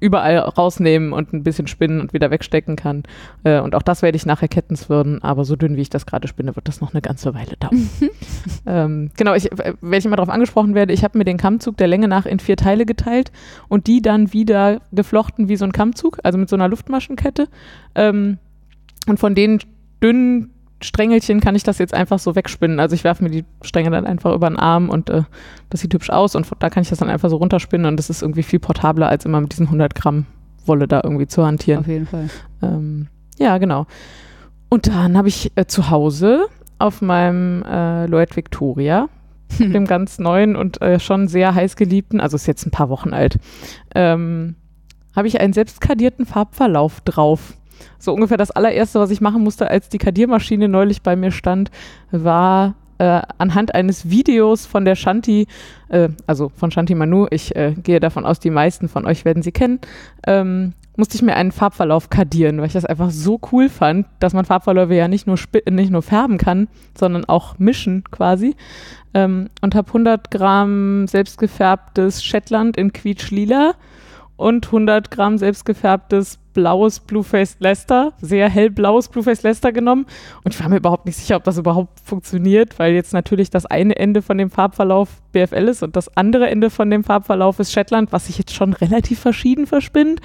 überall 0.00 0.38
rausnehmen 0.38 1.12
und 1.12 1.32
ein 1.32 1.42
bisschen 1.42 1.66
spinnen 1.66 2.00
und 2.00 2.12
wieder 2.12 2.30
wegstecken 2.30 2.76
kann. 2.76 3.04
Äh, 3.44 3.60
und 3.60 3.74
auch 3.74 3.82
das 3.82 4.02
werde 4.02 4.16
ich 4.16 4.26
nachher 4.26 4.48
kettenswürden, 4.48 5.22
aber 5.22 5.44
so 5.44 5.56
dünn 5.56 5.76
wie 5.76 5.82
ich 5.82 5.90
das 5.90 6.06
gerade 6.06 6.28
spinne, 6.28 6.54
wird 6.54 6.68
das 6.68 6.80
noch 6.80 6.92
eine 6.92 7.00
ganze 7.00 7.34
Weile 7.34 7.56
dauern. 7.58 7.88
ähm, 8.66 9.10
genau, 9.16 9.34
ich, 9.34 9.50
äh, 9.52 9.74
wenn 9.80 9.98
ich 9.98 10.04
immer 10.04 10.16
darauf 10.16 10.32
angesprochen 10.32 10.74
werde, 10.74 10.92
ich 10.92 11.04
habe 11.04 11.16
mir 11.16 11.24
den 11.24 11.38
Kammzug 11.38 11.76
der 11.76 11.88
Länge 11.88 12.08
nach 12.08 12.26
in 12.26 12.38
vier 12.38 12.56
Teile 12.56 12.84
geteilt 12.84 13.32
und 13.68 13.86
die 13.86 14.02
dann 14.02 14.32
wieder 14.32 14.80
geflochten 14.92 15.48
wie 15.48 15.56
so 15.56 15.64
ein 15.64 15.72
Kammzug, 15.72 16.18
also 16.22 16.38
mit 16.38 16.48
so 16.48 16.56
einer 16.56 16.68
Luftmaschenkette. 16.68 17.48
Ähm, 17.94 18.38
und 19.06 19.18
von 19.18 19.34
den 19.34 19.60
dünnen 20.02 20.50
Strängelchen 20.82 21.40
kann 21.40 21.54
ich 21.54 21.62
das 21.62 21.78
jetzt 21.78 21.94
einfach 21.94 22.18
so 22.18 22.34
wegspinnen. 22.34 22.80
Also 22.80 22.94
ich 22.94 23.04
werfe 23.04 23.24
mir 23.24 23.30
die 23.30 23.44
Stränge 23.62 23.90
dann 23.90 24.06
einfach 24.06 24.34
über 24.34 24.48
den 24.48 24.58
Arm 24.58 24.90
und 24.90 25.08
äh, 25.08 25.22
das 25.70 25.80
sieht 25.80 25.94
hübsch 25.94 26.10
aus 26.10 26.34
und 26.34 26.46
da 26.58 26.68
kann 26.68 26.82
ich 26.82 26.90
das 26.90 26.98
dann 26.98 27.08
einfach 27.08 27.30
so 27.30 27.36
runterspinnen 27.36 27.86
und 27.86 27.96
das 27.96 28.10
ist 28.10 28.22
irgendwie 28.22 28.42
viel 28.42 28.58
portabler, 28.58 29.08
als 29.08 29.24
immer 29.24 29.40
mit 29.40 29.52
diesen 29.52 29.66
100 29.66 29.94
Gramm 29.94 30.26
Wolle 30.66 30.86
da 30.88 31.00
irgendwie 31.02 31.26
zu 31.26 31.46
hantieren. 31.46 31.80
Auf 31.80 31.86
jeden 31.86 32.06
Fall. 32.06 32.28
Ähm, 32.62 33.08
ja, 33.38 33.58
genau. 33.58 33.86
Und 34.68 34.88
dann 34.88 35.16
habe 35.16 35.28
ich 35.28 35.52
äh, 35.54 35.66
zu 35.66 35.90
Hause 35.90 36.46
auf 36.78 37.00
meinem 37.00 37.62
äh, 37.62 38.06
Loet 38.06 38.36
Victoria, 38.36 39.08
dem 39.58 39.86
ganz 39.86 40.18
neuen 40.18 40.56
und 40.56 40.82
äh, 40.82 41.00
schon 41.00 41.28
sehr 41.28 41.54
heiß 41.54 41.76
geliebten, 41.76 42.20
also 42.20 42.36
ist 42.36 42.46
jetzt 42.46 42.66
ein 42.66 42.70
paar 42.70 42.90
Wochen 42.90 43.14
alt, 43.14 43.38
ähm, 43.94 44.56
habe 45.14 45.28
ich 45.28 45.40
einen 45.40 45.52
selbstkadierten 45.52 46.26
Farbverlauf 46.26 47.00
drauf 47.00 47.54
so 47.98 48.12
ungefähr 48.12 48.36
das 48.36 48.50
allererste, 48.50 49.00
was 49.00 49.10
ich 49.10 49.20
machen 49.20 49.42
musste, 49.42 49.70
als 49.70 49.88
die 49.88 49.98
Kadiermaschine 49.98 50.68
neulich 50.68 51.02
bei 51.02 51.16
mir 51.16 51.30
stand, 51.30 51.70
war 52.10 52.74
äh, 52.98 53.22
anhand 53.38 53.74
eines 53.74 54.08
Videos 54.08 54.66
von 54.66 54.84
der 54.84 54.94
Shanti, 54.94 55.46
äh, 55.88 56.08
also 56.26 56.50
von 56.54 56.70
Shanti 56.70 56.94
Manu, 56.94 57.26
ich 57.30 57.54
äh, 57.54 57.74
gehe 57.82 58.00
davon 58.00 58.24
aus, 58.24 58.40
die 58.40 58.50
meisten 58.50 58.88
von 58.88 59.06
euch 59.06 59.24
werden 59.24 59.42
sie 59.42 59.52
kennen, 59.52 59.80
ähm, 60.26 60.72
musste 60.96 61.16
ich 61.16 61.22
mir 61.22 61.36
einen 61.36 61.52
Farbverlauf 61.52 62.08
kadieren, 62.08 62.58
weil 62.58 62.68
ich 62.68 62.72
das 62.72 62.86
einfach 62.86 63.10
so 63.10 63.38
cool 63.52 63.68
fand, 63.68 64.06
dass 64.18 64.32
man 64.32 64.46
Farbverläufe 64.46 64.94
ja 64.94 65.08
nicht 65.08 65.26
nur, 65.26 65.38
nicht 65.70 65.90
nur 65.90 66.02
färben 66.02 66.38
kann, 66.38 66.68
sondern 66.98 67.26
auch 67.26 67.58
mischen 67.58 68.04
quasi. 68.10 68.56
Ähm, 69.12 69.50
und 69.60 69.74
habe 69.74 69.88
100 69.88 70.30
Gramm 70.30 71.06
selbstgefärbtes 71.06 72.24
Shetland 72.24 72.76
in 72.76 72.92
quietsch-lila 72.92 73.74
und 74.36 74.66
100 74.66 75.10
Gramm 75.10 75.38
selbstgefärbtes 75.38 76.38
blaues 76.56 77.00
Blueface 77.00 77.56
Lester, 77.58 78.14
sehr 78.18 78.48
hellblaues 78.48 79.08
Blueface 79.08 79.42
Lester 79.42 79.72
genommen. 79.72 80.06
Und 80.42 80.54
ich 80.54 80.60
war 80.60 80.70
mir 80.70 80.78
überhaupt 80.78 81.04
nicht 81.04 81.16
sicher, 81.16 81.36
ob 81.36 81.44
das 81.44 81.58
überhaupt 81.58 82.00
funktioniert, 82.00 82.78
weil 82.78 82.94
jetzt 82.94 83.12
natürlich 83.12 83.50
das 83.50 83.66
eine 83.66 83.96
Ende 83.96 84.22
von 84.22 84.38
dem 84.38 84.50
Farbverlauf 84.50 85.20
BFL 85.32 85.68
ist 85.68 85.82
und 85.82 85.96
das 85.96 86.16
andere 86.16 86.48
Ende 86.48 86.70
von 86.70 86.88
dem 86.88 87.04
Farbverlauf 87.04 87.60
ist 87.60 87.72
Shetland, 87.72 88.10
was 88.10 88.26
sich 88.26 88.38
jetzt 88.38 88.54
schon 88.54 88.72
relativ 88.72 89.20
verschieden 89.20 89.66
verspinnt. 89.66 90.22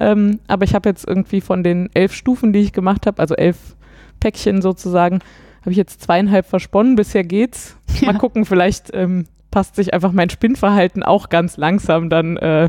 Ähm, 0.00 0.40
aber 0.48 0.64
ich 0.64 0.74
habe 0.74 0.88
jetzt 0.88 1.06
irgendwie 1.06 1.40
von 1.40 1.62
den 1.62 1.90
elf 1.94 2.12
Stufen, 2.12 2.52
die 2.52 2.58
ich 2.58 2.72
gemacht 2.72 3.06
habe, 3.06 3.20
also 3.20 3.36
elf 3.36 3.76
Päckchen 4.18 4.60
sozusagen, 4.60 5.20
habe 5.60 5.70
ich 5.70 5.76
jetzt 5.76 6.02
zweieinhalb 6.02 6.44
versponnen. 6.44 6.96
Bisher 6.96 7.22
geht's. 7.22 7.76
Mal 8.02 8.14
ja. 8.14 8.18
gucken, 8.18 8.44
vielleicht 8.44 8.90
ähm, 8.94 9.26
passt 9.52 9.76
sich 9.76 9.94
einfach 9.94 10.10
mein 10.10 10.28
Spinnverhalten 10.28 11.04
auch 11.04 11.28
ganz 11.28 11.56
langsam 11.56 12.10
dann 12.10 12.36
äh, 12.36 12.68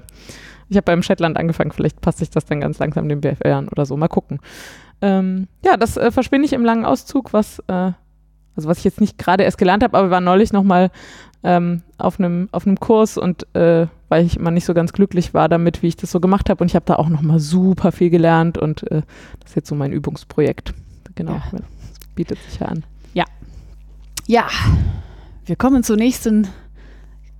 ich 0.69 0.77
habe 0.77 0.85
beim 0.85 1.03
Shetland 1.03 1.37
angefangen, 1.37 1.71
vielleicht 1.71 2.01
passt 2.01 2.19
sich 2.19 2.29
das 2.29 2.45
dann 2.45 2.61
ganz 2.61 2.79
langsam 2.79 3.09
dem 3.09 3.21
BFR 3.21 3.57
an 3.57 3.69
oder 3.69 3.85
so. 3.85 3.97
Mal 3.97 4.07
gucken. 4.07 4.39
Ähm, 5.01 5.47
ja, 5.63 5.77
das 5.77 5.97
äh, 5.97 6.11
verspinne 6.11 6.45
ich 6.45 6.53
im 6.53 6.63
langen 6.63 6.85
Auszug, 6.85 7.33
was, 7.33 7.59
äh, 7.67 7.91
also 8.55 8.69
was 8.69 8.79
ich 8.79 8.83
jetzt 8.83 9.01
nicht 9.01 9.17
gerade 9.17 9.43
erst 9.43 9.57
gelernt 9.57 9.83
habe, 9.83 9.97
aber 9.97 10.07
wir 10.07 10.11
waren 10.11 10.23
neulich 10.23 10.53
nochmal 10.53 10.91
ähm, 11.43 11.83
auf 11.97 12.19
einem 12.19 12.49
auf 12.51 12.65
Kurs 12.79 13.17
und 13.17 13.47
äh, 13.55 13.87
weil 14.09 14.25
ich 14.25 14.35
immer 14.35 14.51
nicht 14.51 14.65
so 14.65 14.73
ganz 14.73 14.91
glücklich 14.91 15.33
war 15.33 15.47
damit, 15.47 15.81
wie 15.81 15.87
ich 15.87 15.95
das 15.95 16.11
so 16.11 16.19
gemacht 16.19 16.49
habe 16.49 16.61
und 16.63 16.67
ich 16.67 16.75
habe 16.75 16.85
da 16.85 16.95
auch 16.95 17.07
nochmal 17.07 17.39
super 17.39 17.91
viel 17.91 18.09
gelernt 18.09 18.57
und 18.57 18.83
äh, 18.91 19.03
das 19.39 19.51
ist 19.51 19.55
jetzt 19.55 19.69
so 19.69 19.75
mein 19.75 19.93
Übungsprojekt. 19.93 20.73
Genau, 21.15 21.33
ja. 21.33 21.43
das 21.51 21.61
bietet 22.15 22.39
sich 22.49 22.59
ja 22.59 22.67
an. 22.67 22.83
Ja. 23.13 23.25
Ja, 24.27 24.47
wir 25.45 25.55
kommen 25.55 25.83
zur 25.83 25.95
nächsten 25.95 26.47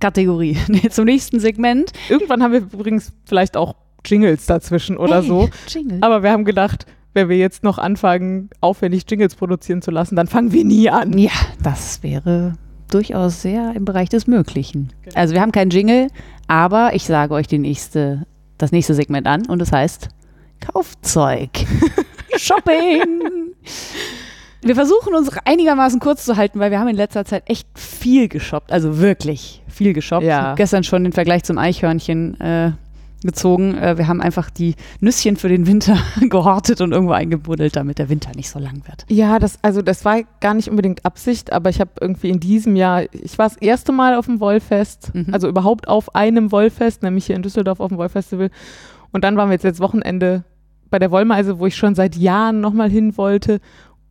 Kategorie. 0.00 0.56
Nee, 0.68 0.88
zum 0.88 1.04
nächsten 1.04 1.40
Segment. 1.40 1.92
Irgendwann 2.08 2.42
haben 2.42 2.52
wir 2.52 2.60
übrigens 2.60 3.12
vielleicht 3.26 3.56
auch 3.56 3.74
Jingles 4.04 4.46
dazwischen 4.46 4.96
oder 4.96 5.20
hey, 5.20 5.28
so. 5.28 5.48
Jingle. 5.68 5.98
Aber 6.00 6.22
wir 6.22 6.30
haben 6.30 6.44
gedacht, 6.44 6.86
wenn 7.12 7.28
wir 7.28 7.36
jetzt 7.36 7.62
noch 7.62 7.78
anfangen, 7.78 8.50
aufwendig 8.60 9.04
Jingles 9.08 9.34
produzieren 9.34 9.82
zu 9.82 9.90
lassen, 9.90 10.16
dann 10.16 10.26
fangen 10.26 10.52
wir 10.52 10.64
nie 10.64 10.88
an. 10.90 11.16
Ja, 11.18 11.32
das 11.62 12.02
wäre 12.02 12.54
durchaus 12.90 13.42
sehr 13.42 13.74
im 13.74 13.84
Bereich 13.84 14.08
des 14.08 14.26
Möglichen. 14.26 14.92
Genau. 15.02 15.16
Also 15.16 15.34
wir 15.34 15.40
haben 15.40 15.52
keinen 15.52 15.70
Jingle, 15.70 16.08
aber 16.46 16.94
ich 16.94 17.04
sage 17.04 17.34
euch 17.34 17.46
die 17.46 17.58
nächste, 17.58 18.26
das 18.58 18.72
nächste 18.72 18.94
Segment 18.94 19.26
an 19.26 19.46
und 19.46 19.60
es 19.60 19.70
das 19.70 19.78
heißt 19.78 20.08
Kaufzeug. 20.60 21.50
Shopping. 22.36 23.54
Wir 24.62 24.74
versuchen 24.74 25.14
uns 25.14 25.30
einigermaßen 25.44 26.00
kurz 26.00 26.24
zu 26.24 26.36
halten, 26.36 26.60
weil 26.60 26.70
wir 26.70 26.80
haben 26.80 26.88
in 26.88 26.96
letzter 26.96 27.24
Zeit 27.24 27.44
echt 27.46 27.66
viel 27.78 28.28
geshoppt. 28.28 28.72
Also 28.72 28.98
wirklich 28.98 29.62
viel 29.68 29.92
geshoppt. 29.94 30.24
Ja. 30.24 30.54
Gestern 30.54 30.84
schon 30.84 31.04
den 31.04 31.12
Vergleich 31.12 31.44
zum 31.44 31.56
Eichhörnchen 31.56 32.38
äh, 32.40 32.72
gezogen. 33.22 33.76
Äh, 33.76 33.96
wir 33.98 34.08
haben 34.08 34.20
einfach 34.20 34.50
die 34.50 34.74
Nüsschen 35.00 35.36
für 35.36 35.48
den 35.48 35.66
Winter 35.66 35.98
gehortet 36.20 36.80
und 36.80 36.92
irgendwo 36.92 37.12
eingebuddelt, 37.12 37.76
damit 37.76 37.98
der 37.98 38.08
Winter 38.08 38.32
nicht 38.34 38.50
so 38.50 38.58
lang 38.58 38.82
wird. 38.86 39.06
Ja, 39.08 39.38
das, 39.38 39.58
also 39.62 39.82
das 39.82 40.04
war 40.04 40.22
gar 40.40 40.54
nicht 40.54 40.68
unbedingt 40.68 41.04
Absicht, 41.04 41.52
aber 41.52 41.70
ich 41.70 41.80
habe 41.80 41.90
irgendwie 42.00 42.28
in 42.28 42.40
diesem 42.40 42.76
Jahr, 42.76 43.04
ich 43.12 43.38
war 43.38 43.48
das 43.48 43.56
erste 43.56 43.92
Mal 43.92 44.14
auf 44.14 44.26
dem 44.26 44.40
Wollfest, 44.40 45.14
mhm. 45.14 45.28
also 45.32 45.48
überhaupt 45.48 45.88
auf 45.88 46.14
einem 46.14 46.52
Wollfest, 46.52 47.02
nämlich 47.02 47.26
hier 47.26 47.36
in 47.36 47.42
Düsseldorf 47.42 47.80
auf 47.80 47.88
dem 47.88 47.98
Wollfestival. 47.98 48.50
Und 49.12 49.24
dann 49.24 49.36
waren 49.36 49.48
wir 49.48 49.54
jetzt 49.54 49.64
letztes 49.64 49.82
Wochenende 49.82 50.44
bei 50.90 50.98
der 50.98 51.10
Wollmeise, 51.10 51.58
wo 51.58 51.66
ich 51.66 51.76
schon 51.76 51.94
seit 51.94 52.16
Jahren 52.16 52.60
nochmal 52.60 52.90
hin 52.90 53.16
wollte. 53.16 53.60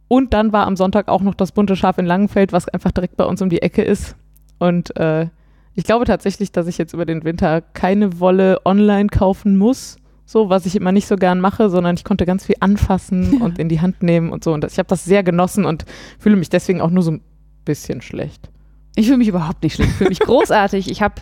Und 0.10 0.34
dann 0.34 0.52
war 0.52 0.68
am 0.68 0.76
Sonntag 0.76 1.08
auch 1.08 1.22
noch 1.22 1.36
das 1.36 1.54
bunte 1.54 1.76
Schaf 1.76 2.00
in 2.00 2.06
Langenfeld, 2.06 2.52
was 2.52 2.68
einfach 2.68 2.92
direkt 2.92 3.16
bei 3.16 3.26
uns 3.26 3.42
um 3.42 3.50
die 3.50 3.62
Ecke 3.62 3.84
ist. 3.84 4.16
Und 4.58 4.98
äh, 4.98 5.28
ich 5.76 5.84
glaube 5.84 6.04
tatsächlich, 6.06 6.52
dass 6.52 6.68
ich 6.68 6.78
jetzt 6.78 6.94
über 6.94 7.06
den 7.06 7.24
Winter 7.24 7.62
keine 7.62 8.20
Wolle 8.20 8.60
online 8.66 9.08
kaufen 9.08 9.56
muss, 9.56 9.98
so 10.26 10.50
was 10.50 10.66
ich 10.66 10.76
immer 10.76 10.92
nicht 10.92 11.08
so 11.08 11.16
gern 11.16 11.40
mache, 11.40 11.70
sondern 11.70 11.96
ich 11.96 12.04
konnte 12.04 12.26
ganz 12.26 12.46
viel 12.46 12.56
anfassen 12.60 13.38
ja. 13.38 13.46
und 13.46 13.60
in 13.60 13.70
die 13.70 13.82
Hand 13.82 14.02
nehmen 14.02 14.32
und 14.32 14.44
so. 14.44 14.52
Und 14.52 14.66
ich 14.66 14.80
habe 14.80 14.90
das 14.90 15.06
sehr 15.06 15.24
genossen 15.24 15.64
und 15.64 15.86
fühle 16.18 16.36
mich 16.36 16.50
deswegen 16.50 16.82
auch 16.82 16.90
nur 16.90 17.04
so 17.04 17.12
ein 17.12 17.22
bisschen 17.64 18.02
schlecht. 18.02 18.50
Ich 18.96 19.06
fühle 19.06 19.20
mich 19.20 19.28
überhaupt 19.28 19.62
nicht 19.62 19.76
schlecht. 19.76 19.92
Ich 19.92 19.98
fühle 19.98 20.10
mich 20.10 20.20
großartig. 20.22 20.90
Ich 20.90 21.04
habe 21.04 21.22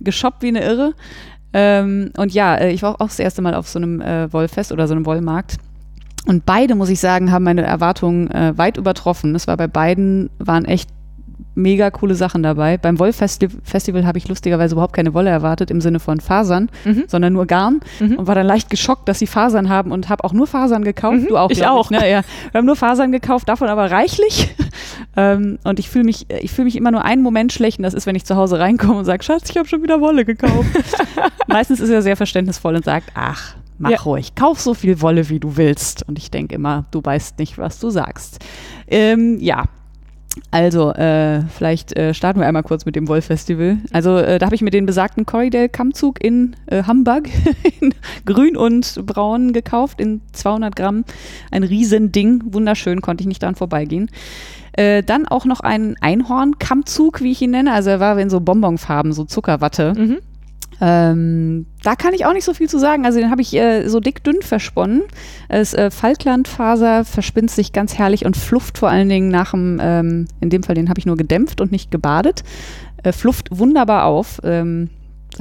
geshoppt 0.00 0.42
wie 0.42 0.48
eine 0.48 0.62
Irre. 0.62 0.92
Ähm, 1.54 2.12
und 2.18 2.34
ja, 2.34 2.54
äh, 2.54 2.70
ich 2.70 2.82
war 2.82 3.00
auch 3.00 3.08
das 3.08 3.18
erste 3.18 3.40
Mal 3.40 3.54
auf 3.54 3.66
so 3.66 3.78
einem 3.78 4.02
äh, 4.02 4.30
Wollfest 4.30 4.72
oder 4.72 4.86
so 4.86 4.94
einem 4.94 5.06
Wollmarkt. 5.06 5.56
Und 6.26 6.44
beide, 6.44 6.74
muss 6.74 6.88
ich 6.90 7.00
sagen, 7.00 7.30
haben 7.32 7.44
meine 7.44 7.62
Erwartungen 7.62 8.30
äh, 8.30 8.56
weit 8.58 8.76
übertroffen. 8.76 9.34
Es 9.34 9.46
war 9.46 9.56
bei 9.56 9.66
beiden, 9.68 10.28
waren 10.38 10.64
echt 10.64 10.90
mega 11.58 11.90
coole 11.90 12.14
Sachen 12.14 12.42
dabei. 12.42 12.76
Beim 12.76 12.98
Wollfestival 12.98 14.04
habe 14.06 14.18
ich 14.18 14.28
lustigerweise 14.28 14.74
überhaupt 14.74 14.92
keine 14.94 15.14
Wolle 15.14 15.30
erwartet 15.30 15.70
im 15.70 15.80
Sinne 15.80 16.00
von 16.00 16.20
Fasern, 16.20 16.68
Mhm. 16.84 17.04
sondern 17.06 17.32
nur 17.32 17.46
Garn 17.46 17.80
Mhm. 17.98 18.16
und 18.16 18.26
war 18.26 18.34
dann 18.34 18.46
leicht 18.46 18.68
geschockt, 18.68 19.08
dass 19.08 19.18
sie 19.20 19.26
Fasern 19.26 19.70
haben 19.70 19.90
und 19.90 20.10
habe 20.10 20.22
auch 20.24 20.34
nur 20.34 20.46
Fasern 20.46 20.84
gekauft. 20.84 21.16
Mhm, 21.16 21.26
Du 21.28 21.36
auch, 21.38 21.50
ich 21.50 21.66
auch. 21.66 21.88
ne? 21.90 21.98
ja. 22.10 22.20
Wir 22.52 22.58
haben 22.58 22.66
nur 22.66 22.76
Fasern 22.76 23.10
gekauft, 23.10 23.48
davon 23.48 23.68
aber 23.68 23.90
reichlich. 23.90 24.54
ähm, 25.16 25.58
und 25.64 25.78
ich 25.78 25.88
fühle 25.88 26.04
mich, 26.04 26.26
ich 26.42 26.52
fühle 26.52 26.66
mich 26.66 26.76
immer 26.76 26.90
nur 26.90 27.04
einen 27.06 27.22
Moment 27.22 27.52
schlecht 27.54 27.78
und 27.78 27.84
das 27.84 27.94
ist, 27.94 28.06
wenn 28.06 28.16
ich 28.16 28.24
zu 28.26 28.36
Hause 28.36 28.58
reinkomme 28.58 28.98
und 28.98 29.04
sage, 29.06 29.22
Schatz, 29.24 29.48
ich 29.48 29.56
habe 29.56 29.66
schon 29.66 29.82
wieder 29.82 30.00
Wolle 30.02 30.26
gekauft. 30.26 30.68
Meistens 31.46 31.80
ist 31.80 31.88
er 31.90 32.02
sehr 32.02 32.16
verständnisvoll 32.16 32.74
und 32.76 32.84
sagt, 32.84 33.10
ach, 33.14 33.54
mach 33.78 33.90
Ja. 33.90 33.98
ruhig, 34.00 34.34
kauf 34.34 34.60
so 34.60 34.74
viel 34.74 35.00
Wolle, 35.00 35.28
wie 35.28 35.40
du 35.40 35.56
willst. 35.56 36.06
Und 36.08 36.18
ich 36.18 36.30
denke 36.30 36.54
immer, 36.54 36.84
du 36.90 37.00
weißt 37.02 37.38
nicht, 37.38 37.58
was 37.58 37.78
du 37.78 37.90
sagst. 37.90 38.44
Ähm, 38.88 39.38
ja. 39.40 39.64
Also, 40.50 40.92
äh, 40.92 41.40
vielleicht 41.48 41.96
äh, 41.96 42.12
starten 42.12 42.40
wir 42.40 42.46
einmal 42.46 42.62
kurz 42.62 42.84
mit 42.84 42.94
dem 42.94 43.08
Wollfestival. 43.08 43.78
Also, 43.90 44.18
äh, 44.18 44.38
da 44.38 44.44
habe 44.44 44.54
ich 44.54 44.60
mir 44.60 44.68
den 44.70 44.84
besagten 44.84 45.24
Corridel-Kammzug 45.24 46.22
in 46.22 46.54
äh, 46.66 46.82
Hamburg 46.82 47.30
in 47.80 47.94
grün 48.26 48.54
und 48.54 49.00
braun 49.06 49.54
gekauft, 49.54 49.98
in 49.98 50.20
200 50.32 50.76
Gramm. 50.76 51.04
Ein 51.50 51.62
Riesending, 51.62 52.42
wunderschön, 52.52 53.00
konnte 53.00 53.22
ich 53.22 53.28
nicht 53.28 53.42
dran 53.42 53.54
vorbeigehen. 53.54 54.10
Äh, 54.72 55.02
dann 55.02 55.26
auch 55.26 55.46
noch 55.46 55.60
einen 55.60 55.96
Einhorn-Kammzug, 56.02 57.22
wie 57.22 57.32
ich 57.32 57.40
ihn 57.40 57.52
nenne. 57.52 57.72
Also, 57.72 57.88
er 57.88 58.00
war 58.00 58.18
in 58.18 58.28
so 58.28 58.40
Bonbonfarben, 58.40 59.12
so 59.12 59.24
Zuckerwatte. 59.24 59.94
Mhm. 59.96 60.18
Ähm, 60.80 61.66
da 61.82 61.96
kann 61.96 62.12
ich 62.12 62.26
auch 62.26 62.32
nicht 62.32 62.44
so 62.44 62.52
viel 62.52 62.68
zu 62.68 62.78
sagen. 62.78 63.06
Also 63.06 63.18
den 63.18 63.30
habe 63.30 63.40
ich 63.40 63.54
äh, 63.54 63.88
so 63.88 64.00
dick 64.00 64.22
dünn 64.22 64.42
versponnen. 64.42 65.02
Es 65.48 65.72
äh, 65.74 65.90
Falklandfaser 65.90 67.04
verspinnt 67.04 67.50
sich 67.50 67.72
ganz 67.72 67.96
herrlich 67.96 68.26
und 68.26 68.36
flufft 68.36 68.78
vor 68.78 68.90
allen 68.90 69.08
Dingen 69.08 69.28
nach 69.28 69.52
dem, 69.52 69.78
ähm, 69.80 70.26
in 70.40 70.50
dem 70.50 70.62
Fall 70.62 70.74
den 70.74 70.88
habe 70.88 70.98
ich 70.98 71.06
nur 71.06 71.16
gedämpft 71.16 71.60
und 71.60 71.72
nicht 71.72 71.90
gebadet. 71.90 72.44
Äh, 73.02 73.12
flufft 73.12 73.48
wunderbar 73.56 74.04
auf. 74.04 74.40
Ähm, 74.44 74.90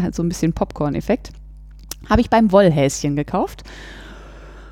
hat 0.02 0.16
so 0.16 0.24
ein 0.24 0.30
bisschen 0.30 0.54
Popcorn-Effekt. 0.54 1.32
Habe 2.10 2.22
ich 2.22 2.30
beim 2.30 2.52
Wollhäschen 2.52 3.16
gekauft. 3.16 3.64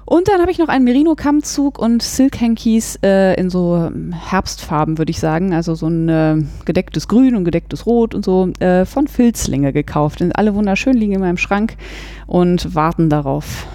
Und 0.05 0.27
dann 0.27 0.41
habe 0.41 0.51
ich 0.51 0.57
noch 0.57 0.67
einen 0.67 0.83
Merino-Kammzug 0.83 1.79
und 1.79 2.03
Silk-Hankies 2.03 2.99
äh, 3.03 3.39
in 3.39 3.49
so 3.49 3.75
ähm, 3.75 4.11
Herbstfarben, 4.11 4.97
würde 4.97 5.11
ich 5.11 5.19
sagen. 5.19 5.53
Also 5.53 5.75
so 5.75 5.87
ein 5.87 6.09
äh, 6.09 6.37
gedecktes 6.65 7.07
Grün 7.07 7.35
und 7.35 7.45
gedecktes 7.45 7.85
Rot 7.85 8.13
und 8.13 8.25
so 8.25 8.49
äh, 8.59 8.85
von 8.85 9.07
Filzlinge 9.07 9.71
gekauft. 9.71 10.19
Sind 10.19 10.37
alle 10.37 10.55
wunderschön, 10.55 10.93
liegen 10.93 11.13
in 11.13 11.21
meinem 11.21 11.37
Schrank 11.37 11.77
und 12.27 12.75
warten 12.75 13.09
darauf. 13.09 13.65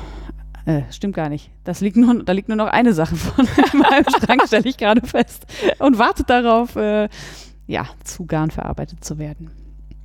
Äh, 0.67 0.83
stimmt 0.91 1.17
gar 1.17 1.31
nicht. 1.31 1.51
Das 1.65 1.81
liegt 1.81 1.97
nur, 1.97 2.23
da 2.23 2.33
liegt 2.33 2.49
nur 2.49 2.57
noch 2.57 2.67
eine 2.67 2.93
Sache 2.93 3.17
von 3.17 3.49
in 3.73 3.79
meinem 3.79 4.05
Schrank, 4.05 4.43
stelle 4.47 4.69
ich 4.69 4.77
gerade 4.77 5.07
fest. 5.07 5.47
Und 5.79 5.99
wartet 5.99 6.29
darauf, 6.29 6.77
äh, 6.77 7.09
ja, 7.67 7.87
zu 8.05 8.27
Garn 8.27 8.51
verarbeitet 8.51 9.03
zu 9.03 9.19
werden. 9.19 9.51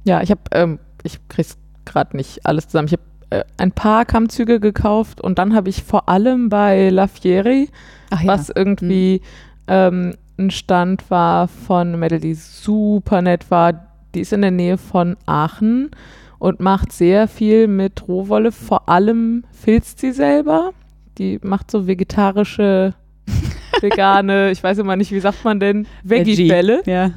Ja, 0.06 0.22
ich 0.22 0.32
habe, 0.32 0.42
ähm, 0.52 0.80
ich 1.04 1.20
krieg's 1.28 1.58
gerade 1.84 2.16
nicht 2.16 2.46
alles 2.46 2.68
zusammen. 2.68 2.88
Ich 2.88 2.94
habe 2.94 3.04
äh, 3.34 3.44
ein 3.58 3.72
paar 3.72 4.06
Kammzüge 4.06 4.60
gekauft 4.60 5.20
und 5.20 5.40
dann 5.40 5.56
habe 5.56 5.70
ich 5.70 5.84
vor 5.84 6.08
allem 6.08 6.50
bei 6.50 6.90
La 6.90 7.08
Fieri, 7.08 7.70
Ach 8.12 8.22
was 8.26 8.50
irgendwie 8.50 9.22
ähm, 9.68 10.14
ein 10.38 10.52
Stand 10.52 11.10
war 11.10 11.48
von 11.48 12.00
Mädel, 12.00 12.20
die 12.20 12.36
super 12.36 13.22
nett 13.22 13.50
war. 13.50 13.88
Die 14.14 14.20
ist 14.20 14.34
in 14.34 14.42
der 14.42 14.52
Nähe 14.52 14.78
von 14.78 15.18
Aachen 15.26 15.90
und 16.38 16.60
macht 16.60 16.92
sehr 16.92 17.28
viel 17.28 17.68
mit 17.68 18.08
Rohwolle. 18.08 18.52
Vor 18.52 18.88
allem 18.88 19.46
filzt 19.52 20.00
sie 20.00 20.12
selber. 20.12 20.72
Die 21.18 21.40
macht 21.42 21.72
so 21.72 21.88
vegetarische, 21.88 22.94
vegane, 23.82 24.52
ich 24.52 24.62
weiß 24.62 24.78
immer 24.78 24.96
nicht, 24.96 25.12
wie 25.12 25.20
sagt 25.20 25.44
man 25.44 25.60
denn, 25.60 25.88
Veggie-Fälle. 26.04 26.84
Ja. 26.86 27.12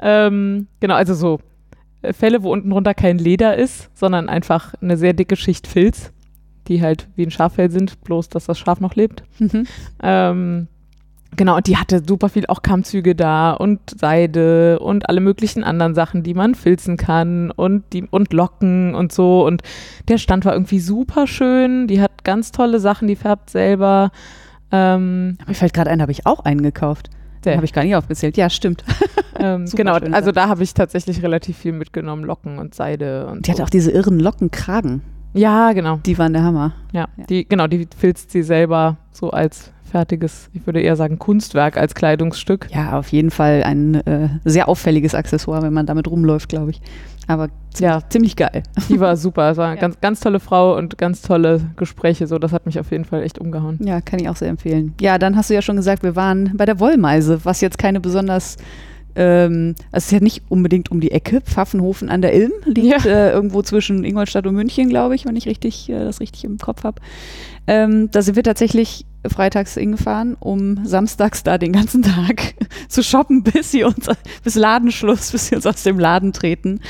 Ähm, 0.00 0.68
genau, 0.78 0.94
also 0.94 1.14
so 1.14 1.40
Fälle, 2.02 2.42
wo 2.42 2.52
unten 2.52 2.70
drunter 2.70 2.94
kein 2.94 3.18
Leder 3.18 3.56
ist, 3.56 3.90
sondern 3.94 4.28
einfach 4.28 4.74
eine 4.80 4.96
sehr 4.96 5.12
dicke 5.12 5.36
Schicht 5.36 5.66
Filz, 5.66 6.12
die 6.68 6.80
halt 6.82 7.08
wie 7.16 7.24
ein 7.24 7.30
Schaffell 7.30 7.70
sind, 7.70 8.02
bloß 8.04 8.28
dass 8.28 8.46
das 8.46 8.58
Schaf 8.58 8.80
noch 8.80 8.94
lebt. 8.94 9.24
Mhm. 9.38 9.66
Ähm, 10.02 10.68
genau, 11.36 11.56
und 11.56 11.66
die 11.66 11.76
hatte 11.76 12.02
super 12.06 12.28
viel 12.28 12.46
auch 12.46 12.62
Kammzüge 12.62 13.16
da 13.16 13.52
und 13.52 13.80
Seide 13.98 14.78
und 14.78 15.08
alle 15.08 15.20
möglichen 15.20 15.64
anderen 15.64 15.94
Sachen, 15.94 16.22
die 16.22 16.34
man 16.34 16.54
filzen 16.54 16.96
kann 16.96 17.50
und 17.50 17.84
die 17.92 18.04
und 18.04 18.32
Locken 18.32 18.94
und 18.94 19.12
so. 19.12 19.44
Und 19.44 19.62
der 20.06 20.18
Stand 20.18 20.44
war 20.44 20.52
irgendwie 20.52 20.80
super 20.80 21.26
schön. 21.26 21.88
Die 21.88 22.00
hat 22.00 22.22
ganz 22.22 22.52
tolle 22.52 22.78
Sachen, 22.78 23.08
die 23.08 23.16
färbt 23.16 23.50
selber. 23.50 24.12
Ähm, 24.70 25.38
Mir 25.46 25.54
fällt 25.54 25.74
gerade 25.74 25.90
ein, 25.90 26.00
habe 26.00 26.12
ich 26.12 26.26
auch 26.26 26.40
einen 26.40 26.62
gekauft. 26.62 27.10
Den 27.44 27.56
habe 27.56 27.64
ich 27.64 27.72
gar 27.72 27.84
nicht 27.84 27.96
aufgezählt. 27.96 28.36
Ja, 28.36 28.50
stimmt. 28.50 28.84
ähm, 29.38 29.64
genau, 29.74 29.94
also 29.94 30.32
da 30.32 30.48
habe 30.48 30.62
ich 30.62 30.74
tatsächlich 30.74 31.22
relativ 31.22 31.56
viel 31.56 31.72
mitgenommen, 31.72 32.24
Locken 32.24 32.58
und 32.58 32.74
Seide 32.74 33.26
und 33.26 33.46
Die 33.46 33.50
so. 33.50 33.54
hatte 33.54 33.64
auch 33.64 33.70
diese 33.70 33.90
irren 33.90 34.18
Lockenkragen. 34.20 35.02
Ja, 35.34 35.72
genau. 35.72 36.00
Die 36.06 36.16
waren 36.18 36.32
der 36.32 36.42
Hammer. 36.42 36.72
Ja, 36.92 37.08
Ja. 37.16 37.24
die, 37.28 37.46
genau, 37.48 37.66
die 37.66 37.86
filzt 37.96 38.30
sie 38.30 38.42
selber 38.42 38.96
so 39.12 39.30
als 39.30 39.72
fertiges, 39.84 40.50
ich 40.52 40.66
würde 40.66 40.80
eher 40.82 40.96
sagen 40.96 41.18
Kunstwerk 41.18 41.76
als 41.78 41.94
Kleidungsstück. 41.94 42.68
Ja, 42.70 42.98
auf 42.98 43.10
jeden 43.10 43.30
Fall 43.30 43.62
ein 43.62 43.94
äh, 44.06 44.28
sehr 44.44 44.68
auffälliges 44.68 45.14
Accessoire, 45.14 45.62
wenn 45.62 45.72
man 45.72 45.86
damit 45.86 46.08
rumläuft, 46.08 46.48
glaube 46.50 46.72
ich. 46.72 46.80
Aber 47.26 47.48
Ja, 47.78 48.00
ziemlich 48.08 48.36
geil. 48.36 48.62
die 48.90 49.00
war 49.00 49.16
super. 49.18 49.50
Es 49.50 49.56
war 49.56 49.66
eine 49.68 49.76
Ja. 49.76 49.80
ganz, 49.80 50.00
ganz 50.00 50.20
tolle 50.20 50.40
Frau 50.40 50.76
und 50.76 50.98
ganz 50.98 51.22
tolle 51.22 51.60
Gespräche. 51.76 52.26
So, 52.26 52.38
das 52.38 52.52
hat 52.52 52.66
mich 52.66 52.78
auf 52.80 52.90
jeden 52.90 53.04
Fall 53.06 53.22
echt 53.22 53.38
umgehauen. 53.38 53.78
Ja, 53.82 54.00
kann 54.02 54.18
ich 54.18 54.28
auch 54.28 54.36
sehr 54.36 54.48
empfehlen. 54.48 54.94
Ja, 55.00 55.18
dann 55.18 55.36
hast 55.36 55.48
du 55.48 55.54
ja 55.54 55.62
schon 55.62 55.76
gesagt, 55.76 56.02
wir 56.02 56.16
waren 56.16 56.52
bei 56.56 56.64
der 56.66 56.80
Wollmeise, 56.80 57.44
was 57.44 57.60
jetzt 57.62 57.78
keine 57.78 58.00
besonders, 58.00 58.56
ähm, 59.16 59.74
es 59.92 60.06
ist 60.06 60.12
ja 60.12 60.20
nicht 60.20 60.42
unbedingt 60.48 60.90
um 60.90 61.00
die 61.00 61.10
Ecke. 61.10 61.40
Pfaffenhofen 61.40 62.08
an 62.08 62.22
der 62.22 62.34
Ilm 62.34 62.52
liegt 62.64 63.04
äh, 63.06 63.32
irgendwo 63.32 63.62
zwischen 63.62 64.04
Ingolstadt 64.04 64.46
und 64.46 64.54
München, 64.54 64.88
glaube 64.88 65.14
ich, 65.14 65.26
wenn 65.26 65.36
ich 65.36 65.46
richtig, 65.46 65.88
äh, 65.88 65.98
das 66.04 66.20
richtig 66.20 66.44
im 66.44 66.58
Kopf 66.58 66.84
habe. 66.84 67.00
Ähm, 67.66 68.10
da 68.10 68.22
sind 68.22 68.36
wir 68.36 68.42
tatsächlich 68.42 69.04
freitags 69.26 69.74
hingefahren, 69.74 70.36
um 70.38 70.84
samstags 70.86 71.42
da 71.42 71.58
den 71.58 71.72
ganzen 71.72 72.02
Tag 72.02 72.54
zu 72.88 73.02
shoppen, 73.02 73.42
bis 73.42 73.72
sie 73.72 73.84
uns, 73.84 74.06
bis 74.44 74.54
Ladenschluss, 74.54 75.32
bis 75.32 75.48
sie 75.48 75.56
uns 75.56 75.66
aus 75.66 75.82
dem 75.82 75.98
Laden 75.98 76.32
treten. 76.32 76.80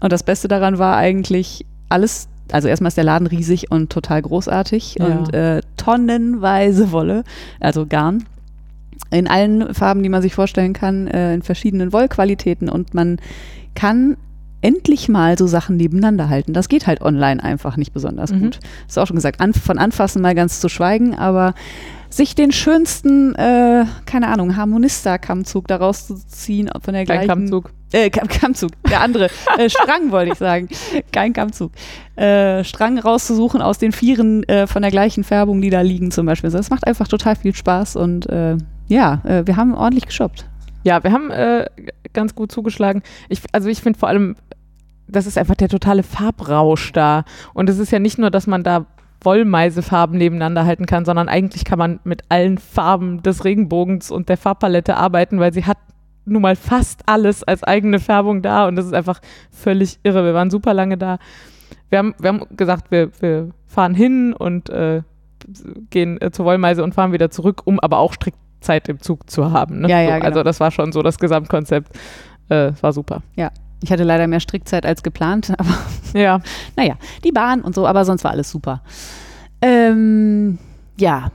Und 0.00 0.12
das 0.12 0.22
Beste 0.22 0.48
daran 0.48 0.78
war 0.78 0.96
eigentlich 0.96 1.64
alles, 1.88 2.28
also 2.50 2.68
erstmal 2.68 2.88
ist 2.88 2.96
der 2.96 3.04
Laden 3.04 3.26
riesig 3.26 3.70
und 3.70 3.90
total 3.90 4.22
großartig 4.22 4.96
Ja. 4.98 5.06
und 5.06 5.32
äh, 5.34 5.60
tonnenweise 5.76 6.92
Wolle, 6.92 7.24
also 7.60 7.86
Garn. 7.86 8.24
In 9.10 9.28
allen 9.28 9.74
Farben, 9.74 10.02
die 10.02 10.08
man 10.08 10.22
sich 10.22 10.34
vorstellen 10.34 10.72
kann, 10.72 11.06
äh, 11.06 11.34
in 11.34 11.42
verschiedenen 11.42 11.92
Wollqualitäten 11.92 12.68
und 12.68 12.94
man 12.94 13.18
kann 13.74 14.16
endlich 14.62 15.08
mal 15.08 15.36
so 15.36 15.46
Sachen 15.46 15.76
nebeneinander 15.76 16.28
halten. 16.28 16.52
Das 16.52 16.68
geht 16.68 16.86
halt 16.86 17.02
online 17.02 17.42
einfach 17.42 17.76
nicht 17.76 17.92
besonders 17.92 18.32
Mhm. 18.32 18.40
gut. 18.42 18.60
Ist 18.88 18.98
auch 18.98 19.06
schon 19.06 19.16
gesagt, 19.16 19.40
an, 19.40 19.52
von 19.54 19.76
Anfassen 19.78 20.22
mal 20.22 20.34
ganz 20.34 20.60
zu 20.60 20.68
schweigen, 20.68 21.14
aber 21.16 21.54
sich 22.10 22.34
den 22.34 22.52
schönsten, 22.52 23.34
äh, 23.34 23.84
keine 24.06 24.28
Ahnung, 24.28 24.56
Harmonista-Kammzug 24.56 25.66
daraus 25.66 26.06
zu 26.06 26.14
ziehen 26.26 26.70
von 26.82 26.94
der 26.94 27.04
Kein 27.06 27.16
gleichen 27.16 27.28
Kammzug. 27.28 27.70
äh, 27.92 28.10
Kamm- 28.10 28.28
Kammzug, 28.28 28.70
der 28.88 29.00
andere. 29.00 29.28
äh, 29.58 29.68
Strang 29.68 30.10
wollte 30.10 30.32
ich 30.32 30.38
sagen. 30.38 30.68
Kein 31.10 31.32
Kammzug. 31.32 31.72
Äh, 32.16 32.62
Strang 32.64 32.98
rauszusuchen 32.98 33.62
aus 33.62 33.78
den 33.78 33.92
Vieren 33.92 34.42
äh, 34.44 34.66
von 34.66 34.82
der 34.82 34.90
gleichen 34.90 35.24
Färbung, 35.24 35.60
die 35.62 35.70
da 35.70 35.80
liegen 35.80 36.10
zum 36.10 36.26
Beispiel. 36.26 36.50
Das 36.50 36.70
macht 36.70 36.86
einfach 36.86 37.08
total 37.08 37.34
viel 37.36 37.54
Spaß 37.54 37.96
und 37.96 38.28
äh, 38.28 38.56
ja, 38.92 39.20
äh, 39.24 39.46
wir 39.46 39.56
haben 39.56 39.74
ordentlich 39.74 40.06
geshoppt. 40.06 40.46
Ja, 40.84 41.02
wir 41.02 41.12
haben 41.12 41.30
äh, 41.30 41.66
ganz 42.12 42.34
gut 42.34 42.52
zugeschlagen. 42.52 43.02
Ich, 43.28 43.40
also 43.52 43.68
ich 43.68 43.80
finde 43.80 43.98
vor 43.98 44.08
allem, 44.08 44.36
das 45.08 45.26
ist 45.26 45.38
einfach 45.38 45.54
der 45.54 45.68
totale 45.68 46.02
Farbrausch 46.02 46.92
da. 46.92 47.24
Und 47.54 47.68
es 47.70 47.78
ist 47.78 47.90
ja 47.90 47.98
nicht 47.98 48.18
nur, 48.18 48.30
dass 48.30 48.46
man 48.46 48.62
da 48.62 48.86
Wollmeisefarben 49.22 50.18
nebeneinander 50.18 50.66
halten 50.66 50.86
kann, 50.86 51.04
sondern 51.04 51.28
eigentlich 51.28 51.64
kann 51.64 51.78
man 51.78 52.00
mit 52.04 52.24
allen 52.28 52.58
Farben 52.58 53.22
des 53.22 53.44
Regenbogens 53.44 54.10
und 54.10 54.28
der 54.28 54.36
Farbpalette 54.36 54.96
arbeiten, 54.96 55.38
weil 55.38 55.52
sie 55.52 55.64
hat 55.64 55.78
nun 56.24 56.42
mal 56.42 56.56
fast 56.56 57.02
alles 57.06 57.42
als 57.44 57.62
eigene 57.62 57.98
Färbung 57.98 58.42
da 58.42 58.66
und 58.66 58.76
das 58.76 58.86
ist 58.86 58.94
einfach 58.94 59.20
völlig 59.50 60.00
irre. 60.02 60.24
Wir 60.24 60.34
waren 60.34 60.50
super 60.50 60.74
lange 60.74 60.98
da. 60.98 61.18
Wir 61.88 61.98
haben, 61.98 62.14
wir 62.18 62.28
haben 62.28 62.56
gesagt, 62.56 62.90
wir, 62.90 63.10
wir 63.20 63.50
fahren 63.66 63.94
hin 63.94 64.32
und 64.32 64.70
äh, 64.70 65.02
gehen 65.90 66.20
äh, 66.20 66.30
zur 66.30 66.46
Wollmeise 66.46 66.82
und 66.82 66.94
fahren 66.94 67.12
wieder 67.12 67.30
zurück, 67.30 67.62
um 67.64 67.80
aber 67.80 67.98
auch 67.98 68.16
Strickzeit 68.62 68.88
im 68.88 69.00
Zug 69.00 69.28
zu 69.28 69.50
haben. 69.50 69.80
Ne? 69.80 69.88
Ja, 69.88 70.00
ja, 70.00 70.06
so, 70.06 70.14
genau. 70.14 70.26
Also 70.26 70.42
das 70.42 70.60
war 70.60 70.70
schon 70.70 70.92
so 70.92 71.02
das 71.02 71.18
Gesamtkonzept. 71.18 71.96
Äh, 72.48 72.68
es 72.68 72.82
war 72.82 72.92
super. 72.92 73.22
Ich 73.82 73.90
hatte 73.90 74.04
leider 74.04 74.26
mehr 74.28 74.40
Strickzeit 74.40 74.86
als 74.86 75.02
geplant, 75.02 75.52
aber 75.58 75.76
Ja, 76.14 76.40
naja, 76.76 76.94
die 77.24 77.32
Bahn 77.32 77.62
und 77.62 77.74
so, 77.74 77.86
aber 77.86 78.04
sonst 78.04 78.24
war 78.24 78.30
alles 78.30 78.50
super. 78.50 78.82
Ähm, 79.60 80.58
ja, 80.98 81.30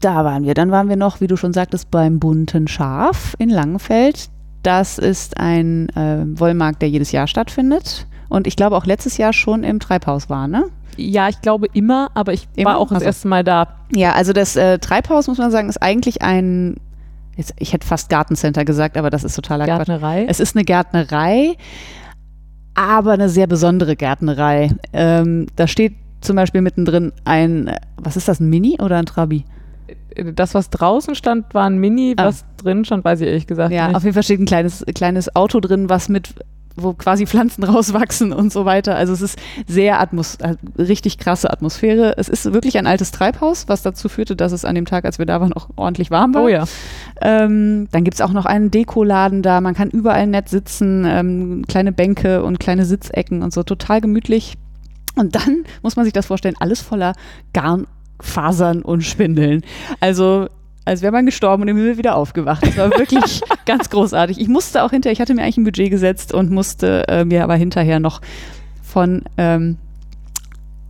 da 0.00 0.24
waren 0.24 0.44
wir. 0.44 0.54
Dann 0.54 0.70
waren 0.70 0.88
wir 0.88 0.96
noch, 0.96 1.20
wie 1.20 1.26
du 1.26 1.36
schon 1.36 1.52
sagtest, 1.52 1.90
beim 1.90 2.18
Bunten 2.18 2.68
Schaf 2.68 3.34
in 3.38 3.50
Langenfeld. 3.50 4.28
Das 4.62 4.98
ist 4.98 5.38
ein 5.38 5.88
äh, 5.90 6.24
Wollmarkt, 6.38 6.82
der 6.82 6.88
jedes 6.88 7.12
Jahr 7.12 7.28
stattfindet. 7.28 8.06
Und 8.28 8.48
ich 8.48 8.56
glaube 8.56 8.76
auch 8.76 8.86
letztes 8.86 9.16
Jahr 9.16 9.32
schon 9.32 9.62
im 9.62 9.78
Treibhaus 9.78 10.28
war, 10.28 10.48
ne? 10.48 10.64
Ja, 10.96 11.28
ich 11.28 11.40
glaube 11.40 11.66
immer, 11.72 12.10
aber 12.14 12.32
ich 12.32 12.48
Immer? 12.56 12.70
war 12.70 12.78
auch 12.78 12.88
das 12.88 12.96
Ach 12.96 13.00
so. 13.00 13.06
erste 13.06 13.28
Mal 13.28 13.44
da. 13.44 13.68
Ja, 13.94 14.12
also 14.12 14.32
das 14.32 14.56
äh, 14.56 14.78
Treibhaus, 14.78 15.28
muss 15.28 15.38
man 15.38 15.50
sagen, 15.50 15.68
ist 15.68 15.80
eigentlich 15.82 16.22
ein 16.22 16.76
jetzt, 17.36 17.54
ich 17.58 17.72
hätte 17.72 17.86
fast 17.86 18.08
Gartencenter 18.08 18.64
gesagt, 18.64 18.96
aber 18.96 19.10
das 19.10 19.22
ist 19.24 19.34
totaler 19.34 19.66
Quatsch. 19.66 19.76
Gärtnerei. 19.86 20.26
Es 20.28 20.40
ist 20.40 20.56
eine 20.56 20.64
Gärtnerei, 20.64 21.54
aber 22.74 23.12
eine 23.12 23.28
sehr 23.28 23.46
besondere 23.46 23.96
Gärtnerei. 23.96 24.70
Ähm, 24.92 25.46
da 25.56 25.66
steht 25.66 25.94
zum 26.20 26.36
Beispiel 26.36 26.62
mittendrin 26.62 27.12
ein, 27.24 27.70
was 27.96 28.16
ist 28.16 28.28
das, 28.28 28.40
ein 28.40 28.48
Mini 28.50 28.78
oder 28.80 28.96
ein 28.96 29.06
Trabi? 29.06 29.44
Das, 30.34 30.54
was 30.54 30.70
draußen 30.70 31.14
stand, 31.14 31.52
war 31.54 31.66
ein 31.66 31.76
Mini, 31.78 32.14
Ah. 32.16 32.24
was 32.26 32.44
drin 32.56 32.84
stand, 32.86 33.04
weiß 33.04 33.20
ich 33.20 33.28
ehrlich 33.28 33.46
gesagt 33.46 33.72
Ja, 33.72 33.88
nicht. 33.88 33.96
auf 33.96 34.02
jeden 34.02 34.14
Fall 34.14 34.22
steht 34.22 34.40
ein 34.40 34.46
kleines, 34.46 34.84
kleines 34.94 35.36
Auto 35.36 35.60
drin, 35.60 35.90
was 35.90 36.08
mit, 36.08 36.34
wo 36.76 36.92
quasi 36.92 37.26
Pflanzen 37.26 37.64
rauswachsen 37.64 38.32
und 38.32 38.52
so 38.52 38.64
weiter. 38.64 38.96
Also 38.96 39.12
es 39.12 39.22
ist 39.22 39.38
sehr 39.66 40.00
Atmos 40.00 40.36
äh, 40.36 40.54
richtig 40.78 41.18
krasse 41.18 41.50
Atmosphäre. 41.50 42.14
Es 42.18 42.28
ist 42.28 42.52
wirklich 42.52 42.78
ein 42.78 42.86
altes 42.86 43.10
Treibhaus, 43.10 43.68
was 43.68 43.82
dazu 43.82 44.08
führte, 44.08 44.36
dass 44.36 44.52
es 44.52 44.64
an 44.64 44.74
dem 44.74 44.84
Tag, 44.84 45.04
als 45.04 45.18
wir 45.18 45.26
da 45.26 45.40
waren, 45.40 45.52
auch 45.52 45.68
ordentlich 45.76 46.10
warm 46.10 46.34
war. 46.34 46.44
oh 46.44 46.48
ja. 46.48 46.64
Ähm, 47.20 47.88
dann 47.90 48.04
gibt 48.04 48.14
es 48.14 48.20
auch 48.20 48.32
noch 48.32 48.46
einen 48.46 48.70
Dekoladen 48.70 49.42
da. 49.42 49.60
Man 49.60 49.74
kann 49.74 49.90
überall 49.90 50.26
nett 50.26 50.48
sitzen, 50.48 51.04
ähm, 51.06 51.64
kleine 51.66 51.92
Bänke 51.92 52.42
und 52.42 52.60
kleine 52.60 52.84
Sitzecken 52.84 53.42
und 53.42 53.52
so. 53.52 53.62
Total 53.62 54.00
gemütlich. 54.00 54.54
Und 55.16 55.34
dann 55.34 55.64
muss 55.82 55.96
man 55.96 56.04
sich 56.04 56.12
das 56.12 56.26
vorstellen, 56.26 56.56
alles 56.60 56.82
voller 56.82 57.14
Garnfasern 57.54 58.82
und 58.82 59.02
Spindeln. 59.02 59.62
Also 60.00 60.48
als 60.86 61.02
wäre 61.02 61.12
man 61.12 61.26
gestorben 61.26 61.64
und 61.64 61.68
im 61.68 61.76
Himmel 61.76 61.98
wieder 61.98 62.14
aufgewacht. 62.14 62.64
Das 62.64 62.76
war 62.76 62.90
wirklich 62.90 63.42
ganz 63.66 63.90
großartig. 63.90 64.40
Ich 64.40 64.48
musste 64.48 64.82
auch 64.82 64.90
hinterher, 64.90 65.12
ich 65.12 65.20
hatte 65.20 65.34
mir 65.34 65.42
eigentlich 65.42 65.58
ein 65.58 65.64
Budget 65.64 65.90
gesetzt 65.90 66.32
und 66.32 66.50
musste 66.50 67.06
äh, 67.08 67.24
mir 67.24 67.42
aber 67.42 67.56
hinterher 67.56 68.00
noch 68.00 68.20
von 68.82 69.24
ähm, 69.36 69.76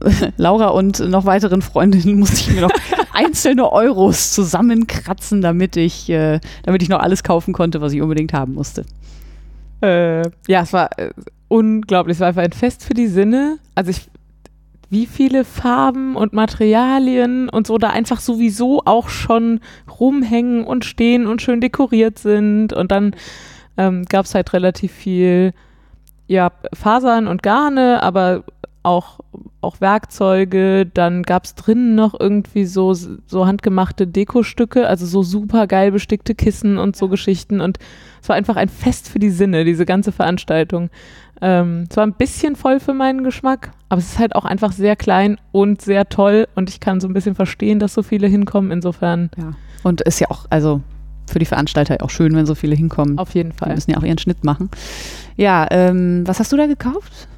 Laura 0.37 0.69
und 0.69 1.01
noch 1.01 1.25
weiteren 1.25 1.63
Freundinnen 1.63 2.19
musste 2.19 2.37
ich 2.37 2.55
mir 2.55 2.61
noch 2.61 2.71
einzelne 3.13 3.73
Euros 3.73 4.33
zusammenkratzen, 4.33 5.41
damit 5.41 5.77
ich, 5.77 6.11
äh, 6.11 6.41
damit 6.65 6.83
ich 6.83 6.91
noch 6.91 7.01
alles 7.01 7.23
kaufen 7.23 7.55
konnte, 7.55 7.81
was 7.81 7.93
ich 7.95 8.03
unbedingt 8.03 8.35
haben 8.35 8.53
musste. 8.53 8.85
Äh, 9.81 10.23
ja, 10.47 10.63
es 10.63 10.75
war 10.75 10.99
äh, 10.99 11.11
unglaublich. 11.49 12.17
Es 12.17 12.21
war 12.21 12.29
einfach 12.29 12.43
ein 12.43 12.53
Fest 12.53 12.85
für 12.85 12.95
die 12.95 13.07
Sinne. 13.07 13.59
Also 13.75 13.91
ich, 13.91 14.09
wie 14.89 15.07
viele 15.07 15.45
Farben 15.45 16.17
und 16.17 16.33
Materialien 16.33 17.49
und 17.49 17.67
so 17.67 17.79
da 17.79 17.91
einfach 17.91 18.21
sowieso 18.21 18.83
auch 18.85 19.09
schon 19.09 19.61
rumhängen 19.99 20.65
und 20.65 20.85
stehen 20.85 21.27
und 21.27 21.43
schön 21.43 21.61
dekoriert 21.61 22.19
sind. 22.19 22.73
Und 22.73 22.93
dann 22.93 23.15
ähm, 23.77 24.05
gab 24.09 24.27
es 24.27 24.35
halt 24.35 24.53
relativ 24.53 24.93
viel, 24.93 25.53
ja, 26.29 26.53
Fasern 26.73 27.27
und 27.27 27.43
Garne, 27.43 28.03
aber 28.03 28.45
auch, 28.87 29.21
auch 29.61 29.81
Werkzeuge. 29.81 30.87
Dann 30.87 31.23
gab 31.23 31.45
es 31.45 31.55
drinnen 31.55 31.95
noch 31.95 32.19
irgendwie 32.19 32.65
so, 32.65 32.95
so 32.95 33.47
handgemachte 33.47 34.07
Dekostücke, 34.07 34.87
also 34.87 35.05
so 35.07 35.23
super 35.23 35.67
geil 35.67 35.93
bestickte 35.93 36.35
Kissen 36.35 36.79
und 36.79 36.97
so 36.97 37.09
Geschichten. 37.09 37.61
Und 37.61 37.79
es 38.23 38.29
war 38.29 38.37
einfach 38.37 38.57
ein 38.57 38.69
Fest 38.69 39.09
für 39.09 39.19
die 39.19 39.31
Sinne, 39.31 39.65
diese 39.65 39.85
ganze 39.85 40.13
Veranstaltung. 40.13 40.91
Ähm, 41.43 41.85
es 41.91 41.97
war 41.97 42.07
ein 42.07 42.15
bisschen 42.15 42.57
voll 42.57 42.81
für 42.81 42.95
meinen 42.95 43.23
Geschmack, 43.23 43.73
aber 43.91 43.99
es 43.99 44.13
ist 44.13 44.19
halt 44.19 44.35
auch 44.35 44.47
einfach 44.47 44.73
sehr 44.73 44.97
klein 44.97 45.37
und 45.53 45.83
sehr 45.83 46.09
toll 46.09 46.49
und 46.55 46.71
ich 46.71 46.81
kann 46.81 46.99
so 47.01 47.09
ein 47.09 47.13
bisschen 47.13 47.35
verstehen, 47.35 47.79
dass 47.79 47.93
so 47.93 48.03
viele 48.03 48.27
hinkommen. 48.27 48.71
Insofern 48.71 49.31
Ja. 49.37 49.53
Und 49.83 50.01
ist 50.01 50.19
ja 50.21 50.31
auch, 50.31 50.47
also 50.49 50.81
für 51.31 51.39
die 51.39 51.45
Veranstalter 51.45 51.99
auch 52.03 52.09
schön, 52.11 52.35
wenn 52.35 52.47
so 52.47 52.55
viele 52.55 52.75
hinkommen. 52.75 53.19
auf 53.19 53.35
jeden 53.35 53.51
Die 53.51 53.57
Fall. 53.57 53.75
müssen 53.75 53.91
ja 53.91 53.99
auch 53.99 54.03
ihren 54.03 54.17
Schnitt 54.19 54.45
machen. 54.45 54.71
Ja, 55.37 55.67
ähm, 55.71 56.23
was 56.27 56.41
hast 56.41 56.53
du 56.53 56.57
da 56.57 56.67
gekauft? 56.67 57.29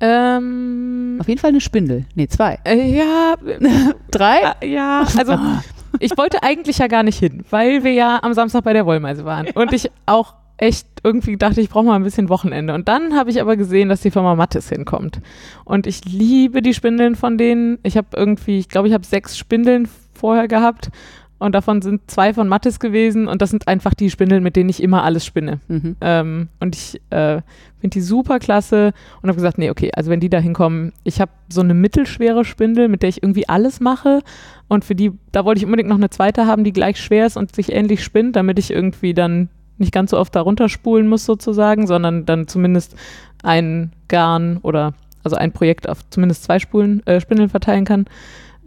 Ähm, 0.00 1.16
Auf 1.20 1.28
jeden 1.28 1.40
Fall 1.40 1.50
eine 1.50 1.60
Spindel. 1.60 2.04
Nee, 2.14 2.28
zwei. 2.28 2.58
äh, 2.64 2.96
ja, 2.96 3.34
Drei? 4.10 4.54
äh, 4.60 4.68
ja, 4.72 5.06
also 5.16 5.38
ich 6.00 6.16
wollte 6.18 6.42
eigentlich 6.42 6.78
ja 6.78 6.86
gar 6.86 7.02
nicht 7.02 7.18
hin, 7.18 7.44
weil 7.50 7.84
wir 7.84 7.92
ja 7.92 8.18
am 8.22 8.34
Samstag 8.34 8.64
bei 8.64 8.72
der 8.72 8.86
Wollmeise 8.86 9.24
waren 9.24 9.48
und 9.54 9.72
ich 9.72 9.90
auch 10.06 10.34
echt 10.58 10.86
irgendwie 11.02 11.36
dachte, 11.36 11.60
ich 11.60 11.68
brauche 11.68 11.84
mal 11.84 11.96
ein 11.96 12.02
bisschen 12.02 12.28
Wochenende. 12.28 12.74
Und 12.74 12.88
dann 12.88 13.14
habe 13.14 13.30
ich 13.30 13.40
aber 13.40 13.56
gesehen, 13.56 13.88
dass 13.88 14.00
die 14.00 14.10
Firma 14.10 14.34
Mattes 14.34 14.68
hinkommt. 14.68 15.20
Und 15.64 15.86
ich 15.86 16.04
liebe 16.04 16.62
die 16.62 16.74
Spindeln 16.74 17.14
von 17.14 17.36
denen. 17.36 17.78
Ich 17.82 17.96
habe 17.96 18.08
irgendwie, 18.16 18.58
ich 18.58 18.68
glaube, 18.68 18.88
ich 18.88 18.94
habe 18.94 19.04
sechs 19.04 19.36
Spindeln 19.36 19.88
vorher 20.14 20.48
gehabt. 20.48 20.90
Und 21.38 21.54
davon 21.54 21.82
sind 21.82 22.10
zwei 22.10 22.32
von 22.32 22.48
Mattes 22.48 22.80
gewesen. 22.80 23.28
Und 23.28 23.42
das 23.42 23.50
sind 23.50 23.68
einfach 23.68 23.92
die 23.92 24.10
Spindeln, 24.10 24.42
mit 24.42 24.56
denen 24.56 24.70
ich 24.70 24.82
immer 24.82 25.04
alles 25.04 25.26
spinne. 25.26 25.60
Mhm. 25.68 25.96
Ähm, 26.00 26.48
und 26.60 26.74
ich 26.74 27.00
äh, 27.10 27.42
finde 27.80 27.94
die 27.94 28.00
super 28.00 28.38
klasse 28.38 28.92
und 29.20 29.28
habe 29.28 29.36
gesagt, 29.36 29.58
nee, 29.58 29.70
okay, 29.70 29.90
also 29.94 30.10
wenn 30.10 30.20
die 30.20 30.30
da 30.30 30.38
hinkommen, 30.38 30.92
ich 31.04 31.20
habe 31.20 31.30
so 31.48 31.60
eine 31.60 31.74
mittelschwere 31.74 32.44
Spindel, 32.44 32.88
mit 32.88 33.02
der 33.02 33.10
ich 33.10 33.22
irgendwie 33.22 33.48
alles 33.48 33.80
mache 33.80 34.22
und 34.68 34.84
für 34.84 34.94
die, 34.94 35.12
da 35.32 35.44
wollte 35.44 35.58
ich 35.58 35.64
unbedingt 35.64 35.88
noch 35.88 35.96
eine 35.96 36.10
zweite 36.10 36.46
haben, 36.46 36.64
die 36.64 36.72
gleich 36.72 36.98
schwer 36.98 37.26
ist 37.26 37.36
und 37.36 37.54
sich 37.54 37.72
ähnlich 37.72 38.02
spinnt, 38.02 38.34
damit 38.34 38.58
ich 38.58 38.70
irgendwie 38.70 39.14
dann 39.14 39.50
nicht 39.78 39.92
ganz 39.92 40.10
so 40.12 40.18
oft 40.18 40.34
da 40.34 40.40
runterspulen 40.40 41.06
muss 41.06 41.26
sozusagen, 41.26 41.86
sondern 41.86 42.24
dann 42.24 42.48
zumindest 42.48 42.96
ein 43.42 43.92
Garn 44.08 44.58
oder 44.62 44.94
also 45.22 45.36
ein 45.36 45.52
Projekt 45.52 45.88
auf 45.88 46.08
zumindest 46.10 46.44
zwei 46.44 46.58
Spulen, 46.58 47.06
äh, 47.06 47.20
Spindeln 47.20 47.50
verteilen 47.50 47.84
kann. 47.84 48.06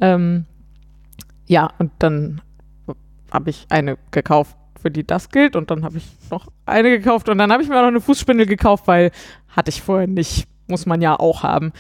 Ähm, 0.02 0.46
ja, 1.48 1.72
und 1.80 1.92
dann 2.00 2.42
habe 3.32 3.50
ich 3.50 3.66
eine 3.70 3.98
gekauft, 4.12 4.56
für 4.82 4.92
die 4.92 5.06
das 5.06 5.30
gilt. 5.30 5.56
Und 5.56 5.72
dann 5.72 5.84
habe 5.84 5.98
ich 5.98 6.08
noch 6.32 6.48
eine 6.66 6.90
gekauft 6.90 7.30
und 7.30 7.38
dann 7.38 7.52
habe 7.52 7.64
ich 7.64 7.70
mir 7.70 7.78
auch 7.78 7.82
noch 7.82 7.88
eine 7.90 8.02
Fußspindel 8.02 8.46
gekauft, 8.46 8.88
weil 8.88 9.12
hatte 9.50 9.70
ich 9.70 9.82
vorher 9.82 10.08
nicht. 10.08 10.48
Muss 10.68 10.86
man 10.86 11.02
ja 11.02 11.20
auch 11.20 11.42
haben. 11.42 11.74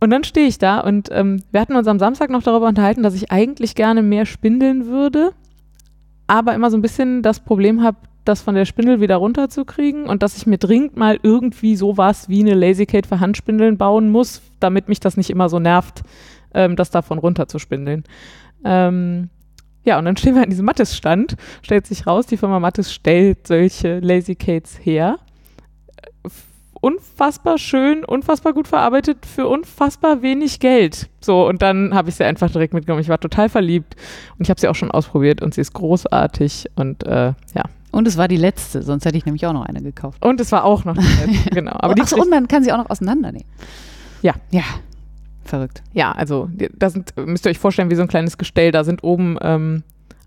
Und 0.00 0.10
dann 0.10 0.24
stehe 0.24 0.48
ich 0.48 0.58
da 0.58 0.80
und 0.80 1.10
ähm, 1.12 1.44
wir 1.52 1.60
hatten 1.60 1.76
uns 1.76 1.86
am 1.86 2.00
Samstag 2.00 2.28
noch 2.30 2.42
darüber 2.42 2.66
unterhalten, 2.66 3.04
dass 3.04 3.14
ich 3.14 3.30
eigentlich 3.30 3.76
gerne 3.76 4.02
mehr 4.02 4.26
spindeln 4.26 4.86
würde, 4.86 5.32
aber 6.26 6.54
immer 6.54 6.72
so 6.72 6.76
ein 6.76 6.82
bisschen 6.82 7.22
das 7.22 7.38
Problem 7.38 7.84
habe, 7.84 7.98
das 8.24 8.42
von 8.42 8.56
der 8.56 8.64
Spindel 8.64 9.00
wieder 9.00 9.16
runterzukriegen 9.16 10.06
und 10.06 10.24
dass 10.24 10.36
ich 10.36 10.44
mir 10.44 10.58
dringend 10.58 10.96
mal 10.96 11.20
irgendwie 11.22 11.76
sowas 11.76 12.28
wie 12.28 12.40
eine 12.40 12.54
LazyCate 12.54 13.06
für 13.06 13.20
Handspindeln 13.20 13.78
bauen 13.78 14.10
muss, 14.10 14.42
damit 14.58 14.88
mich 14.88 14.98
das 14.98 15.16
nicht 15.16 15.30
immer 15.30 15.48
so 15.48 15.60
nervt, 15.60 16.02
ähm, 16.52 16.74
das 16.74 16.90
davon 16.90 17.18
runterzuspindeln. 17.18 18.02
Ähm, 18.64 19.28
ja, 19.84 19.98
und 19.98 20.04
dann 20.04 20.16
stehen 20.16 20.34
wir 20.34 20.42
an 20.42 20.50
diesem 20.50 20.64
Mattes-Stand, 20.66 21.36
stellt 21.62 21.86
sich 21.86 22.06
raus, 22.06 22.26
die 22.26 22.36
Firma 22.36 22.60
Mattes 22.60 22.92
stellt 22.92 23.46
solche 23.46 23.98
LazyCates 24.00 24.78
her. 24.82 25.18
F- 26.24 26.46
Unfassbar 26.80 27.58
schön, 27.58 28.04
unfassbar 28.04 28.52
gut 28.54 28.66
verarbeitet 28.66 29.24
für 29.24 29.46
unfassbar 29.46 30.20
wenig 30.22 30.58
Geld. 30.58 31.08
So, 31.20 31.46
und 31.46 31.62
dann 31.62 31.94
habe 31.94 32.08
ich 32.08 32.16
sie 32.16 32.24
einfach 32.24 32.50
direkt 32.50 32.74
mitgenommen. 32.74 33.00
Ich 33.02 33.08
war 33.08 33.20
total 33.20 33.48
verliebt 33.48 33.94
und 34.36 34.44
ich 34.46 34.50
habe 34.50 34.60
sie 34.60 34.66
auch 34.66 34.74
schon 34.74 34.90
ausprobiert 34.90 35.42
und 35.42 35.54
sie 35.54 35.60
ist 35.60 35.74
großartig 35.74 36.70
und 36.74 37.06
äh, 37.06 37.34
ja. 37.54 37.62
Und 37.92 38.08
es 38.08 38.16
war 38.16 38.26
die 38.26 38.36
letzte, 38.36 38.82
sonst 38.82 39.04
hätte 39.04 39.16
ich 39.16 39.26
nämlich 39.26 39.46
auch 39.46 39.52
noch 39.52 39.64
eine 39.66 39.80
gekauft. 39.80 40.24
Und 40.24 40.40
es 40.40 40.50
war 40.50 40.64
auch 40.64 40.84
noch 40.84 40.96
nett, 40.96 41.04
genau. 41.52 41.72
Aber 41.78 41.94
die 41.94 42.02
Ach 42.02 42.08
so, 42.08 42.16
und 42.16 42.30
man 42.30 42.48
kann 42.48 42.64
sie 42.64 42.72
auch 42.72 42.78
noch 42.78 42.90
auseinandernehmen. 42.90 43.46
Ja. 44.22 44.32
Ja. 44.50 44.62
Verrückt. 45.44 45.82
Ja, 45.92 46.12
also 46.12 46.48
da 46.76 46.90
sind, 46.90 47.14
müsst 47.16 47.46
ihr 47.46 47.50
euch 47.50 47.58
vorstellen, 47.58 47.90
wie 47.90 47.96
so 47.96 48.02
ein 48.02 48.08
kleines 48.08 48.38
Gestell. 48.38 48.70
Da 48.70 48.84
sind 48.84 49.02
oben 49.02 49.38
ähm, 49.40 49.82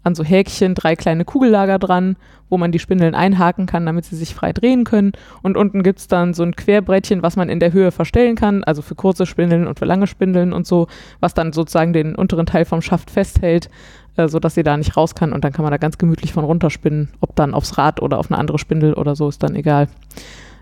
an 0.05 0.13
so 0.13 0.23
Häkchen 0.23 0.75
drei 0.75 0.95
kleine 0.95 1.25
Kugellager 1.25 1.79
dran, 1.79 2.15
wo 2.49 2.57
man 2.57 2.71
die 2.71 2.79
Spindeln 2.79 3.15
einhaken 3.15 3.65
kann, 3.65 3.87
damit 3.87 4.05
sie 4.05 4.15
sich 4.15 4.35
frei 4.35 4.53
drehen 4.53 4.83
können. 4.83 5.13
Und 5.41 5.57
unten 5.57 5.81
gibt 5.81 5.99
es 5.99 6.07
dann 6.07 6.35
so 6.35 6.43
ein 6.43 6.55
Querbrettchen, 6.55 7.23
was 7.23 7.35
man 7.35 7.49
in 7.49 7.59
der 7.59 7.73
Höhe 7.73 7.91
verstellen 7.91 8.35
kann, 8.35 8.63
also 8.63 8.83
für 8.83 8.93
kurze 8.93 9.25
Spindeln 9.25 9.65
und 9.65 9.79
für 9.79 9.85
lange 9.85 10.05
Spindeln 10.05 10.53
und 10.53 10.67
so, 10.67 10.87
was 11.21 11.33
dann 11.33 11.53
sozusagen 11.53 11.91
den 11.91 12.13
unteren 12.13 12.45
Teil 12.45 12.65
vom 12.65 12.83
Schaft 12.83 13.09
festhält, 13.09 13.69
äh, 14.15 14.27
sodass 14.27 14.53
sie 14.53 14.63
da 14.63 14.77
nicht 14.77 14.95
raus 14.95 15.15
kann. 15.15 15.33
Und 15.33 15.43
dann 15.43 15.53
kann 15.53 15.63
man 15.63 15.71
da 15.71 15.77
ganz 15.77 15.97
gemütlich 15.97 16.33
von 16.33 16.45
runterspinnen. 16.45 17.09
Ob 17.19 17.35
dann 17.35 17.55
aufs 17.55 17.79
Rad 17.79 17.99
oder 17.99 18.19
auf 18.19 18.29
eine 18.29 18.37
andere 18.37 18.59
Spindel 18.59 18.93
oder 18.93 19.15
so, 19.15 19.27
ist 19.27 19.41
dann 19.41 19.55
egal. 19.55 19.87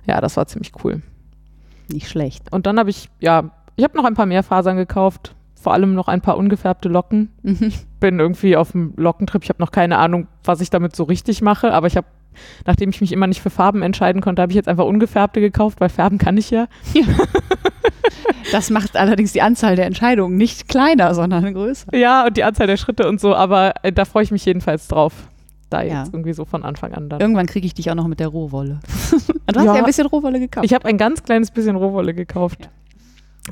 Ja, 0.05 0.21
das 0.21 0.37
war 0.37 0.47
ziemlich 0.47 0.71
cool. 0.83 1.01
Nicht 1.89 2.07
schlecht. 2.07 2.51
Und 2.51 2.65
dann 2.65 2.79
habe 2.79 2.91
ich, 2.91 3.09
ja, 3.19 3.51
ich 3.75 3.83
habe 3.83 3.97
noch 3.97 4.05
ein 4.05 4.13
paar 4.13 4.25
mehr 4.25 4.43
Fasern 4.43 4.77
gekauft. 4.77 5.35
Vor 5.55 5.73
allem 5.73 5.93
noch 5.93 6.09
ein 6.09 6.19
paar 6.19 6.37
ungefärbte 6.37 6.89
Locken. 6.89 7.29
Mhm. 7.41 7.71
Bin 8.01 8.19
irgendwie 8.19 8.57
auf 8.57 8.73
dem 8.73 8.93
Lockentrip. 8.97 9.43
Ich 9.43 9.49
habe 9.49 9.61
noch 9.61 9.71
keine 9.71 9.97
Ahnung, 9.97 10.27
was 10.43 10.59
ich 10.59 10.69
damit 10.69 10.93
so 10.95 11.03
richtig 11.03 11.41
mache. 11.41 11.73
Aber 11.73 11.87
ich 11.87 11.95
habe, 11.95 12.05
nachdem 12.65 12.89
ich 12.89 12.99
mich 12.99 13.13
immer 13.13 13.27
nicht 13.27 13.41
für 13.41 13.49
Farben 13.49 13.81
entscheiden 13.81 14.21
konnte, 14.21 14.41
habe 14.41 14.51
ich 14.51 14.57
jetzt 14.57 14.67
einfach 14.67 14.83
ungefärbte 14.85 15.39
gekauft, 15.39 15.79
weil 15.79 15.87
färben 15.89 16.17
kann 16.17 16.35
ich 16.37 16.49
ja. 16.51 16.67
Das 18.51 18.69
macht 18.69 18.97
allerdings 18.97 19.31
die 19.31 19.41
Anzahl 19.41 19.75
der 19.75 19.85
Entscheidungen 19.85 20.35
nicht 20.37 20.67
kleiner, 20.67 21.15
sondern 21.15 21.53
größer. 21.53 21.95
Ja, 21.97 22.27
und 22.27 22.37
die 22.37 22.43
Anzahl 22.43 22.67
der 22.67 22.77
Schritte 22.77 23.07
und 23.07 23.19
so. 23.19 23.33
Aber 23.35 23.73
äh, 23.83 23.91
da 23.91 24.05
freue 24.05 24.23
ich 24.23 24.31
mich 24.31 24.45
jedenfalls 24.45 24.87
drauf. 24.87 25.13
Da 25.69 25.81
Ja. 25.81 26.03
jetzt 26.03 26.13
irgendwie 26.13 26.33
so 26.33 26.45
von 26.45 26.63
Anfang 26.63 26.93
an 26.93 27.09
dann. 27.09 27.19
Irgendwann 27.19 27.47
kriege 27.47 27.65
ich 27.65 27.73
dich 27.73 27.89
auch 27.89 27.95
noch 27.95 28.07
mit 28.07 28.19
der 28.19 28.27
Rohwolle. 28.27 28.79
du 29.47 29.55
hast 29.59 29.65
Ja. 29.65 29.73
ja 29.73 29.79
ein 29.79 29.85
bisschen 29.85 30.05
Rohwolle 30.07 30.39
gekauft. 30.39 30.65
Ich 30.65 30.73
habe 30.73 30.85
ein 30.87 30.97
ganz 30.97 31.23
kleines 31.23 31.49
bisschen 31.51 31.75
Rohwolle 31.75 32.13
gekauft. 32.13 32.69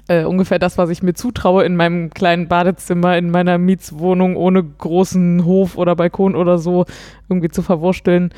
Äh, 0.07 0.23
ungefähr 0.23 0.57
das, 0.57 0.77
was 0.77 0.89
ich 0.89 1.03
mir 1.03 1.13
zutraue 1.13 1.65
in 1.65 1.75
meinem 1.75 2.11
kleinen 2.11 2.47
Badezimmer, 2.47 3.17
in 3.17 3.29
meiner 3.29 3.57
Mietswohnung 3.57 4.37
ohne 4.37 4.63
großen 4.63 5.43
Hof 5.43 5.77
oder 5.77 5.97
Balkon 5.97 6.35
oder 6.35 6.57
so 6.57 6.85
irgendwie 7.27 7.49
zu 7.49 7.61
verwursteln. 7.61 8.33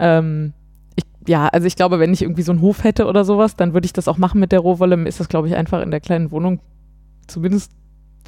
Ähm, 0.00 0.52
ich, 0.96 1.04
ja, 1.28 1.46
also 1.46 1.66
ich 1.66 1.76
glaube, 1.76 2.00
wenn 2.00 2.12
ich 2.12 2.22
irgendwie 2.22 2.42
so 2.42 2.50
einen 2.50 2.60
Hof 2.60 2.82
hätte 2.82 3.06
oder 3.06 3.24
sowas, 3.24 3.54
dann 3.54 3.72
würde 3.72 3.86
ich 3.86 3.92
das 3.92 4.08
auch 4.08 4.18
machen 4.18 4.40
mit 4.40 4.50
der 4.50 4.60
Rohwolle. 4.60 4.96
Ist 5.06 5.20
das, 5.20 5.28
glaube 5.28 5.46
ich, 5.46 5.54
einfach 5.54 5.80
in 5.80 5.92
der 5.92 6.00
kleinen 6.00 6.32
Wohnung. 6.32 6.58
Zumindest 7.28 7.70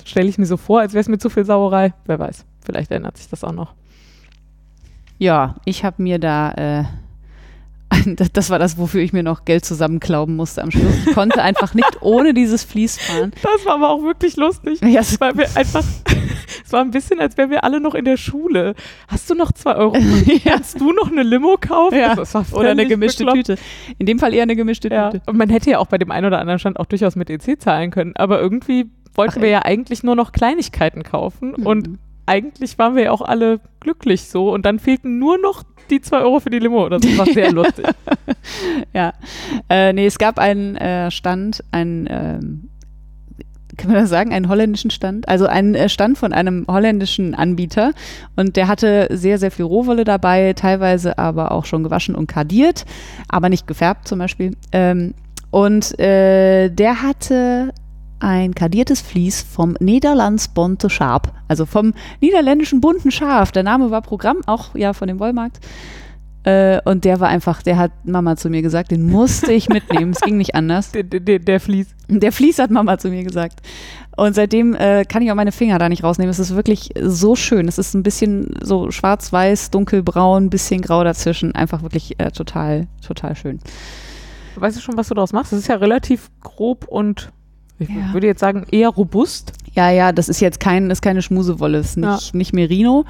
stelle 0.05 0.29
ich 0.29 0.39
mir 0.39 0.47
so 0.47 0.57
vor, 0.57 0.81
als 0.81 0.93
wäre 0.93 1.01
es 1.01 1.09
mir 1.09 1.19
zu 1.19 1.31
viel 1.31 1.45
Sauerei. 1.45 1.95
Wer 2.07 2.21
weiß, 2.21 2.47
vielleicht 2.65 2.93
ändert 2.93 3.17
sich 3.17 3.29
das 3.29 3.43
auch 3.43 3.53
noch. 3.53 3.75
Ja, 5.19 5.57
ich 5.65 5.85
habe 5.85 6.01
mir 6.01 6.21
da, 6.21 6.53
äh, 6.53 6.85
das, 8.33 8.51
war 8.51 8.59
das, 8.59 8.77
wofür 8.79 9.01
ich 9.01 9.13
mir 9.13 9.23
noch 9.23 9.45
Geld 9.45 9.65
zusammenklauben 9.65 10.37
musste 10.37 10.63
am 10.63 10.71
Schluss. 10.71 11.07
Ich 11.07 11.15
konnte 11.15 11.43
einfach 11.43 11.75
nicht 11.75 12.03
ohne 12.03 12.35
dieses 12.35 12.63
Vlies 12.65 12.99
fahren. 12.99 13.33
Das 13.43 13.65
war 13.67 13.75
aber 13.75 13.91
auch 13.91 14.03
wirklich 14.03 14.37
lustig. 14.37 14.81
Ja, 14.83 15.01
es- 15.01 15.21
weil 15.21 15.37
wir 15.37 15.45
einfach, 15.57 15.83
es 16.65 16.73
war 16.73 16.81
ein 16.83 16.91
bisschen, 16.91 17.19
als 17.21 17.37
wären 17.37 17.51
wir 17.51 17.65
alle 17.65 17.81
noch 17.81 17.95
in 17.95 18.05
der 18.05 18.17
Schule. 18.19 18.75
Hast 19.09 19.29
du 19.31 19.35
noch 19.35 19.53
zwei 19.53 19.75
Euro? 19.77 19.97
Ja. 20.45 20.53
Kannst 20.53 20.81
du 20.81 20.93
noch 20.93 21.11
eine 21.11 21.23
Limo 21.23 21.57
kaufen? 21.61 21.99
Ja, 21.99 22.15
Das 22.15 22.35
war 22.35 22.45
Oder 22.53 22.71
eine 22.71 22.87
gemischte 22.87 23.25
bekloppt. 23.25 23.47
Tüte. 23.47 23.59
In 23.99 24.07
dem 24.07 24.19
Fall 24.19 24.35
eher 24.35 24.43
eine 24.43 24.57
gemischte 24.57 24.89
Ja. 24.91 25.11
Tüte. 25.11 25.23
Und 25.31 25.37
man 25.39 25.49
hätte 25.49 25.71
ja 25.71 25.79
auch 25.79 25.87
bei 25.87 25.97
dem 25.99 26.11
einen 26.11 26.27
oder 26.27 26.39
anderen 26.41 26.59
Stand 26.59 26.79
auch 26.79 26.87
durchaus 26.87 27.17
mit 27.17 27.31
EC 27.31 27.61
zahlen 27.61 27.91
können. 27.91 28.15
Aber 28.17 28.39
irgendwie 28.41 28.91
wollten 29.15 29.39
Ach, 29.39 29.43
wir 29.43 29.49
ja 29.49 29.63
eigentlich 29.65 30.03
nur 30.03 30.15
noch 30.15 30.33
Kleinigkeiten 30.33 31.03
kaufen. 31.03 31.55
Und 31.55 31.89
Mhm. 31.89 31.99
eigentlich 32.27 32.79
waren 32.79 32.95
wir 32.95 33.05
ja 33.05 33.11
auch 33.13 33.23
alle 33.23 33.61
glücklich 33.81 34.29
so. 34.29 34.53
Und 34.53 34.67
dann 34.67 34.79
fehlten 34.79 35.19
nur 35.19 35.39
noch 35.39 35.65
die 35.91 36.01
zwei 36.01 36.21
Euro 36.21 36.41
für 36.41 36.51
die 36.51 36.59
Limo. 36.59 36.89
Das 36.89 37.03
war 37.17 37.27
sehr 37.27 37.53
lustig. 37.53 37.87
Ja. 38.95 39.13
Äh, 39.69 39.93
nee, 39.93 40.07
es 40.07 40.19
gab 40.19 40.39
einen 40.39 40.77
äh, 40.77 41.11
Stand, 41.11 41.63
einen, 41.71 42.07
ähm, 42.09 42.69
kann 43.77 43.91
man 43.91 44.01
das 44.01 44.11
sagen, 44.11 44.33
einen 44.33 44.49
holländischen 44.49 44.91
Stand? 44.91 45.29
Also 45.29 45.47
einen 45.47 45.75
äh, 45.75 45.89
Stand 45.89 46.19
von 46.19 46.33
einem 46.33 46.65
holländischen 46.69 47.35
Anbieter 47.35 47.93
und 48.37 48.57
der 48.57 48.69
hatte 48.69 49.09
sehr, 49.11 49.39
sehr 49.39 49.51
viel 49.51 49.65
Rohwolle 49.67 50.05
dabei, 50.05 50.53
teilweise 50.55 51.19
aber 51.19 51.53
auch 51.53 51.65
schon 51.65 51.85
gewaschen 51.85 52.15
und 52.15 52.27
kardiert, 52.27 52.85
aber 53.29 53.49
nicht 53.49 53.67
gefärbt 53.67 54.09
zum 54.09 54.19
Beispiel. 54.19 54.57
Ähm, 54.73 55.15
und 55.51 55.99
äh, 55.99 56.69
der 56.71 57.03
hatte 57.03 57.73
ein 58.21 58.55
kardiertes 58.55 59.01
Vlies 59.01 59.43
vom 59.43 59.77
Nederlands 59.81 60.49
Bonte 60.49 60.91
Schaap, 60.91 61.33
also 61.49 61.67
vom 61.67 61.95
niederländischen 62.21 62.81
bunten 62.81 63.11
Schaf. 63.11 63.53
Der 63.53 63.63
Name 63.63 63.91
war 63.91 64.03
Programm, 64.03 64.39
auch 64.47 64.75
ja 64.75 64.93
von 64.93 65.09
dem 65.09 65.19
Wollmarkt. 65.19 65.61
Äh, 66.45 66.81
und 66.85 67.05
der 67.05 67.21
war 67.21 67.29
einfach, 67.29 67.63
der 67.63 67.77
hat 67.77 67.93
Mama 68.05 68.37
zu 68.37 68.49
mir 68.49 68.63
gesagt, 68.63 68.91
den 68.91 69.11
musste 69.11 69.53
ich 69.53 69.69
mitnehmen. 69.69 70.13
es 70.13 70.21
ging 70.21 70.37
nicht 70.37 70.55
anders. 70.55 70.93
der, 70.93 71.03
der, 71.03 71.39
der 71.39 71.61
Fließ. 71.61 71.89
Der 72.09 72.33
Vlies 72.33 72.59
hat 72.59 72.71
Mama 72.71 72.99
zu 72.99 73.11
mir 73.11 73.25
gesagt. 73.25 73.61
Und 74.17 74.35
seitdem 74.35 74.75
äh, 74.75 75.05
kann 75.05 75.23
ich 75.23 75.31
auch 75.31 75.37
meine 75.37 75.53
Finger 75.53 75.79
da 75.79 75.89
nicht 75.89 76.03
rausnehmen. 76.03 76.31
Es 76.31 76.39
ist 76.39 76.55
wirklich 76.55 76.91
so 77.01 77.37
schön. 77.37 77.69
Es 77.69 77.79
ist 77.79 77.95
ein 77.95 78.03
bisschen 78.03 78.55
so 78.63 78.91
schwarz-weiß, 78.91 79.71
dunkelbraun, 79.71 80.49
bisschen 80.49 80.81
grau 80.81 81.05
dazwischen. 81.05 81.55
Einfach 81.55 81.83
wirklich 81.83 82.19
äh, 82.19 82.31
total, 82.31 82.87
total 83.07 83.37
schön. 83.37 83.61
Weißt 84.57 84.77
du 84.77 84.81
schon, 84.81 84.97
was 84.97 85.09
du 85.09 85.15
daraus 85.15 85.33
machst? 85.33 85.53
Das 85.53 85.61
ist 85.61 85.69
ja 85.69 85.77
relativ 85.77 86.31
grob 86.41 86.87
und 86.89 87.31
ich 87.79 87.89
Ja. 87.89 88.13
würde 88.13 88.27
jetzt 88.27 88.41
sagen 88.41 88.65
eher 88.71 88.89
robust. 88.89 89.53
Ja, 89.75 89.91
ja, 89.91 90.13
das 90.13 90.29
ist 90.29 90.41
jetzt 90.41 90.59
kein, 90.61 90.91
ist 90.91 91.03
keine 91.03 91.23
Schmusewolle, 91.23 91.79
ist 91.79 91.97
nicht, 91.97 92.35
nicht 92.35 92.53
Merino. 92.53 93.05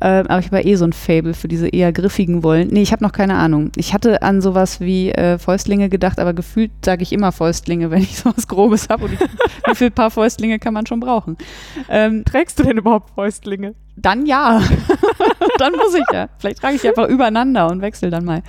Ähm, 0.00 0.26
aber 0.26 0.38
ich 0.40 0.46
habe 0.46 0.58
ja 0.58 0.66
eh 0.66 0.74
so 0.76 0.84
ein 0.84 0.92
Fable 0.92 1.34
für 1.34 1.48
diese 1.48 1.68
eher 1.68 1.92
griffigen 1.92 2.42
Wollen. 2.42 2.68
Nee, 2.68 2.82
ich 2.82 2.92
habe 2.92 3.02
noch 3.02 3.12
keine 3.12 3.34
Ahnung. 3.36 3.70
Ich 3.76 3.94
hatte 3.94 4.22
an 4.22 4.40
sowas 4.40 4.80
wie 4.80 5.10
äh, 5.10 5.38
Fäustlinge 5.38 5.88
gedacht, 5.88 6.20
aber 6.20 6.34
gefühlt 6.34 6.70
sage 6.84 7.02
ich 7.02 7.12
immer 7.12 7.32
Fäustlinge, 7.32 7.90
wenn 7.90 8.02
ich 8.02 8.18
sowas 8.18 8.46
Grobes 8.46 8.88
habe. 8.88 9.04
Und 9.04 9.12
wie 9.12 9.74
viel 9.74 9.90
Paar 9.90 10.10
Fäustlinge 10.10 10.58
kann 10.58 10.74
man 10.74 10.86
schon 10.86 11.00
brauchen? 11.00 11.36
Ähm, 11.88 12.24
Trägst 12.24 12.58
du 12.58 12.62
denn 12.64 12.78
überhaupt 12.78 13.10
Fäustlinge? 13.14 13.74
dann 13.96 14.26
ja. 14.26 14.60
dann 15.58 15.72
muss 15.72 15.94
ich 15.94 16.04
ja. 16.12 16.28
Vielleicht 16.38 16.60
trage 16.60 16.74
ich 16.74 16.82
die 16.82 16.88
einfach 16.88 17.08
übereinander 17.08 17.70
und 17.70 17.80
wechsle 17.80 18.10
dann 18.10 18.24
mal. 18.24 18.42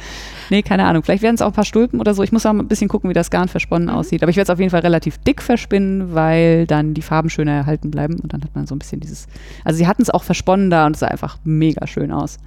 Nee, 0.50 0.62
keine 0.62 0.86
Ahnung. 0.86 1.04
Vielleicht 1.04 1.24
werden 1.24 1.36
es 1.36 1.41
auch 1.41 1.48
ein 1.48 1.54
paar 1.54 1.66
Stulpen 1.66 2.00
oder 2.00 2.14
so. 2.14 2.24
Ich 2.24 2.32
muss 2.32 2.45
auch 2.45 2.54
mal 2.54 2.64
ein 2.64 2.68
bisschen 2.68 2.89
gucken, 2.89 3.10
wie 3.10 3.14
das 3.14 3.32
Garn 3.32 3.48
versponnen 3.48 3.89
aussieht. 3.89 4.24
Aber 4.24 4.30
ich 4.30 4.36
werde 4.36 4.52
es 4.52 4.54
auf 4.54 4.60
jeden 4.60 4.72
Fall 4.72 4.82
relativ 4.82 5.18
dick 5.20 5.41
verspinnen, 5.41 6.14
weil 6.14 6.68
dann 6.68 6.93
die 6.93 7.02
Farben 7.02 7.30
schöner 7.30 7.54
erhalten 7.54 7.91
bleiben. 7.91 8.20
Und 8.20 8.34
dann 8.34 8.43
hat 8.43 8.54
man 8.56 8.68
so 8.68 8.76
ein 8.76 8.80
bisschen 8.80 9.00
dieses. 9.00 9.28
Also 9.64 9.78
sie 9.78 9.88
hatten 9.88 10.02
es 10.02 10.10
auch 10.10 10.24
versponnen 10.24 10.70
da 10.70 10.86
und 10.86 10.95
es 10.95 11.00
sah 11.00 11.08
einfach 11.08 11.37
mega 11.44 11.88
schön 11.88 12.12
aus. 12.12 12.38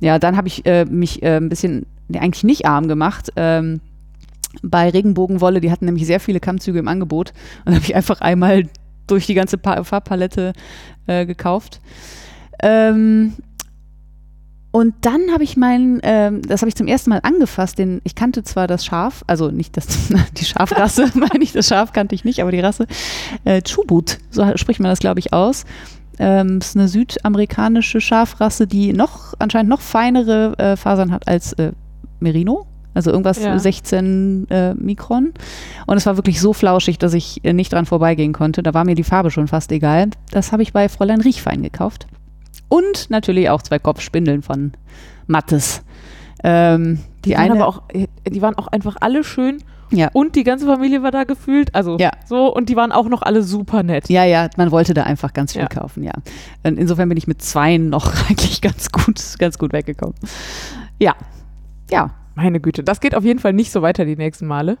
Ja, 0.00 0.18
dann 0.18 0.36
habe 0.36 0.48
ich 0.48 0.64
äh, 0.66 0.84
mich 0.84 1.22
äh, 1.22 1.36
ein 1.36 1.48
bisschen, 1.48 1.86
nee, 2.08 2.18
eigentlich 2.18 2.44
nicht 2.44 2.66
arm 2.66 2.88
gemacht. 2.88 3.30
Ähm, 3.36 3.80
bei 4.62 4.90
Regenbogenwolle, 4.90 5.60
die 5.60 5.70
hatten 5.70 5.84
nämlich 5.84 6.06
sehr 6.06 6.20
viele 6.20 6.40
Kammzüge 6.40 6.78
im 6.78 6.88
Angebot. 6.88 7.32
Und 7.64 7.74
habe 7.74 7.84
ich 7.84 7.94
einfach 7.94 8.20
einmal 8.20 8.64
durch 9.06 9.26
die 9.26 9.34
ganze 9.34 9.58
pa 9.58 9.84
Farbpalette 9.84 10.52
äh, 11.06 11.26
gekauft. 11.26 11.80
Ähm, 12.62 13.34
und 14.72 14.94
dann 15.00 15.32
habe 15.32 15.42
ich 15.42 15.56
meinen, 15.56 15.98
ähm, 16.04 16.42
das 16.42 16.62
habe 16.62 16.68
ich 16.68 16.76
zum 16.76 16.86
ersten 16.86 17.10
Mal 17.10 17.20
angefasst, 17.24 17.78
den, 17.78 18.00
ich 18.04 18.14
kannte 18.14 18.44
zwar 18.44 18.68
das 18.68 18.84
Schaf, 18.84 19.24
also 19.26 19.50
nicht 19.50 19.76
das, 19.76 19.86
die 20.36 20.44
Schafrasse, 20.44 21.10
meine 21.14 21.42
ich, 21.42 21.52
das 21.52 21.66
Schaf 21.66 21.92
kannte 21.92 22.14
ich 22.14 22.24
nicht, 22.24 22.40
aber 22.40 22.52
die 22.52 22.60
Rasse, 22.60 22.86
äh, 23.44 23.62
Chubut, 23.62 24.18
so 24.30 24.56
spricht 24.56 24.78
man 24.78 24.90
das, 24.90 25.00
glaube 25.00 25.18
ich, 25.18 25.32
aus. 25.32 25.64
Ähm, 26.22 26.58
ist 26.58 26.76
eine 26.76 26.86
südamerikanische 26.86 28.00
Schafrasse, 28.00 28.66
die 28.66 28.92
noch, 28.92 29.32
anscheinend 29.38 29.70
noch 29.70 29.80
feinere 29.80 30.52
äh, 30.58 30.76
Fasern 30.76 31.12
hat 31.12 31.26
als 31.26 31.54
äh, 31.54 31.72
Merino. 32.20 32.66
Also 32.92 33.10
irgendwas 33.10 33.42
Ja. 33.42 33.58
16 33.58 34.48
äh, 34.50 34.74
Mikron. 34.74 35.32
Und 35.86 35.96
es 35.96 36.04
war 36.04 36.16
wirklich 36.16 36.40
so 36.40 36.52
flauschig, 36.52 36.98
dass 36.98 37.14
ich 37.14 37.42
äh, 37.44 37.52
nicht 37.54 37.72
dran 37.72 37.86
vorbeigehen 37.86 38.34
konnte. 38.34 38.62
Da 38.62 38.74
war 38.74 38.84
mir 38.84 38.94
die 38.96 39.04
Farbe 39.04 39.30
schon 39.30 39.48
fast 39.48 39.72
egal. 39.72 40.10
Das 40.30 40.52
habe 40.52 40.62
ich 40.62 40.72
bei 40.74 40.88
Fräulein 40.90 41.20
Riechfein 41.22 41.62
gekauft. 41.62 42.06
Und 42.68 43.08
natürlich 43.08 43.48
auch 43.48 43.62
zwei 43.62 43.78
Kopfspindeln 43.78 44.42
von 44.42 44.72
Mattes. 45.26 45.82
Ähm, 46.44 47.00
die, 47.24 47.30
Die 47.30 47.36
waren 47.36 47.50
eine, 47.52 47.60
aber 47.62 47.68
auch, 47.68 47.82
die 48.28 48.42
waren 48.42 48.56
auch 48.56 48.66
einfach 48.68 48.96
alle 49.00 49.24
schön 49.24 49.62
ja. 49.90 50.08
und 50.12 50.36
die 50.36 50.44
ganze 50.44 50.66
Familie 50.66 51.02
war 51.02 51.10
da 51.10 51.24
gefühlt. 51.24 51.74
Also 51.74 51.96
Ja. 51.98 52.10
so 52.26 52.52
und 52.54 52.68
die 52.68 52.76
waren 52.76 52.92
auch 52.92 53.08
noch 53.08 53.22
alle 53.22 53.42
super 53.42 53.82
nett. 53.82 54.08
Ja, 54.08 54.24
ja, 54.24 54.48
man 54.56 54.70
wollte 54.70 54.94
da 54.94 55.02
einfach 55.04 55.32
ganz 55.32 55.52
viel 55.52 55.62
Ja. 55.62 55.68
kaufen, 55.68 56.02
ja. 56.02 56.12
Und 56.62 56.78
insofern 56.78 57.08
bin 57.08 57.18
ich 57.18 57.26
mit 57.26 57.42
zweien 57.42 57.88
noch 57.88 58.06
eigentlich 58.28 58.60
ganz 58.60 58.90
gut, 58.90 59.20
ganz 59.38 59.58
gut 59.58 59.72
weggekommen. 59.72 60.14
Ja. 60.98 61.14
Ja. 61.90 62.10
Meine 62.36 62.60
Güte, 62.60 62.82
das 62.84 63.00
geht 63.00 63.14
auf 63.14 63.24
jeden 63.24 63.38
Fall 63.40 63.52
nicht 63.52 63.70
so 63.72 63.82
weiter 63.82 64.04
die 64.04 64.16
nächsten 64.16 64.46
Male. 64.46 64.78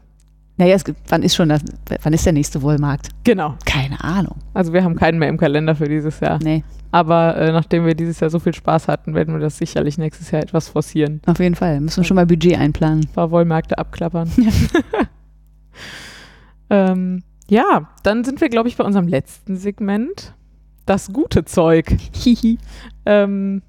Naja, 0.60 0.74
es 0.74 0.84
gibt, 0.84 1.00
wann 1.08 1.22
ist 1.22 1.34
schon 1.34 1.48
das, 1.48 1.62
wann 2.02 2.12
ist 2.12 2.26
der 2.26 2.34
nächste 2.34 2.60
Wollmarkt? 2.60 3.08
Genau. 3.24 3.54
Keine 3.64 4.04
Ahnung. 4.04 4.36
Also 4.52 4.74
wir 4.74 4.84
haben 4.84 4.94
keinen 4.94 5.18
mehr 5.18 5.30
im 5.30 5.38
Kalender 5.38 5.74
für 5.74 5.88
dieses 5.88 6.20
Jahr. 6.20 6.38
Nee, 6.42 6.62
Aber 6.92 7.34
äh, 7.38 7.50
nachdem 7.50 7.86
wir 7.86 7.94
dieses 7.94 8.20
Jahr 8.20 8.28
so 8.28 8.38
viel 8.38 8.52
Spaß 8.52 8.86
hatten, 8.86 9.14
werden 9.14 9.32
wir 9.32 9.40
das 9.40 9.56
sicherlich 9.56 9.96
nächstes 9.96 10.30
Jahr 10.30 10.42
etwas 10.42 10.68
forcieren. 10.68 11.22
auf 11.24 11.38
jeden 11.38 11.54
Fall. 11.54 11.80
Müssen 11.80 12.02
wir 12.02 12.04
schon 12.04 12.16
mal 12.16 12.26
Budget 12.26 12.58
einplanen. 12.58 13.04
Ein 13.04 13.08
paar 13.14 13.30
Wollmärkte 13.30 13.78
abklappern. 13.78 14.30
ähm, 16.68 17.22
ja, 17.48 17.88
dann 18.02 18.24
sind 18.24 18.42
wir, 18.42 18.50
glaube 18.50 18.68
ich, 18.68 18.76
bei 18.76 18.84
unserem 18.84 19.08
letzten 19.08 19.56
Segment. 19.56 20.34
Das 20.84 21.10
gute 21.10 21.46
Zeug. 21.46 21.96
Hihi. 22.12 22.58
Ähm, 23.06 23.62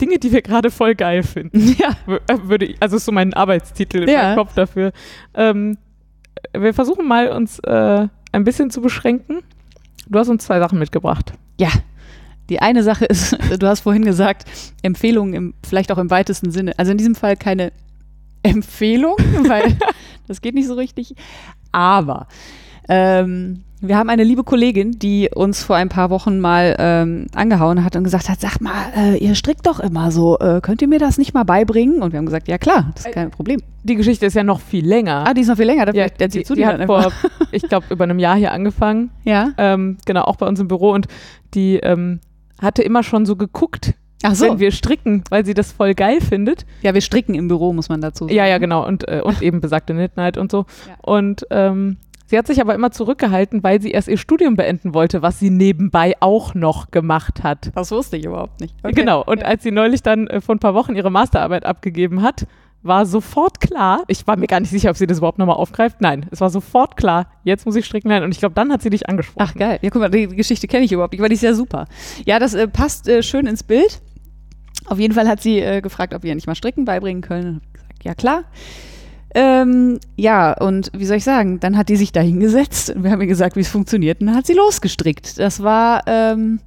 Dinge, 0.00 0.18
die 0.20 0.30
wir 0.30 0.42
gerade 0.42 0.70
voll 0.70 0.94
geil 0.94 1.24
finden. 1.24 1.74
ja. 1.78 1.90
Äh, 2.28 2.38
Würde 2.44 2.66
ich, 2.66 2.76
also 2.80 2.96
ist 2.96 3.06
so 3.06 3.12
mein 3.12 3.34
Arbeitstitel 3.34 4.08
Ja. 4.08 4.30
im 4.30 4.36
Kopf 4.38 4.54
dafür. 4.54 4.92
Ähm, 5.34 5.78
wir 6.52 6.74
versuchen 6.74 7.06
mal, 7.06 7.28
uns 7.28 7.58
äh, 7.60 8.08
ein 8.32 8.44
bisschen 8.44 8.70
zu 8.70 8.80
beschränken. 8.80 9.40
Du 10.08 10.18
hast 10.18 10.28
uns 10.28 10.44
zwei 10.44 10.58
Sachen 10.58 10.78
mitgebracht. 10.78 11.32
Ja. 11.58 11.70
Die 12.48 12.60
eine 12.60 12.82
Sache 12.82 13.04
ist, 13.04 13.36
du 13.58 13.66
hast 13.66 13.80
vorhin 13.80 14.04
gesagt, 14.04 14.44
Empfehlungen 14.82 15.34
im, 15.34 15.54
vielleicht 15.64 15.92
auch 15.92 15.98
im 15.98 16.10
weitesten 16.10 16.50
Sinne. 16.50 16.78
Also 16.78 16.92
in 16.92 16.98
diesem 16.98 17.14
Fall 17.14 17.36
keine 17.36 17.72
Empfehlung, 18.42 19.16
weil 19.48 19.76
das 20.26 20.40
geht 20.40 20.54
nicht 20.54 20.66
so 20.66 20.74
richtig. 20.74 21.14
Aber 21.70 22.26
ähm, 22.88 23.64
wir 23.82 23.98
haben 23.98 24.10
eine 24.10 24.22
liebe 24.22 24.44
Kollegin, 24.44 24.92
die 24.92 25.28
uns 25.34 25.64
vor 25.64 25.74
ein 25.74 25.88
paar 25.88 26.08
Wochen 26.10 26.38
mal 26.38 26.76
ähm, 26.78 27.26
angehauen 27.34 27.84
hat 27.84 27.96
und 27.96 28.04
gesagt 28.04 28.28
hat, 28.28 28.40
sag 28.40 28.60
mal, 28.60 28.92
äh, 28.96 29.16
ihr 29.16 29.34
strickt 29.34 29.66
doch 29.66 29.80
immer 29.80 30.12
so, 30.12 30.38
äh, 30.38 30.60
könnt 30.62 30.80
ihr 30.82 30.88
mir 30.88 31.00
das 31.00 31.18
nicht 31.18 31.34
mal 31.34 31.42
beibringen? 31.42 32.00
Und 32.00 32.12
wir 32.12 32.18
haben 32.18 32.26
gesagt, 32.26 32.46
ja 32.46 32.58
klar, 32.58 32.92
das 32.94 33.06
ist 33.06 33.12
kein 33.12 33.32
Problem. 33.32 33.60
Die 33.82 33.96
Geschichte 33.96 34.24
ist 34.24 34.34
ja 34.34 34.44
noch 34.44 34.60
viel 34.60 34.86
länger. 34.86 35.24
Ah, 35.26 35.34
die 35.34 35.40
ist 35.40 35.48
noch 35.48 35.56
viel 35.56 35.66
länger, 35.66 35.86
da 35.86 35.92
ja, 35.92 36.08
die, 36.08 36.28
die 36.28 36.60
dann 36.60 36.80
hat 36.80 36.86
vor, 36.86 37.12
ich 37.50 37.62
glaube, 37.62 37.86
über 37.90 38.04
einem 38.04 38.20
Jahr 38.20 38.36
hier 38.36 38.52
angefangen. 38.52 39.10
Ja. 39.24 39.52
Ähm, 39.58 39.98
genau, 40.06 40.22
auch 40.22 40.36
bei 40.36 40.46
uns 40.46 40.60
im 40.60 40.68
Büro. 40.68 40.92
Und 40.92 41.08
die 41.54 41.78
ähm, 41.78 42.20
hatte 42.60 42.82
immer 42.82 43.02
schon 43.02 43.26
so 43.26 43.34
geguckt, 43.34 43.94
Ach 44.22 44.36
so. 44.36 44.46
wenn 44.46 44.60
wir 44.60 44.70
stricken, 44.70 45.24
weil 45.30 45.44
sie 45.44 45.54
das 45.54 45.72
voll 45.72 45.94
geil 45.94 46.20
findet. 46.20 46.64
ja, 46.82 46.94
wir 46.94 47.00
stricken 47.00 47.34
im 47.34 47.48
Büro, 47.48 47.72
muss 47.72 47.88
man 47.88 48.00
dazu 48.00 48.24
sagen. 48.24 48.36
Ja, 48.36 48.46
ja, 48.46 48.58
genau. 48.58 48.86
Und, 48.86 49.08
äh, 49.08 49.20
und 49.24 49.42
eben 49.42 49.60
besagte 49.60 49.92
Knit 49.92 50.16
Night 50.16 50.38
und 50.38 50.52
so. 50.52 50.66
Ja. 50.86 50.94
Und 51.02 51.44
ähm, 51.50 51.96
sie 52.32 52.38
hat 52.38 52.46
sich 52.46 52.62
aber 52.62 52.74
immer 52.74 52.90
zurückgehalten, 52.90 53.62
weil 53.62 53.82
sie 53.82 53.90
erst 53.90 54.08
ihr 54.08 54.16
Studium 54.16 54.56
beenden 54.56 54.94
wollte, 54.94 55.20
was 55.20 55.38
sie 55.38 55.50
nebenbei 55.50 56.14
auch 56.20 56.54
noch 56.54 56.90
gemacht 56.90 57.42
hat. 57.42 57.70
Das 57.74 57.90
wusste 57.90 58.16
ich 58.16 58.24
überhaupt 58.24 58.58
nicht. 58.58 58.74
Genau. 58.82 59.22
Und 59.22 59.44
als 59.44 59.62
sie 59.62 59.70
neulich 59.70 60.02
dann 60.02 60.28
äh, 60.28 60.40
vor 60.40 60.54
ein 60.54 60.58
paar 60.58 60.72
Wochen 60.72 60.94
ihre 60.94 61.10
Masterarbeit 61.10 61.66
abgegeben 61.66 62.22
hat, 62.22 62.46
war 62.82 63.04
sofort 63.04 63.60
klar, 63.60 64.02
ich 64.08 64.26
war 64.26 64.38
mir 64.38 64.46
gar 64.46 64.60
nicht 64.60 64.70
sicher, 64.70 64.88
ob 64.88 64.96
sie 64.96 65.06
das 65.06 65.18
überhaupt 65.18 65.36
nochmal 65.36 65.56
aufgreift. 65.56 66.00
Nein, 66.00 66.24
es 66.30 66.40
war 66.40 66.48
sofort 66.48 66.96
klar, 66.96 67.26
jetzt 67.44 67.66
muss 67.66 67.76
ich 67.76 67.84
stricken 67.84 68.08
lernen. 68.08 68.24
Und 68.24 68.32
ich 68.32 68.38
glaube, 68.38 68.54
dann 68.54 68.72
hat 68.72 68.80
sie 68.80 68.88
dich 68.88 69.10
angesprochen. 69.10 69.46
Ach 69.46 69.54
geil. 69.54 69.78
Ja, 69.82 69.90
guck 69.90 70.00
mal, 70.00 70.10
die 70.10 70.28
Geschichte 70.28 70.66
kenne 70.66 70.86
ich 70.86 70.92
überhaupt 70.92 71.12
nicht, 71.12 71.20
weil 71.20 71.28
die 71.28 71.34
ist 71.34 71.42
ja 71.42 71.52
super. 71.52 71.84
Ja, 72.24 72.38
das 72.38 72.54
äh, 72.54 72.66
passt 72.66 73.08
äh, 73.08 73.22
schön 73.22 73.46
ins 73.46 73.62
Bild. 73.62 74.00
Auf 74.86 74.98
jeden 74.98 75.12
Fall 75.12 75.28
hat 75.28 75.42
sie 75.42 75.60
äh, 75.60 75.82
gefragt, 75.82 76.14
ob 76.14 76.22
wir 76.22 76.30
ihr 76.30 76.34
nicht 76.34 76.46
mal 76.46 76.54
Stricken 76.54 76.86
beibringen 76.86 77.20
können. 77.20 77.56
Und 77.56 77.74
gesagt, 77.74 78.04
ja 78.04 78.14
klar. 78.14 78.44
Ähm, 79.34 79.98
ja, 80.16 80.52
und 80.52 80.90
wie 80.94 81.06
soll 81.06 81.16
ich 81.16 81.24
sagen, 81.24 81.58
dann 81.60 81.76
hat 81.78 81.88
die 81.88 81.96
sich 81.96 82.12
da 82.12 82.20
hingesetzt 82.20 82.90
und 82.90 83.02
wir 83.04 83.10
haben 83.10 83.20
ihr 83.22 83.26
gesagt, 83.26 83.56
wie 83.56 83.60
es 83.60 83.68
funktioniert 83.68 84.20
und 84.20 84.26
dann 84.26 84.36
hat 84.36 84.46
sie 84.46 84.52
losgestrickt. 84.52 85.38
Das 85.38 85.62
war 85.62 86.02
ähm, 86.06 86.60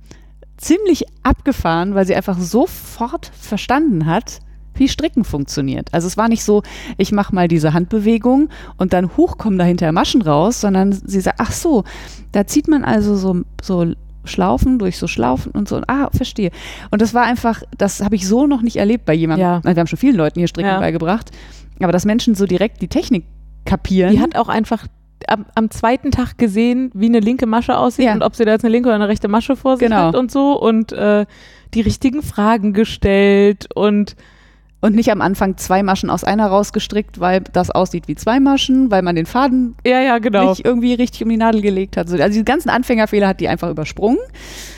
ziemlich 0.58 1.06
abgefahren, 1.24 1.94
weil 1.96 2.08
sie 2.08 2.16
einfach 2.16 2.40
sofort 2.40 3.32
verstanden 3.40 4.06
hat, 4.08 4.40
wie 4.74 4.90
Stricken 4.90 5.24
funktioniert. 5.24 5.90
Also 5.94 6.08
es 6.08 6.18
war 6.18 6.28
nicht 6.28 6.44
so, 6.44 6.64
ich 6.98 7.12
mache 7.12 7.34
mal 7.34 7.48
diese 7.48 7.74
Handbewegung 7.74 8.50
und 8.78 8.94
dann 8.94 9.16
hoch 9.16 9.38
kommen 9.38 9.58
dahinter 9.58 9.92
Maschen 9.92 10.22
raus, 10.22 10.60
sondern 10.60 10.92
sie 10.92 11.22
sagt, 11.22 11.40
ach 11.40 11.52
so, 11.52 11.84
da 12.32 12.46
zieht 12.48 12.68
man 12.68 12.84
also 12.84 13.16
so, 13.16 13.42
so 13.62 13.94
Schlaufen 14.26 14.80
durch 14.80 14.98
so 14.98 15.08
Schlaufen 15.08 15.52
und 15.52 15.70
so. 15.70 15.82
Ah, 15.88 16.10
verstehe. 16.12 16.50
Und 16.92 17.02
das 17.02 17.14
war 17.14 17.24
einfach, 17.24 17.62
das 17.78 18.02
habe 18.02 18.16
ich 18.16 18.28
so 18.28 18.48
noch 18.48 18.64
nicht 18.64 18.78
erlebt 18.78 19.06
bei 19.06 19.14
jemandem. 19.14 19.46
Ja. 19.46 19.64
Wir 19.64 19.76
haben 19.76 19.88
schon 19.88 20.00
vielen 20.00 20.16
Leuten 20.16 20.40
hier 20.40 20.48
Stricken 20.48 20.72
Ja. 20.72 20.80
beigebracht, 20.80 21.32
aber 21.84 21.92
dass 21.92 22.06
Menschen 22.06 22.36
so 22.36 22.46
direkt 22.46 22.82
die 22.82 22.88
Technik 22.88 23.26
kapieren. 23.66 24.12
Die 24.12 24.20
hat 24.22 24.36
auch 24.36 24.48
einfach 24.50 24.86
am, 25.28 25.46
am 25.56 25.72
zweiten 25.72 26.12
Tag 26.12 26.38
gesehen, 26.38 26.92
wie 26.94 27.08
eine 27.08 27.20
linke 27.20 27.46
Masche 27.48 27.78
aussieht 27.78 28.06
Ja. 28.06 28.14
und 28.14 28.22
ob 28.22 28.36
sie 28.36 28.46
da 28.46 28.52
jetzt 28.52 28.64
eine 28.64 28.72
linke 28.72 28.90
oder 28.90 28.96
eine 28.96 29.08
rechte 29.08 29.28
Masche 29.28 29.56
vor 29.56 29.78
sich 29.78 29.88
Genau. 29.88 30.08
hat 30.08 30.16
und 30.16 30.32
so 30.32 30.60
und 30.60 30.92
äh, 30.92 31.26
die 31.74 31.82
richtigen 31.82 32.22
Fragen 32.22 32.74
gestellt 32.74 33.68
und 33.76 34.16
und 34.82 34.94
nicht 34.96 35.12
am 35.12 35.22
Anfang 35.22 35.58
zwei 35.58 35.82
Maschen 35.84 36.10
aus 36.10 36.24
einer 36.24 36.48
rausgestrickt, 36.48 37.20
weil 37.20 37.42
das 37.54 37.72
aussieht 37.72 38.08
wie 38.08 38.16
zwei 38.16 38.40
Maschen, 38.40 38.92
weil 38.92 39.02
man 39.02 39.16
den 39.16 39.26
Faden 39.26 39.76
ja, 39.86 40.00
ja, 40.02 40.20
genau. 40.20 40.50
nicht 40.50 40.64
irgendwie 40.66 40.94
richtig 40.94 41.24
um 41.24 41.30
die 41.30 41.38
Nadel 41.38 41.62
gelegt 41.62 41.98
hat. 41.98 42.08
So, 42.08 42.18
Also 42.22 42.38
die 42.40 42.46
ganzen 42.46 42.70
Anfängerfehler 42.70 43.28
hat 43.28 43.40
die 43.40 43.48
einfach 43.48 43.70
übersprungen. 43.70 44.20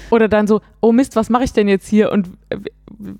Oder 0.10 0.30
dann 0.30 0.48
so, 0.48 0.62
oh 0.80 0.94
Mist, 0.94 1.18
was 1.18 1.30
mache 1.30 1.44
ich 1.44 1.52
denn 1.52 1.68
jetzt 1.68 1.88
hier? 1.90 2.14
Und 2.14 2.30
äh, 2.50 2.56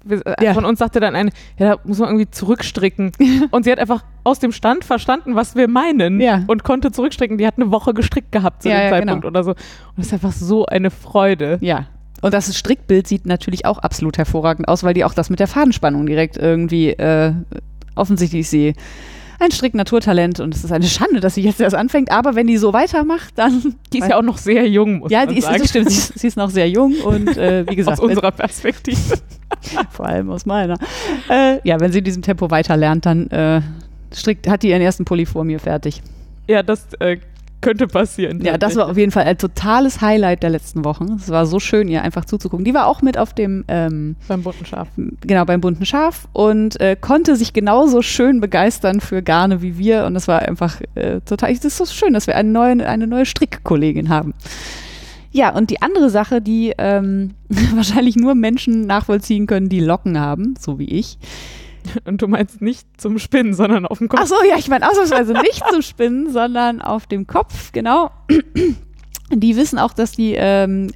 äh, 0.10 0.46
Ja. 0.46 0.54
von 0.54 0.64
uns 0.64 0.80
sagte 0.80 1.02
dann 1.02 1.16
eine, 1.16 1.32
ja, 1.60 1.76
da 1.76 1.82
muss 1.84 2.00
man 2.00 2.08
irgendwie 2.10 2.32
zurückstricken. 2.32 3.12
und 3.52 3.64
sie 3.64 3.72
hat 3.72 3.80
einfach 3.80 4.06
aus 4.24 4.40
dem 4.40 4.54
Stand 4.54 4.86
verstanden, 4.86 5.36
was 5.36 5.56
wir 5.58 5.68
meinen 5.68 6.22
Ja. 6.22 6.44
und 6.48 6.64
konnte 6.64 6.92
zurückstricken. 6.92 7.38
Die 7.38 7.46
hat 7.46 7.56
eine 7.58 7.72
Woche 7.72 7.94
gestrickt 7.94 8.32
gehabt 8.32 8.64
zu 8.64 8.70
Ja, 8.70 8.80
dem 8.80 8.90
Zeitpunkt 8.92 9.22
genau. 9.24 9.28
oder 9.32 9.44
so. 9.44 9.52
Und 9.52 9.58
das 9.98 10.08
ist 10.08 10.14
einfach 10.14 10.32
so 10.32 10.66
eine 10.66 10.90
Freude. 10.92 11.58
Ja. 11.60 11.88
Und 12.22 12.34
das 12.34 12.56
Strickbild 12.56 13.08
sieht 13.08 13.26
natürlich 13.26 13.66
auch 13.66 13.78
absolut 13.78 14.18
hervorragend 14.18 14.68
aus, 14.68 14.84
weil 14.84 14.94
die 14.94 15.06
auch 15.06 15.14
das 15.14 15.30
mit 15.30 15.40
der 15.40 15.48
Fadenspannung 15.48 16.06
direkt 16.06 16.38
irgendwie 16.38 16.90
äh, 16.90 17.34
offensichtlich 17.96 18.42
ist 18.42 18.52
sie 18.52 18.74
ein 19.40 19.52
Strick-Naturtalent 19.52 20.40
und 20.40 20.56
es 20.56 20.64
ist 20.64 20.72
eine 20.72 20.86
Schande, 20.86 21.20
dass 21.20 21.36
sie 21.36 21.42
jetzt 21.42 21.62
erst 21.62 21.76
anfängt. 21.76 22.12
Aber 22.12 22.36
wenn 22.36 22.48
die 22.48 22.58
so 22.58 22.74
weitermacht, 22.74 23.34
dann. 23.36 23.76
Die 23.94 24.00
ist 24.00 24.10
ja 24.10 24.18
auch 24.18 24.24
noch 24.24 24.38
sehr 24.38 24.68
jung, 24.68 25.00
muss 25.00 25.12
ja, 25.12 25.20
man 25.20 25.30
die 25.30 25.38
ist, 25.38 25.46
sagen. 25.46 25.60
das 25.60 25.70
stimmt, 25.70 25.90
sie 25.90 25.98
ist, 25.98 26.20
sie 26.20 26.28
ist 26.28 26.38
noch 26.38 26.50
sehr 26.50 26.70
jung 26.70 26.96
und 27.04 27.38
äh, 27.38 27.66
wie 27.70 27.76
gesagt, 27.78 28.00
aus 28.00 28.06
unserer 28.06 28.32
Perspektive. 28.32 29.18
vor 29.92 30.06
allem 30.06 30.30
aus 30.30 30.46
meiner. 30.46 30.78
Äh, 31.30 31.60
ja, 31.64 31.80
wenn 31.80 31.92
sie 31.92 32.00
in 32.00 32.04
diesem 32.04 32.22
Tempo 32.22 32.50
weiter 32.52 32.76
lernt, 32.76 33.06
dann 33.06 33.28
äh, 33.30 33.62
strickt, 34.14 34.48
hat 34.48 34.64
die 34.64 34.70
ihren 34.70 34.82
ersten 34.82 35.06
Pulli 35.06 35.26
vor 35.26 35.44
mir 35.44 35.60
fertig. 35.60 36.02
ja, 36.48 36.64
das 36.64 36.88
äh, 37.00 37.18
könnte 37.62 37.88
passieren. 37.88 38.42
Ja, 38.44 38.58
das 38.58 38.76
war 38.76 38.90
auf 38.90 38.98
jeden 38.98 39.12
Fall 39.12 39.24
ein 39.24 39.38
totales 39.38 40.02
Highlight 40.02 40.44
der 40.44 40.50
letzten 40.52 40.86
Wochen. 40.86 41.14
Es 41.14 41.30
war 41.30 41.46
so 41.46 41.60
schön, 41.60 41.88
ihr 41.88 42.04
einfach 42.04 42.26
zuzugucken. 42.26 42.66
Die 42.66 42.74
war 42.74 42.88
auch 42.88 43.02
mit 43.02 43.18
auf 43.18 43.34
dem, 43.34 43.66
ähm, 43.68 44.16
beim 44.28 44.44
bunten 44.44 44.66
Schaf. 44.66 44.88
genau, 45.22 45.46
beim 45.46 45.62
bunten 45.62 45.86
Schaf 45.86 46.28
und 46.34 46.80
äh, 46.80 46.96
konnte 47.00 47.36
sich 47.36 47.54
genauso 47.54 48.02
schön 48.02 48.40
begeistern 48.40 49.02
für 49.02 49.22
Garne 49.22 49.62
wie 49.62 49.78
wir. 49.78 50.06
Und 50.06 50.16
es 50.16 50.28
war 50.28 50.42
einfach 50.42 50.82
äh, 50.96 51.22
total, 51.22 51.52
es 51.52 51.66
ist 51.66 51.78
so 51.78 51.86
schön, 51.86 52.14
dass 52.14 52.28
wir 52.28 52.36
eine 52.36 52.50
neue, 52.50 52.88
eine 52.88 53.08
neue 53.08 53.26
Strickkollegin 53.26 54.10
haben. 54.10 54.34
Ja, 55.32 55.54
und 55.56 55.70
die 55.70 55.82
andere 55.82 56.10
Sache, 56.10 56.42
die 56.42 56.74
ähm, 56.78 57.32
wahrscheinlich 57.76 58.16
nur 58.16 58.36
Menschen 58.36 58.82
nachvollziehen 58.82 59.48
können, 59.48 59.70
die 59.70 59.80
Locken 59.80 60.20
haben, 60.20 60.56
so 60.60 60.80
wie 60.80 60.86
ich. 60.86 61.18
Und 62.06 62.22
du 62.22 62.28
meinst 62.28 62.62
nicht 62.62 62.88
zum 63.00 63.20
Spinnen, 63.20 63.54
sondern 63.54 63.86
auf 63.86 64.00
dem 64.00 64.10
Kopf. 64.10 64.22
Ach 64.24 64.28
so, 64.28 64.36
ja, 64.50 64.58
ich 64.58 64.68
meine 64.68 64.90
ausnahmsweise 64.90 65.34
nicht 65.34 65.64
zum 65.70 65.82
Spinnen, 65.82 66.32
sondern 66.32 66.82
auf 66.82 67.08
dem 67.08 67.28
Kopf, 67.28 67.72
genau. 67.72 68.12
Die 69.34 69.56
wissen 69.58 69.78
auch, 69.80 69.94
dass 69.94 70.12
die 70.12 70.36
ähm, 70.36 70.92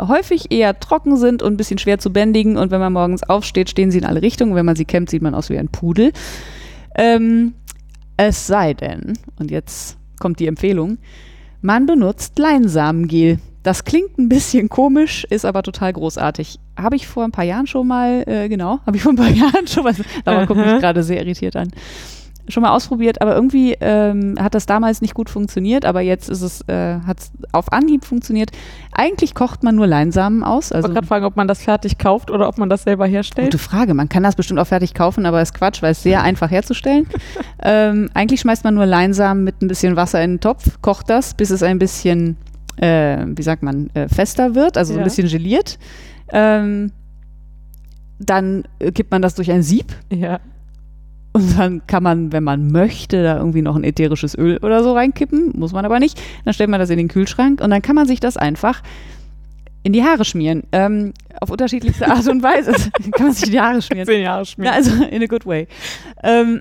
häufig 0.00 0.50
eher 0.50 0.78
trocken 0.80 1.16
sind 1.16 1.42
und 1.42 1.54
ein 1.54 1.56
bisschen 1.56 1.78
schwer 1.78 1.98
zu 1.98 2.12
bändigen. 2.12 2.56
Und 2.56 2.70
wenn 2.70 2.80
man 2.80 2.92
morgens 2.92 3.22
aufsteht, 3.22 3.70
stehen 3.70 3.90
sie 3.90 3.98
in 3.98 4.04
alle 4.04 4.22
Richtungen. 4.22 4.54
Wenn 4.54 4.66
man 4.66 4.76
sie 4.76 4.84
kämmt, 4.84 5.10
sieht 5.10 5.22
man 5.22 5.34
aus 5.34 5.50
wie 5.50 5.58
ein 5.58 5.68
Pudel. 5.68 6.12
Ähm, 6.96 7.54
es 8.16 8.46
sei 8.46 8.74
denn, 8.74 9.14
und 9.38 9.50
jetzt 9.50 9.96
kommt 10.18 10.40
die 10.40 10.46
Empfehlung, 10.46 10.98
man 11.62 11.86
benutzt 11.86 12.38
Leinsamengel. 12.38 13.38
Das 13.62 13.84
klingt 13.84 14.18
ein 14.18 14.28
bisschen 14.28 14.68
komisch, 14.68 15.26
ist 15.28 15.44
aber 15.44 15.62
total 15.62 15.92
großartig. 15.92 16.58
Habe 16.78 16.96
ich 16.96 17.06
vor 17.06 17.24
ein 17.24 17.30
paar 17.30 17.44
Jahren 17.44 17.66
schon 17.66 17.86
mal, 17.86 18.24
äh, 18.26 18.48
genau, 18.48 18.80
habe 18.86 18.96
ich 18.96 19.02
vor 19.02 19.12
ein 19.12 19.16
paar 19.16 19.30
Jahren 19.30 19.66
schon 19.66 19.84
mal, 19.84 19.94
Laura 20.24 20.44
guckt 20.46 20.60
mich 20.60 20.80
gerade 20.80 21.02
sehr 21.02 21.18
irritiert 21.18 21.56
an, 21.56 21.68
schon 22.48 22.62
mal 22.62 22.70
ausprobiert, 22.70 23.20
aber 23.20 23.34
irgendwie 23.34 23.76
ähm, 23.80 24.36
hat 24.40 24.54
das 24.54 24.66
damals 24.66 25.02
nicht 25.02 25.14
gut 25.14 25.28
funktioniert, 25.30 25.84
aber 25.84 26.00
jetzt 26.00 26.28
ist 26.28 26.40
es, 26.40 26.62
äh, 26.68 26.98
hat 27.06 27.20
es 27.20 27.32
auf 27.52 27.70
Anhieb 27.70 28.04
funktioniert. 28.04 28.50
Eigentlich 28.92 29.34
kocht 29.34 29.62
man 29.62 29.76
nur 29.76 29.86
Leinsamen 29.86 30.42
aus. 30.42 30.70
Ich 30.70 30.76
Also 30.76 30.88
wollte 30.88 30.94
gerade 30.94 31.06
fragen, 31.06 31.24
ob 31.26 31.36
man 31.36 31.46
das 31.46 31.62
fertig 31.62 31.98
kauft 31.98 32.30
oder 32.30 32.48
ob 32.48 32.58
man 32.58 32.68
das 32.68 32.84
selber 32.84 33.06
herstellt. 33.06 33.52
Gute 33.52 33.58
Frage. 33.58 33.94
Man 33.94 34.08
kann 34.08 34.22
das 34.22 34.36
bestimmt 34.36 34.58
auch 34.58 34.66
fertig 34.66 34.94
kaufen, 34.94 35.26
aber 35.26 35.40
ist 35.42 35.54
Quatsch, 35.54 35.82
weil 35.82 35.92
es 35.92 36.02
sehr 36.02 36.22
einfach 36.22 36.50
herzustellen. 36.50 37.06
ähm, 37.62 38.10
eigentlich 38.14 38.40
schmeißt 38.40 38.64
man 38.64 38.74
nur 38.74 38.86
Leinsamen 38.86 39.44
mit 39.44 39.62
ein 39.62 39.68
bisschen 39.68 39.96
Wasser 39.96 40.22
in 40.24 40.32
den 40.32 40.40
Topf, 40.40 40.80
kocht 40.80 41.10
das, 41.10 41.34
bis 41.34 41.50
es 41.50 41.62
ein 41.62 41.78
bisschen, 41.78 42.36
äh, 42.80 43.24
wie 43.26 43.42
sagt 43.42 43.62
man, 43.62 43.90
äh, 43.94 44.08
fester 44.08 44.54
wird, 44.54 44.76
also 44.76 44.92
so 44.92 44.98
Ja. 44.98 45.04
ein 45.04 45.08
bisschen 45.08 45.28
geliert. 45.28 45.78
Ähm, 46.32 46.92
dann 48.18 48.64
gibt 48.94 49.10
man 49.10 49.22
das 49.22 49.34
durch 49.34 49.50
ein 49.50 49.62
Sieb 49.62 49.94
Ja. 50.12 50.40
und 51.32 51.58
dann 51.58 51.86
kann 51.86 52.02
man, 52.02 52.32
wenn 52.32 52.44
man 52.44 52.70
möchte, 52.70 53.22
da 53.22 53.36
irgendwie 53.38 53.62
noch 53.62 53.76
ein 53.76 53.84
ätherisches 53.84 54.36
Öl 54.36 54.58
oder 54.58 54.82
so 54.82 54.92
reinkippen. 54.92 55.52
Muss 55.58 55.72
man 55.72 55.84
aber 55.84 55.98
nicht. 55.98 56.20
Dann 56.44 56.52
stellt 56.54 56.70
man 56.70 56.80
das 56.80 56.90
in 56.90 56.98
den 56.98 57.08
Kühlschrank 57.08 57.60
und 57.60 57.70
dann 57.70 57.82
kann 57.82 57.94
man 57.96 58.06
sich 58.06 58.20
das 58.20 58.36
einfach 58.36 58.82
in 59.82 59.94
die 59.94 60.02
Haare 60.04 60.26
schmieren. 60.26 60.64
Ähm, 60.72 61.14
auf 61.40 61.48
unterschiedlichste 61.50 62.06
Art 62.10 62.28
und 62.28 62.42
Weise 62.42 62.72
kann 63.12 63.26
man 63.28 63.32
sich 63.32 63.44
in 63.46 63.52
die 63.52 63.60
Haare 63.60 63.80
schmieren. 63.80 64.06
Zehn 64.06 64.22
Jahre 64.22 64.40
Ja, 64.40 64.44
schmieren. 64.44 64.74
also 64.74 65.04
in 65.04 65.22
a 65.22 65.26
good 65.26 65.46
way. 65.46 65.66
Ähm, 66.22 66.60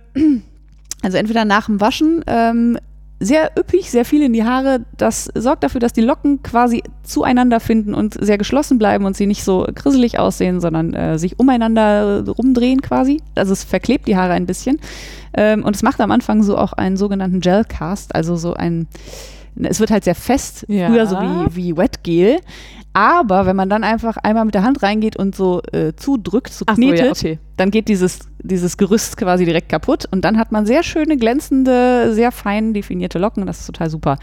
also 1.01 1.17
entweder 1.17 1.43
nach 1.43 1.65
dem 1.65 1.81
Waschen 1.81 2.23
ähm, 2.27 2.77
sehr 3.19 3.51
üppig, 3.59 3.91
sehr 3.91 4.05
viel 4.05 4.23
in 4.23 4.31
die 4.33 4.43
Haare. 4.45 4.85
Das 4.97 5.29
sorgt 5.35 5.63
dafür, 5.63 5.81
dass 5.81 5.91
die 5.93 6.01
Locken 6.01 6.41
quasi 6.41 6.83
zueinander 7.03 7.59
finden 7.59 7.93
und 7.93 8.13
sehr 8.19 8.37
geschlossen 8.37 8.77
bleiben 8.77 9.05
und 9.05 9.17
sie 9.17 9.25
nicht 9.27 9.43
so 9.43 9.67
grisselig 9.75 10.19
aussehen, 10.19 10.61
sondern 10.61 10.93
äh, 10.93 11.19
sich 11.19 11.37
umeinander 11.37 12.25
rumdrehen 12.27 12.81
quasi. 12.81 13.21
Also 13.35 13.51
es 13.53 13.63
verklebt 13.63 14.07
die 14.07 14.15
Haare 14.15 14.33
ein 14.33 14.45
bisschen. 14.45 14.79
Ähm, 15.33 15.63
und 15.65 15.75
es 15.75 15.83
macht 15.83 15.99
am 15.99 16.11
Anfang 16.11 16.43
so 16.43 16.57
auch 16.57 16.73
einen 16.73 16.97
sogenannten 16.97 17.41
Gelcast, 17.41 18.15
also 18.15 18.35
so 18.35 18.53
ein, 18.53 18.87
es 19.61 19.79
wird 19.79 19.91
halt 19.91 20.03
sehr 20.05 20.15
fest, 20.15 20.65
Ja. 20.69 20.87
früher 20.87 21.05
so 21.05 21.17
wie, 21.17 21.55
wie 21.55 21.77
Wetgel. 21.77 22.37
Aber 22.93 23.45
wenn 23.45 23.55
man 23.55 23.69
dann 23.69 23.83
einfach 23.83 24.17
einmal 24.17 24.45
mit 24.45 24.55
der 24.55 24.63
Hand 24.63 24.81
reingeht 24.81 25.15
und 25.15 25.35
so 25.35 25.61
äh, 25.71 25.93
zudrückt, 25.95 26.51
so 26.51 26.65
Ach 26.67 26.75
so, 26.75 26.81
knetet, 26.81 27.05
ja, 27.05 27.11
okay. 27.11 27.39
dann 27.55 27.71
geht 27.71 27.87
dieses, 27.87 28.19
dieses 28.41 28.77
Gerüst 28.77 29.15
quasi 29.17 29.45
direkt 29.45 29.69
kaputt 29.69 30.05
und 30.11 30.25
dann 30.25 30.37
hat 30.37 30.51
man 30.51 30.65
sehr 30.65 30.83
schöne, 30.83 31.17
glänzende, 31.17 32.13
sehr 32.13 32.31
fein 32.31 32.73
definierte 32.73 33.19
Locken. 33.19 33.45
Das 33.45 33.59
ist 33.59 33.67
total 33.67 33.89
super. 33.89 34.17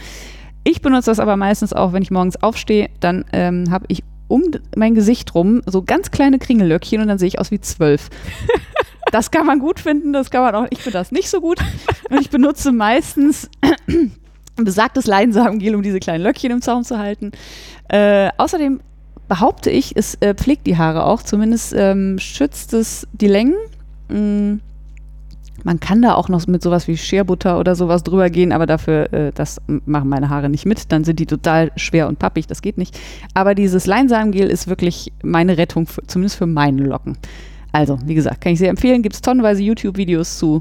Ich 0.65 0.83
benutze 0.83 1.11
das 1.11 1.21
aber 1.21 1.37
meistens 1.37 1.73
auch, 1.73 1.93
wenn 1.93 2.03
ich 2.03 2.11
morgens 2.11 2.43
aufstehe, 2.43 2.91
dann 2.99 3.25
ähm, 3.33 3.71
habe 3.71 3.85
ich 3.89 4.03
um 4.29 4.43
mein 4.77 4.95
Gesicht 4.97 5.35
rum 5.35 5.63
so 5.67 5.83
ganz 5.83 6.11
kleine 6.11 6.41
Kringellöckchen 6.41 7.01
und 7.01 7.07
dann 7.07 7.19
sehe 7.19 7.29
ich 7.29 7.39
aus 7.39 7.51
wie 7.51 7.61
zwölf. 7.61 8.11
Das 9.13 9.31
kann 9.31 9.47
man 9.47 9.61
gut 9.61 9.79
finden, 9.79 10.13
das 10.13 10.31
kann 10.31 10.43
man 10.43 10.55
auch, 10.57 10.67
ich 10.71 10.81
finde 10.81 10.99
das 10.99 11.13
nicht 11.13 11.31
so 11.31 11.41
gut. 11.41 11.61
Und 12.11 12.21
ich 12.21 12.29
benutze 12.29 12.73
meistens 12.73 13.49
besagtes 14.57 15.07
Leinsamengel, 15.07 15.77
um 15.77 15.83
diese 15.83 16.01
kleinen 16.01 16.25
Löckchen 16.25 16.51
im 16.51 16.61
Zaum 16.61 16.83
zu 16.83 16.99
halten. 16.99 17.31
Äh, 17.89 18.31
außerdem 18.37 18.81
behaupte 19.29 19.71
ich, 19.71 19.97
es 19.97 20.15
äh, 20.21 20.35
pflegt 20.35 20.67
die 20.67 20.77
Haare 20.77 21.05
auch, 21.05 21.23
zumindest 21.23 21.75
ähm, 21.77 22.19
schützt 22.19 22.73
es 22.75 23.07
die 23.13 23.27
Längen. 23.29 23.55
Mm, 24.09 24.61
man 25.65 25.81
kann 25.81 26.01
da 26.01 26.15
auch 26.15 26.29
noch 26.29 26.47
mit 26.47 26.63
sowas 26.63 26.87
wie 26.87 26.97
Scherbutter 26.97 27.59
oder 27.59 27.75
sowas 27.75 28.05
drüber 28.05 28.31
gehen, 28.31 28.53
aber 28.53 28.67
dafür, 28.67 29.13
äh, 29.13 29.33
das 29.35 29.61
machen 29.67 30.09
meine 30.09 30.29
Haare 30.29 30.49
nicht 30.49 30.67
mit. 30.67 30.93
Dann 30.93 31.03
sind 31.03 31.19
die 31.19 31.27
total 31.27 31.73
schwer 31.77 32.07
und 32.09 32.19
pappig, 32.19 32.47
das 32.47 32.63
geht 32.63 32.79
nicht. 32.79 32.99
Aber 33.35 33.55
dieses 33.55 33.87
Leinsamengel 33.87 34.49
ist 34.49 34.69
wirklich 34.69 35.13
meine 35.23 35.59
Rettung, 35.59 35.87
für, 35.87 36.03
zumindest 36.07 36.37
für 36.37 36.47
meine 36.47 36.83
Locken. 36.83 37.19
Also, 37.73 37.99
wie 38.05 38.15
gesagt, 38.15 38.41
kann 38.41 38.53
ich 38.53 38.59
sehr 38.59 38.71
empfehlen. 38.71 39.03
Gibt 39.03 39.17
es 39.17 39.23
tonnenweise 39.23 39.63
YouTube-Videos 39.63 40.39
zu. 40.39 40.61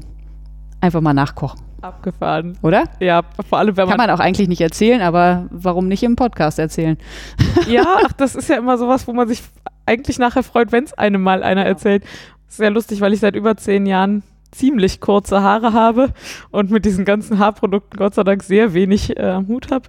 Einfach 0.80 1.00
mal 1.00 1.14
nachkochen, 1.14 1.60
Abgefahren. 1.82 2.56
oder? 2.62 2.84
Ja, 3.00 3.22
vor 3.48 3.58
allem, 3.58 3.76
wenn 3.76 3.88
Kann 3.88 3.96
man. 3.98 4.06
man 4.08 4.16
auch 4.16 4.20
eigentlich 4.20 4.48
nicht 4.48 4.60
erzählen, 4.60 5.00
aber 5.02 5.46
warum 5.50 5.88
nicht 5.88 6.02
im 6.02 6.16
Podcast 6.16 6.58
erzählen? 6.58 6.96
Ja, 7.68 7.84
ach, 8.04 8.12
das 8.12 8.34
ist 8.36 8.48
ja 8.48 8.56
immer 8.58 8.78
sowas, 8.78 9.08
wo 9.08 9.12
man 9.12 9.26
sich 9.26 9.42
eigentlich 9.86 10.18
nachher 10.18 10.42
freut, 10.44 10.70
wenn 10.72 10.84
es 10.84 10.92
einem 10.92 11.22
mal 11.22 11.42
einer 11.42 11.64
erzählt. 11.64 12.04
Sehr 12.48 12.70
lustig, 12.70 13.00
weil 13.00 13.12
ich 13.12 13.20
seit 13.20 13.34
über 13.34 13.56
zehn 13.56 13.86
Jahren 13.86 14.22
ziemlich 14.52 15.00
kurze 15.00 15.42
Haare 15.42 15.72
habe 15.72 16.12
und 16.50 16.70
mit 16.70 16.84
diesen 16.84 17.04
ganzen 17.04 17.38
Haarprodukten 17.38 17.98
Gott 17.98 18.14
sei 18.14 18.22
Dank 18.22 18.42
sehr 18.42 18.72
wenig 18.72 19.16
äh, 19.18 19.22
am 19.22 19.48
Hut 19.48 19.70
habe. 19.72 19.88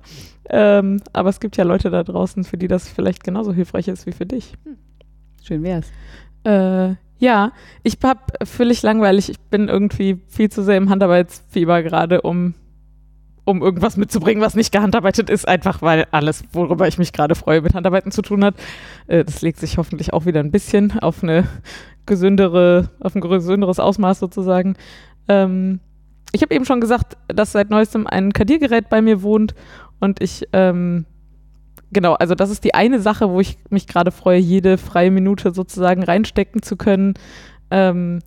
Ähm, 0.50 1.02
aber 1.14 1.30
es 1.30 1.40
gibt 1.40 1.58
ja 1.58 1.64
Leute 1.66 1.90
da 1.90 2.04
draußen, 2.04 2.44
für 2.46 2.58
die 2.58 2.68
das 2.68 2.88
vielleicht 2.90 3.24
genauso 3.24 3.54
hilfreich 3.54 3.88
ist 3.90 4.06
wie 4.08 4.12
für 4.12 4.26
dich. 4.26 4.54
Schön 5.44 5.62
wär's. 5.64 5.92
Äh, 6.44 6.96
ja, 7.20 7.52
ich 7.84 7.98
hab 8.04 8.32
völlig 8.48 8.82
langweilig. 8.84 9.30
Ich 9.30 9.40
bin 9.40 9.68
irgendwie 9.68 10.20
viel 10.28 10.50
zu 10.50 10.64
sehr 10.64 10.78
im 10.78 10.90
Handarbeitsfieber 10.90 11.84
gerade, 11.84 12.22
um 12.22 12.54
um 13.48 13.62
irgendwas 13.62 13.96
mitzubringen, 13.96 14.44
was 14.44 14.56
nicht 14.56 14.74
gehandarbeitet 14.74 15.30
ist, 15.30 15.48
einfach 15.48 15.82
weil 15.82 16.06
alles, 16.12 16.44
worüber 16.52 16.86
ich 16.86 16.98
mich 16.98 17.14
gerade 17.14 17.34
freue, 17.34 17.62
mit 17.62 17.74
Handarbeiten 17.74 18.12
zu 18.12 18.22
tun 18.22 18.44
hat. 18.44 18.56
Äh, 19.08 19.24
das 19.24 19.42
legt 19.42 19.58
sich 19.58 19.78
hoffentlich 19.78 20.12
auch 20.12 20.26
wieder 20.26 20.42
ein 20.42 20.52
bisschen 20.52 21.00
auf 21.00 21.24
eine 21.24 21.48
gesündere, 22.06 22.90
auf 23.00 23.16
ein 23.16 23.22
gesünderes 23.22 23.80
Ausmaß 23.80 24.20
sozusagen. 24.20 24.76
Ähm, 25.30 25.80
ich 26.34 26.42
habe 26.42 26.54
eben 26.54 26.66
schon 26.66 26.82
gesagt, 26.82 27.16
dass 27.28 27.54
seit 27.54 27.70
neuestem 27.70 28.06
ein 28.06 28.34
Kadiergerät 28.34 28.90
bei 28.90 29.02
mir 29.02 29.22
wohnt 29.22 29.56
und 30.02 30.22
ich 30.22 30.48
ähm, 30.52 31.06
genau, 31.92 32.14
also 32.14 32.36
das 32.36 32.50
ist 32.50 32.64
die 32.64 32.74
eine 32.74 33.00
Sache, 33.00 33.30
wo 33.30 33.40
ich 33.40 33.58
mich 33.70 33.88
gerade 33.88 34.12
freue, 34.12 34.40
jede 34.40 34.78
freie 34.78 35.12
Minute 35.12 35.54
sozusagen 35.54 36.04
reinstecken 36.04 36.62
zu 36.62 36.76
können. 36.78 37.16
Ähm, 37.72 38.20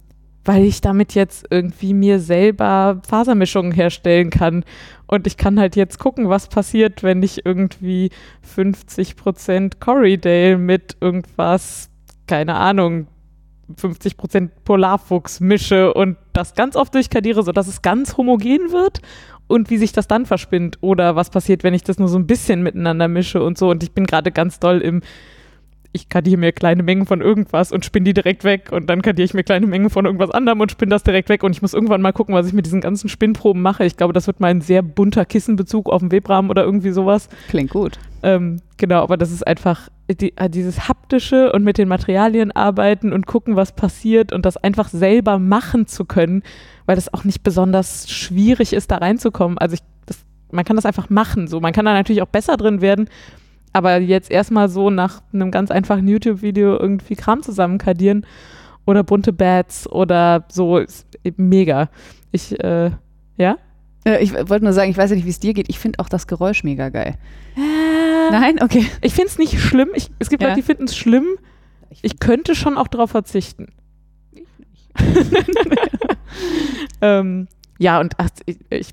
weil 0.45 0.65
ich 0.65 0.81
damit 0.81 1.15
jetzt 1.15 1.47
irgendwie 1.51 1.95
mir 1.95 2.19
selber 2.19 3.01
Fasermischungen 3.07 3.73
herstellen 3.73 4.31
kann. 4.31 4.65
Und 5.07 5.27
ich 5.27 5.37
kann 5.37 5.61
halt 5.61 5.77
jetzt 5.77 5.99
gucken, 5.99 6.29
was 6.29 6.49
passiert, 6.49 7.03
wenn 7.03 7.23
ich 7.23 7.45
irgendwie 7.45 8.11
50% 8.57 9.81
Corriedale 9.81 10.57
mit 10.57 10.97
irgendwas, 11.01 11.91
keine 12.27 12.55
Ahnung, 12.55 13.07
50% 13.77 14.51
Polarfuchs 14.65 15.41
mische 15.41 15.93
und 15.95 16.17
das 16.33 16.55
ganz 16.55 16.75
oft 16.75 16.95
durchkadiere, 16.95 17.43
sodass 17.43 17.69
es 17.69 17.83
ganz 17.83 18.17
homogen 18.17 18.73
wird 18.73 19.01
und 19.51 19.69
wie 19.69 19.79
sich 19.79 19.91
das 19.91 20.07
dann 20.07 20.27
verspinnt 20.27 20.79
oder 20.81 21.17
was 21.17 21.29
passiert, 21.29 21.65
wenn 21.65 21.75
ich 21.75 21.83
das 21.83 21.99
nur 21.99 22.07
so 22.07 22.17
ein 22.17 22.29
bisschen 22.29 22.63
miteinander 22.63 23.09
mische 23.09 23.43
und 23.43 23.59
so. 23.59 23.69
Und 23.71 23.83
ich 23.83 23.91
bin 23.91 24.07
gerade 24.07 24.31
ganz 24.31 24.61
doll 24.61 24.81
im 24.81 25.03
ich 25.93 26.09
kadiere 26.09 26.39
mir 26.39 26.53
kleine 26.53 26.83
Mengen 26.83 27.07
von 27.07 27.21
irgendwas 27.21 27.73
und 27.73 27.85
spinne 27.85 28.05
die 28.05 28.15
direkt 28.15 28.45
weg 28.45 28.71
und 28.71 28.89
dann 28.89 29.03
kadiere 29.03 29.25
ich 29.25 29.35
mir 29.35 29.43
kleine 29.43 29.67
Mengen 29.67 29.91
von 29.91 30.07
irgendwas 30.07 30.31
anderem 30.31 30.61
und 30.61 30.71
spinne 30.71 30.91
das 30.91 31.03
direkt 31.03 31.29
weg 31.29 31.43
und 31.43 31.53
ich 31.53 31.63
muss 31.63 31.75
irgendwann 31.75 32.01
mal 32.01 32.13
gucken, 32.13 32.35
was 32.35 32.47
ich 32.47 32.53
mit 32.53 32.67
diesen 32.67 32.81
ganzen 32.81 33.09
Spinnproben 33.09 33.61
mache. 33.61 33.85
Ich 33.85 33.97
glaube, 33.97 34.13
das 34.13 34.27
wird 34.27 34.39
mal 34.39 34.49
ein 34.49 34.61
sehr 34.61 34.83
bunter 34.83 35.25
Kissenbezug 35.25 35.89
auf 35.89 36.01
dem 36.01 36.13
Webrahmen 36.13 36.51
oder 36.51 36.63
irgendwie 36.63 36.93
sowas. 36.93 37.29
Klingt 37.49 37.71
gut. 37.71 37.99
Ähm, 38.23 38.61
genau, 38.77 39.03
aber 39.03 39.17
das 39.17 39.33
ist 39.33 39.47
einfach 39.47 39.89
die, 40.09 40.37
äh, 40.37 40.49
dieses 40.49 40.89
haptische 40.89 41.53
und 41.53 41.65
mit 41.65 41.79
den 41.79 41.89
Materialien 41.89 42.53
arbeiten 42.53 43.13
und 43.13 43.27
gucken, 43.27 43.57
was 43.57 43.73
passiert 43.73 44.33
und 44.33 44.47
das 44.47 44.57
einfach 44.57 44.89
selber 44.89 45.39
machen 45.39 45.87
zu 45.87 46.05
können, 46.05 46.43
weil 46.87 46.97
das 46.97 47.13
auch 47.13 47.25
nicht 47.25 47.43
besonders 47.43 48.11
schwierig 48.11 48.73
ist, 48.73 48.91
da 48.91 48.99
reinzukommen. 48.99 49.59
Also 49.59 49.75
ich, 49.75 49.81
das, 50.07 50.19
man 50.53 50.65
kann 50.65 50.77
das 50.77 50.87
einfach 50.87 51.11
machen. 51.11 51.49
So, 51.49 51.61
man 51.61 51.73
kann 51.73 51.85
da 51.85 51.95
natürlich 51.95 52.23
auch 52.23 52.29
besser 52.29 52.57
drin 52.57 52.81
werden, 52.81 53.09
aber 53.73 53.99
jetzt 53.99 54.31
erstmal 54.31 54.69
so 54.69 54.91
nach 54.91 55.23
einem 55.33 55.51
ganz 55.51 55.71
einfachen 55.71 56.07
YouTube-Video 56.09 56.79
irgendwie 56.79 57.15
Kram 57.17 57.43
zusammenkadieren 57.43 58.27
oder 58.87 59.05
bunte 59.05 59.33
Bats 59.33 59.89
oder 59.89 60.45
so 60.49 60.79
ist 60.79 61.07
mega. 61.37 61.89
Ich, 62.33 62.59
äh, 62.63 62.91
ja? 63.37 63.57
Äh, 64.05 64.23
ich 64.23 64.33
wollte 64.35 64.65
nur 64.65 64.73
sagen, 64.73 64.91
ich 64.91 64.97
weiß 64.97 65.11
ja 65.11 65.17
nicht, 65.17 65.27
wie 65.27 65.31
es 65.31 65.41
dir 65.41 65.55
geht. 65.55 65.69
Ich 65.69 65.79
finde 65.79 65.99
auch 66.01 66.09
das 66.09 66.27
Geräusch 66.27 66.65
mega 66.65 66.89
geil. 66.89 67.17
Äh, 67.57 68.31
Nein? 68.31 68.63
Okay. 68.63 68.87
Ich 69.03 69.15
finde 69.15 69.29
es 69.29 69.39
nicht 69.39 69.61
schlimm. 69.61 69.91
Ich, 69.95 70.11
es 70.19 70.31
gibt 70.31 70.43
Ja. 70.43 70.49
Leute, 70.49 70.61
die 70.61 70.67
finden 70.67 70.85
es 70.85 70.97
schlimm. 70.97 71.27
Ich 72.03 72.21
könnte 72.21 72.55
schon 72.55 72.77
auch 72.79 72.89
darauf 72.89 73.11
verzichten. 73.11 73.69
ähm, 77.01 77.49
ja, 77.79 78.01
und 78.01 78.15
ach, 78.19 78.29
ich, 78.47 78.59
ich, 78.71 78.91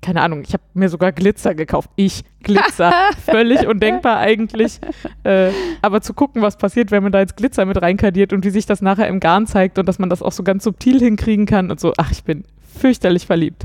keine 0.00 0.20
Ahnung, 0.20 0.42
ich 0.46 0.52
habe 0.52 0.62
mir 0.74 0.88
sogar 0.88 1.12
Glitzer 1.12 1.54
gekauft. 1.54 1.90
Ich, 1.96 2.24
Glitzer. 2.42 2.92
Völlig 3.24 3.66
undenkbar 3.66 4.18
eigentlich. 4.18 4.80
Äh, 5.24 5.50
aber 5.80 6.00
zu 6.00 6.12
gucken, 6.14 6.42
was 6.42 6.56
passiert, 6.56 6.90
wenn 6.90 7.02
man 7.02 7.12
da 7.12 7.20
jetzt 7.20 7.36
Glitzer 7.36 7.64
mit 7.64 7.80
reinkadiert 7.80 8.32
und 8.32 8.44
wie 8.44 8.50
sich 8.50 8.66
das 8.66 8.82
nachher 8.82 9.08
im 9.08 9.20
Garn 9.20 9.46
zeigt 9.46 9.78
und 9.78 9.86
dass 9.86 9.98
man 9.98 10.10
das 10.10 10.22
auch 10.22 10.32
so 10.32 10.42
ganz 10.42 10.64
subtil 10.64 10.98
hinkriegen 10.98 11.46
kann 11.46 11.70
und 11.70 11.78
so. 11.78 11.92
Ach, 11.96 12.10
ich 12.10 12.24
bin 12.24 12.44
fürchterlich 12.78 13.26
verliebt. 13.26 13.64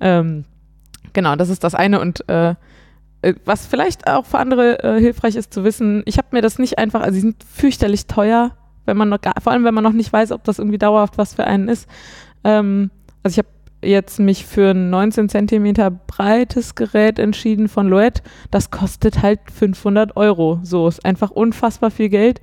Ähm, 0.00 0.44
genau, 1.12 1.36
das 1.36 1.48
ist 1.48 1.64
das 1.64 1.74
eine. 1.74 2.00
Und 2.00 2.28
äh, 2.28 2.54
äh, 3.22 3.34
was 3.44 3.66
vielleicht 3.66 4.06
auch 4.06 4.26
für 4.26 4.38
andere 4.38 4.82
äh, 4.82 5.00
hilfreich 5.00 5.36
ist 5.36 5.52
zu 5.52 5.64
wissen, 5.64 6.02
ich 6.06 6.18
habe 6.18 6.28
mir 6.32 6.42
das 6.42 6.58
nicht 6.58 6.78
einfach, 6.78 7.00
also 7.00 7.14
sie 7.14 7.20
sind 7.20 7.42
fürchterlich 7.44 8.06
teuer, 8.06 8.52
wenn 8.86 8.96
man 8.96 9.08
noch 9.08 9.20
gar, 9.20 9.34
vor 9.40 9.52
allem 9.52 9.64
wenn 9.64 9.74
man 9.74 9.84
noch 9.84 9.92
nicht 9.92 10.12
weiß, 10.12 10.32
ob 10.32 10.44
das 10.44 10.58
irgendwie 10.58 10.78
dauerhaft 10.78 11.18
was 11.18 11.34
für 11.34 11.44
einen 11.46 11.68
ist. 11.68 11.88
Ähm, 12.44 12.90
also 13.22 13.34
ich 13.34 13.38
habe 13.38 13.48
jetzt 13.82 14.18
mich 14.20 14.46
für 14.46 14.70
ein 14.70 14.90
19 14.90 15.28
Zentimeter 15.28 15.90
breites 15.90 16.74
Gerät 16.74 17.18
entschieden 17.18 17.68
von 17.68 17.88
Loet. 17.88 18.22
Das 18.50 18.70
kostet 18.70 19.22
halt 19.22 19.40
500 19.52 20.16
Euro. 20.16 20.60
So 20.62 20.88
ist 20.88 21.04
einfach 21.04 21.30
unfassbar 21.30 21.90
viel 21.90 22.08
Geld. 22.08 22.40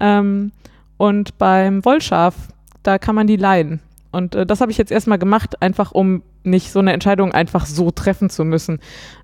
Ähm, 0.00 0.52
und 0.96 1.38
beim 1.38 1.84
Wollschaf, 1.84 2.34
da 2.82 2.98
kann 2.98 3.14
man 3.14 3.26
die 3.26 3.36
leihen. 3.36 3.80
Und 4.10 4.34
äh, 4.34 4.46
das 4.46 4.60
habe 4.60 4.70
ich 4.70 4.78
jetzt 4.78 4.92
erstmal 4.92 5.18
gemacht, 5.18 5.60
einfach 5.62 5.92
um 5.92 6.22
nicht 6.44 6.72
so 6.72 6.78
eine 6.78 6.92
Entscheidung 6.92 7.32
einfach 7.32 7.66
so 7.66 7.90
treffen 7.90 8.30
zu 8.30 8.44
müssen. 8.44 8.78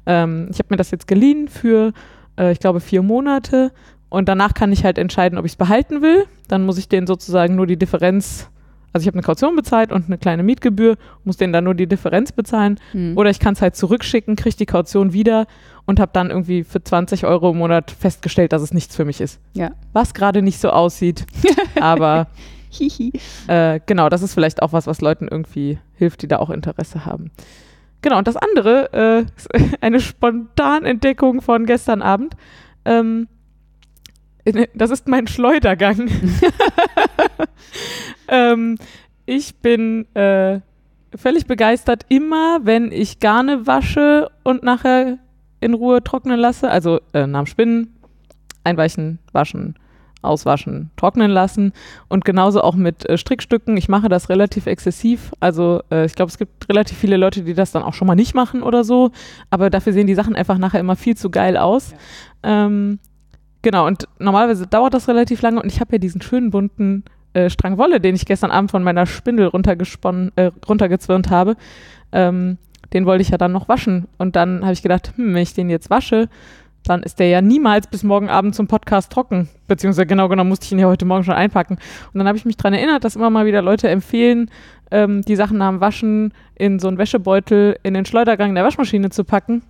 Ähm, 0.07 0.49
ich 0.51 0.59
habe 0.59 0.69
mir 0.71 0.77
das 0.77 0.91
jetzt 0.91 1.07
geliehen 1.07 1.49
für, 1.49 1.93
äh, 2.39 2.53
ich 2.53 2.61
glaube, 2.61 2.81
vier 2.81 3.03
Monate. 3.03 3.73
Und 4.09 4.29
danach 4.29 4.55
kann 4.55 4.73
ich 4.73 4.85
halt 4.85 4.99
entscheiden, 4.99 5.39
ob 5.39 5.45
ich 5.45 5.53
es 5.53 5.57
behalten 5.57 6.03
will. 6.03 6.27
Dann 6.49 6.65
muss 6.65 6.79
ich 6.79 6.89
denen 6.89 7.07
sozusagen 7.07 7.57
nur 7.57 7.67
die 7.67 7.79
Differenz, 7.79 8.51
also 8.95 9.03
ich 9.03 9.09
habe 9.09 9.17
eine 9.17 9.25
Kaution 9.25 9.57
bezahlt 9.57 9.91
und 9.91 10.07
eine 10.07 10.19
kleine 10.19 10.45
Mietgebühr, 10.45 10.97
muss 11.25 11.37
denen 11.37 11.53
dann 11.53 11.65
nur 11.65 11.75
die 11.75 11.89
Differenz 11.89 12.31
bezahlen. 12.31 12.79
Hm. 12.93 13.19
Oder 13.19 13.29
ich 13.29 13.41
kann 13.41 13.55
es 13.55 13.61
halt 13.61 13.75
zurückschicken, 13.75 14.37
kriege 14.37 14.57
die 14.57 14.67
Kaution 14.67 15.13
wieder 15.13 15.47
und 15.85 15.99
habe 15.99 16.13
dann 16.15 16.31
irgendwie 16.31 16.63
für 16.63 16.83
20 16.83 17.27
Euro 17.27 17.51
im 17.51 17.59
Monat 17.59 17.91
festgestellt, 17.91 18.53
dass 18.53 18.63
es 18.63 18.73
nichts 18.73 18.95
für 18.95 19.05
mich 19.05 19.21
ist. 19.21 19.41
Ja. 19.53 19.73
Was 19.93 20.15
gerade 20.15 20.43
nicht 20.43 20.61
so 20.61 20.71
aussieht. 20.71 21.27
aber 21.81 22.29
äh, 23.49 23.81
genau, 23.85 24.09
das 24.09 24.23
ist 24.23 24.33
vielleicht 24.33 24.63
auch 24.63 24.73
was, 24.73 24.87
was 24.87 25.01
Leuten 25.01 25.27
irgendwie 25.29 25.79
hilft, 25.97 26.23
die 26.23 26.29
da 26.29 26.39
auch 26.39 26.51
Interesse 26.51 27.05
haben. 27.05 27.33
Genau, 28.01 28.19
und 28.19 28.29
das 28.29 28.37
andere 28.37 28.93
äh, 28.93 29.27
ist 29.37 29.49
eine 29.83 29.99
Spontanentdeckung 29.99 31.41
von 31.41 31.67
gestern 31.67 32.01
Abend. 32.01 32.37
Ähm, 32.85 33.27
das 34.75 34.91
ist 34.91 35.09
mein 35.09 35.27
Schleudergang. 35.27 36.09
ähm, 38.29 38.79
ich 39.27 39.57
bin 39.57 40.07
äh, 40.15 40.61
völlig 41.15 41.47
begeistert, 41.47 42.05
immer 42.09 42.61
wenn 42.65 42.93
ich 42.93 43.21
Garne 43.21 43.67
wasche 43.67 44.31
und 44.43 44.63
nachher 44.63 45.19
in 45.61 45.75
Ruhe 45.75 46.03
trocknen 46.05 46.39
lasse, 46.39 46.71
also 46.71 47.01
äh, 47.13 47.27
nach 47.27 47.45
dem 47.45 47.47
Spinnen, 47.47 47.97
einweichen, 48.65 49.19
waschen, 49.33 49.77
auswaschen, 50.25 50.91
trocknen 50.97 51.31
lassen 51.31 51.73
und 52.09 52.25
genauso 52.25 52.63
auch 52.63 52.75
mit 52.75 53.09
äh, 53.09 53.17
Strickstücken. 53.17 53.77
Ich 53.77 53.89
mache 53.89 54.09
das 54.09 54.29
relativ 54.29 54.67
exzessiv. 54.67 55.33
Also 55.41 55.83
äh, 55.91 56.07
ich 56.07 56.15
glaube, 56.15 56.31
es 56.31 56.39
gibt 56.39 56.69
relativ 56.69 56.99
viele 56.99 57.17
Leute, 57.17 57.43
die 57.43 57.55
das 57.55 57.73
dann 57.73 57.83
auch 57.83 57.95
schon 57.95 58.07
mal 58.07 58.15
nicht 58.15 58.35
machen 58.35 58.63
oder 58.63 58.85
so. 58.85 59.11
Aber 59.51 59.71
dafür 59.71 59.93
sehen 59.93 60.07
die 60.07 60.15
Sachen 60.15 60.35
einfach 60.35 60.59
nachher 60.59 60.81
immer 60.81 60.97
viel 60.97 61.17
zu 61.17 61.31
geil 61.31 61.57
aus. 61.57 61.95
Ähm, 62.43 62.99
genau, 63.65 63.87
und 63.89 64.07
normalerweise 64.21 64.69
dauert 64.69 64.95
das 64.95 65.09
relativ 65.09 65.43
lange 65.43 65.61
und 65.61 65.67
ich 65.67 65.81
habe 65.81 65.93
ja 65.93 65.99
diesen 65.99 66.23
schönen 66.23 66.51
bunten 66.51 67.03
äh, 67.33 67.51
Strang 67.51 67.79
Wolle, 67.79 68.01
den 68.01 68.15
ich 68.15 68.27
gestern 68.27 68.53
Abend 68.53 68.71
von 68.71 68.85
meiner 68.85 69.07
Spindel 69.07 69.47
runtergesponnen, 69.47 70.31
äh, 70.37 70.53
runtergezwirnt 70.69 71.31
habe. 71.31 71.57
Ähm, 72.13 72.59
den 72.93 73.07
wollte 73.07 73.23
ich 73.23 73.31
ja 73.31 73.39
dann 73.39 73.51
noch 73.51 73.69
waschen. 73.69 74.07
Und 74.19 74.37
dann 74.37 74.63
habe 74.63 74.73
ich 74.73 74.83
gedacht, 74.83 75.13
hm, 75.17 75.35
wenn 75.35 75.43
ich 75.43 75.55
den 75.55 75.69
jetzt 75.69 75.91
wasche, 75.91 76.29
dann 76.85 77.03
ist 77.03 77.19
der 77.19 77.29
ja 77.29 77.41
niemals 77.41 77.87
bis 77.87 78.03
morgen 78.03 78.29
Abend 78.29 78.55
zum 78.55 78.69
Podcast 78.69 79.11
trocken. 79.11 79.49
Beziehungsweise 79.67 80.07
genau 80.07 80.29
genommen 80.29 80.51
musste 80.51 80.67
ich 80.67 80.73
ihn 80.73 80.79
ja 80.79 80.87
heute 80.87 81.07
Morgen 81.07 81.25
schon 81.25 81.35
einpacken. 81.35 81.79
Und 82.13 82.19
dann 82.19 82.29
habe 82.29 82.39
ich 82.39 82.45
mich 82.45 82.57
daran 82.57 82.75
erinnert, 82.75 83.03
dass 83.03 83.17
immer 83.17 83.31
mal 83.31 83.47
wieder 83.47 83.63
Leute 83.63 83.89
empfehlen, 83.89 84.51
ähm, 84.91 85.23
die 85.23 85.35
Sachen 85.35 85.59
nach 85.59 85.71
dem 85.71 85.81
Waschen 85.81 86.33
in 86.55 86.79
so 86.79 86.89
einen 86.89 86.99
Wäschebeutel 86.99 87.77
in 87.83 87.95
den 87.95 88.05
Schleudergang 88.05 88.55
der 88.55 88.65
Waschmaschine 88.65 89.11
zu 89.11 89.25
packen. 89.25 89.63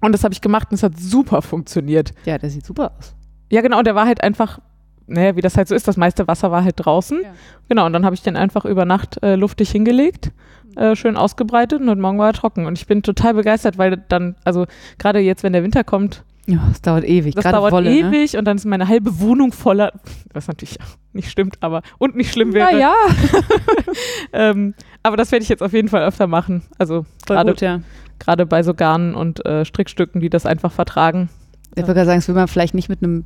Und 0.00 0.12
das 0.12 0.24
habe 0.24 0.34
ich 0.34 0.40
gemacht 0.40 0.68
und 0.70 0.74
es 0.76 0.82
hat 0.82 0.98
super 0.98 1.42
funktioniert. 1.42 2.12
Ja, 2.24 2.38
der 2.38 2.50
sieht 2.50 2.66
super 2.66 2.92
aus. 2.98 3.14
Ja, 3.50 3.60
genau, 3.60 3.78
und 3.78 3.86
der 3.86 3.94
war 3.94 4.06
halt 4.06 4.22
einfach, 4.22 4.58
naja, 5.06 5.36
wie 5.36 5.40
das 5.40 5.56
halt 5.56 5.68
so 5.68 5.74
ist, 5.74 5.86
das 5.88 5.96
meiste 5.96 6.26
Wasser 6.28 6.50
war 6.50 6.64
halt 6.64 6.74
draußen. 6.76 7.20
Ja. 7.22 7.30
Genau, 7.68 7.86
und 7.86 7.92
dann 7.92 8.04
habe 8.04 8.14
ich 8.14 8.22
den 8.22 8.36
einfach 8.36 8.64
über 8.64 8.84
Nacht 8.84 9.22
äh, 9.22 9.36
luftig 9.36 9.70
hingelegt, 9.70 10.32
äh, 10.76 10.94
schön 10.96 11.16
ausgebreitet 11.16 11.80
und 11.80 11.88
heute 11.88 12.00
Morgen 12.00 12.18
war 12.18 12.28
er 12.28 12.32
trocken. 12.34 12.66
Und 12.66 12.76
ich 12.78 12.86
bin 12.86 13.02
total 13.02 13.34
begeistert, 13.34 13.78
weil 13.78 13.96
dann, 14.08 14.36
also 14.44 14.66
gerade 14.98 15.20
jetzt, 15.20 15.42
wenn 15.42 15.52
der 15.52 15.62
Winter 15.62 15.84
kommt, 15.84 16.24
Ja, 16.46 16.58
das 16.68 16.82
dauert 16.82 17.04
ewig. 17.04 17.34
das 17.34 17.44
Gerade 17.44 17.56
dauert 17.58 17.72
Wolle, 17.72 17.90
Ne? 17.90 17.98
ewig 18.08 18.36
und 18.36 18.44
dann 18.44 18.56
ist 18.56 18.64
meine 18.66 18.86
halbe 18.88 19.18
Wohnung 19.20 19.52
voller, 19.52 19.92
was 20.32 20.46
natürlich 20.48 20.78
nicht 21.12 21.30
stimmt, 21.30 21.56
aber 21.62 21.82
und 21.98 22.14
nicht 22.16 22.30
schlimm 22.32 22.52
wäre. 22.52 22.72
Ja, 22.72 22.78
ja. 22.78 22.94
Ähm, 24.32 24.74
aber 25.02 25.16
das 25.16 25.32
werde 25.32 25.42
ich 25.44 25.48
jetzt 25.48 25.62
auf 25.62 25.72
jeden 25.72 25.88
Fall 25.88 26.02
öfter 26.06 26.26
machen. 26.26 26.62
Also 26.78 27.06
Voll 27.26 27.36
gerade 27.36 27.50
gut, 27.52 27.60
ja. 27.60 27.80
Gerade 28.18 28.46
bei 28.46 28.62
so 28.62 28.74
Garnen 28.74 29.14
und 29.14 29.44
äh, 29.46 29.64
Strickstücken, 29.64 30.20
die 30.20 30.30
das 30.30 30.46
einfach 30.46 30.72
vertragen. 30.72 31.28
Ich 31.74 31.86
würde 31.86 32.04
sagen, 32.04 32.18
das 32.18 32.28
will 32.28 32.34
man 32.34 32.48
vielleicht 32.48 32.74
nicht 32.74 32.88
mit 32.88 33.02
einem 33.02 33.24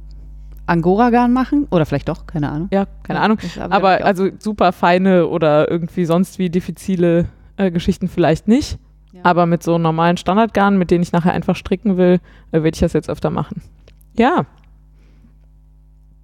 Angora-Garn 0.66 1.32
machen. 1.32 1.66
Oder 1.70 1.86
vielleicht 1.86 2.08
doch, 2.08 2.26
keine 2.26 2.50
Ahnung. 2.50 2.68
Ja, 2.72 2.86
keine 3.02 3.20
Ahnung. 3.20 3.38
Aber 3.70 4.04
also 4.04 4.28
super 4.38 4.72
feine 4.72 5.26
oder 5.26 5.70
irgendwie 5.70 6.04
sonst 6.04 6.38
wie 6.38 6.50
diffizile 6.50 7.26
äh, 7.56 7.70
Geschichten 7.70 8.08
vielleicht 8.08 8.48
nicht. 8.48 8.78
Ja. 9.12 9.20
Aber 9.24 9.46
mit 9.46 9.62
so 9.62 9.78
normalen 9.78 10.16
Standardgarnen, 10.16 10.78
mit 10.78 10.90
denen 10.90 11.02
ich 11.02 11.12
nachher 11.12 11.32
einfach 11.32 11.56
stricken 11.56 11.96
will, 11.96 12.20
äh, 12.52 12.62
werde 12.62 12.70
ich 12.74 12.80
das 12.80 12.92
jetzt 12.92 13.10
öfter 13.10 13.30
machen. 13.30 13.62
Ja. 14.16 14.46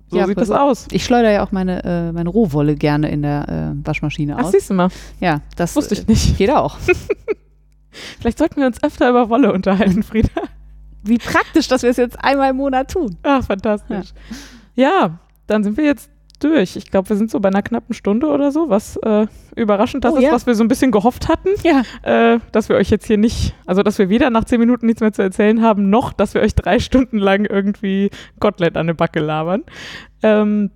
So 0.08 0.18
Ja, 0.18 0.26
sieht 0.26 0.38
das 0.38 0.52
aus. 0.52 0.86
Ich 0.92 1.04
schleudere 1.04 1.32
ja 1.34 1.44
auch 1.44 1.50
meine, 1.50 1.82
äh, 1.82 2.12
meine 2.12 2.28
Rohwolle 2.28 2.76
gerne 2.76 3.08
in 3.10 3.22
der 3.22 3.48
äh, 3.74 3.86
Waschmaschine 3.86 4.36
Ach, 4.38 4.44
aus. 4.44 4.52
siehst 4.52 4.70
du 4.70 4.74
mal. 4.74 4.88
Ja, 5.20 5.40
das 5.56 5.74
Wusste 5.74 5.96
äh, 5.96 5.98
ich 5.98 6.06
nicht. 6.06 6.38
geht 6.38 6.50
auch. 6.50 6.76
Vielleicht 8.20 8.38
sollten 8.38 8.60
wir 8.60 8.66
uns 8.66 8.82
öfter 8.82 9.08
über 9.10 9.28
Wolle 9.28 9.52
unterhalten, 9.52 10.02
Frieda. 10.02 10.42
Wie 11.02 11.18
praktisch, 11.18 11.68
dass 11.68 11.82
wir 11.82 11.90
es 11.90 11.96
jetzt 11.96 12.22
einmal 12.22 12.50
im 12.50 12.56
Monat 12.56 12.90
tun. 12.90 13.16
Ach, 13.22 13.44
fantastisch. 13.44 14.08
Ja, 14.74 14.90
ja 14.90 15.18
dann 15.46 15.62
sind 15.62 15.76
wir 15.76 15.84
jetzt 15.84 16.10
durch. 16.40 16.76
Ich 16.76 16.90
glaube, 16.90 17.08
wir 17.08 17.16
sind 17.16 17.30
so 17.30 17.40
bei 17.40 17.48
einer 17.48 17.62
knappen 17.62 17.94
Stunde 17.94 18.26
oder 18.26 18.52
so, 18.52 18.68
was 18.68 18.96
äh, 18.98 19.26
überraschend 19.54 20.04
das 20.04 20.12
Oh, 20.14 20.16
ist, 20.16 20.24
ja. 20.24 20.32
was 20.32 20.46
wir 20.46 20.54
so 20.54 20.64
ein 20.64 20.68
bisschen 20.68 20.90
gehofft 20.90 21.28
hatten, 21.28 21.48
Ja. 21.62 21.82
äh, 22.02 22.40
dass 22.52 22.68
wir 22.68 22.76
euch 22.76 22.90
jetzt 22.90 23.06
hier 23.06 23.16
nicht, 23.16 23.54
also 23.64 23.82
dass 23.82 23.98
wir 23.98 24.08
weder 24.08 24.28
nach 24.30 24.44
zehn 24.44 24.60
Minuten 24.60 24.86
nichts 24.86 25.00
mehr 25.00 25.12
zu 25.12 25.22
erzählen 25.22 25.62
haben, 25.62 25.88
noch, 25.88 26.12
dass 26.12 26.34
wir 26.34 26.42
euch 26.42 26.54
drei 26.54 26.78
Stunden 26.78 27.18
lang 27.18 27.44
irgendwie 27.46 28.10
Kotelett 28.38 28.76
an 28.76 28.86
der 28.88 28.94
Backe 28.94 29.20
labern. 29.20 29.62
Ähm, 30.22 30.70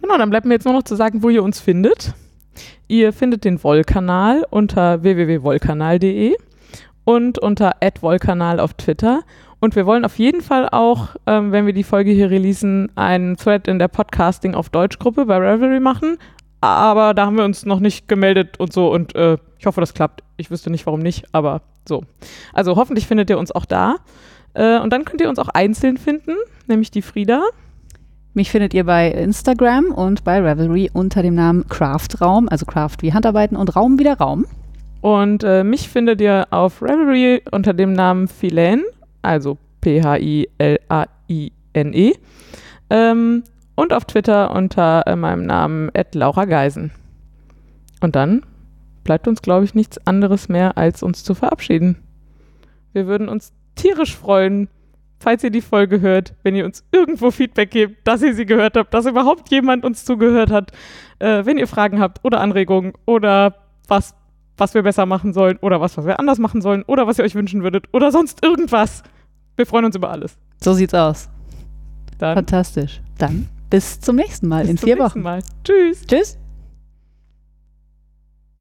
genau, 0.00 0.18
dann 0.18 0.30
bleibt 0.30 0.46
mir 0.46 0.54
jetzt 0.54 0.64
nur 0.64 0.74
noch 0.74 0.82
zu 0.82 0.96
sagen, 0.96 1.22
wo 1.22 1.28
ihr 1.28 1.42
uns 1.44 1.60
findet. 1.60 2.14
Ihr 2.88 3.12
findet 3.12 3.44
den 3.44 3.62
Wollkanal 3.62 4.46
unter 4.50 5.02
www.wollkanal.de 5.02 6.36
und 7.04 7.38
unter 7.38 7.72
@wollkanal 8.00 8.60
auf 8.60 8.74
Twitter. 8.74 9.22
Und 9.60 9.76
wir 9.76 9.84
wollen 9.84 10.04
auf 10.04 10.18
jeden 10.18 10.40
Fall 10.40 10.68
auch, 10.70 11.16
ähm, 11.26 11.52
wenn 11.52 11.66
wir 11.66 11.72
die 11.72 11.84
Folge 11.84 12.10
hier 12.12 12.30
releasen, 12.30 12.90
einen 12.96 13.36
Thread 13.36 13.68
in 13.68 13.78
der 13.78 13.88
Podcasting 13.88 14.54
auf 14.54 14.70
Deutsch-Gruppe 14.70 15.26
bei 15.26 15.36
Revelry 15.36 15.80
machen. 15.80 16.16
Aber 16.62 17.14
da 17.14 17.26
haben 17.26 17.36
wir 17.36 17.44
uns 17.44 17.66
noch 17.66 17.80
nicht 17.80 18.08
gemeldet 18.08 18.58
und 18.58 18.72
so. 18.72 18.90
Und 18.90 19.14
äh, 19.14 19.36
ich 19.58 19.66
hoffe, 19.66 19.80
das 19.80 19.94
klappt. 19.94 20.22
Ich 20.36 20.50
wüsste 20.50 20.70
nicht, 20.70 20.86
warum 20.86 21.00
nicht, 21.00 21.26
aber 21.32 21.62
so. 21.86 22.04
Also 22.52 22.76
hoffentlich 22.76 23.06
findet 23.06 23.30
ihr 23.30 23.38
uns 23.38 23.52
auch 23.52 23.66
da. 23.66 23.96
Äh, 24.54 24.78
und 24.80 24.92
dann 24.92 25.04
könnt 25.04 25.20
ihr 25.20 25.28
uns 25.28 25.38
auch 25.38 25.48
einzeln 25.48 25.96
finden, 25.96 26.36
nämlich 26.66 26.90
die 26.90 27.02
Frieda. 27.02 27.42
Mich 28.32 28.50
findet 28.50 28.74
ihr 28.74 28.84
bei 28.84 29.10
Instagram 29.10 29.86
und 29.86 30.22
bei 30.22 30.40
Revelry 30.40 30.88
unter 30.92 31.22
dem 31.22 31.34
Namen 31.34 31.66
Craftraum, 31.68 32.48
also 32.48 32.64
Craft 32.64 32.98
wie 33.00 33.12
Handarbeiten 33.12 33.56
und 33.56 33.74
Raum 33.74 33.98
wieder 33.98 34.18
Raum. 34.18 34.46
Und 35.00 35.42
äh, 35.42 35.64
mich 35.64 35.88
findet 35.88 36.20
ihr 36.20 36.46
auf 36.50 36.80
Revelry 36.80 37.42
unter 37.50 37.74
dem 37.74 37.92
Namen 37.92 38.28
Philen, 38.28 38.84
also 39.22 39.58
P-H-I-L-A-I-N-E. 39.80 40.52
Ähm, 42.90 43.42
und 43.74 43.92
auf 43.92 44.04
Twitter 44.04 44.54
unter 44.54 45.06
äh, 45.06 45.16
meinem 45.16 45.44
Namen 45.46 45.90
Laura 46.12 46.44
Geisen. 46.44 46.92
Und 48.00 48.14
dann 48.14 48.42
bleibt 49.02 49.26
uns, 49.26 49.42
glaube 49.42 49.64
ich, 49.64 49.74
nichts 49.74 50.06
anderes 50.06 50.48
mehr, 50.48 50.78
als 50.78 51.02
uns 51.02 51.24
zu 51.24 51.34
verabschieden. 51.34 51.96
Wir 52.92 53.06
würden 53.06 53.28
uns 53.28 53.52
tierisch 53.74 54.14
freuen, 54.16 54.68
falls 55.20 55.44
ihr 55.44 55.50
die 55.50 55.60
Folge 55.60 56.00
hört, 56.00 56.34
wenn 56.42 56.56
ihr 56.56 56.64
uns 56.64 56.82
irgendwo 56.90 57.30
Feedback 57.30 57.70
gebt, 57.70 58.08
dass 58.08 58.22
ihr 58.22 58.34
sie 58.34 58.46
gehört 58.46 58.76
habt, 58.76 58.92
dass 58.92 59.06
überhaupt 59.06 59.50
jemand 59.50 59.84
uns 59.84 60.04
zugehört 60.04 60.50
hat. 60.50 60.72
Äh, 61.18 61.44
wenn 61.44 61.58
ihr 61.58 61.68
Fragen 61.68 62.00
habt 62.00 62.24
oder 62.24 62.40
Anregungen 62.40 62.94
oder 63.04 63.54
was, 63.86 64.14
was 64.56 64.74
wir 64.74 64.82
besser 64.82 65.06
machen 65.06 65.32
sollen 65.32 65.58
oder 65.60 65.80
was, 65.80 65.96
was 65.96 66.06
wir 66.06 66.18
anders 66.18 66.38
machen 66.38 66.62
sollen 66.62 66.82
oder 66.84 67.06
was 67.06 67.18
ihr 67.18 67.24
euch 67.24 67.34
wünschen 67.34 67.62
würdet 67.62 67.84
oder 67.92 68.10
sonst 68.10 68.42
irgendwas. 68.42 69.02
Wir 69.56 69.66
freuen 69.66 69.84
uns 69.84 69.94
über 69.94 70.10
alles. 70.10 70.38
So 70.62 70.72
sieht's 70.72 70.94
aus. 70.94 71.28
Dann 72.18 72.34
Fantastisch. 72.34 73.00
Dann 73.18 73.48
bis 73.68 74.00
zum 74.00 74.16
nächsten 74.16 74.48
Mal 74.48 74.62
bis 74.62 74.70
in 74.70 74.78
zum 74.78 74.86
vier 74.86 74.96
nächsten 74.96 75.20
Wochen. 75.20 75.22
Mal. 75.22 75.42
Tschüss. 75.64 76.06
Tschüss. 76.06 76.39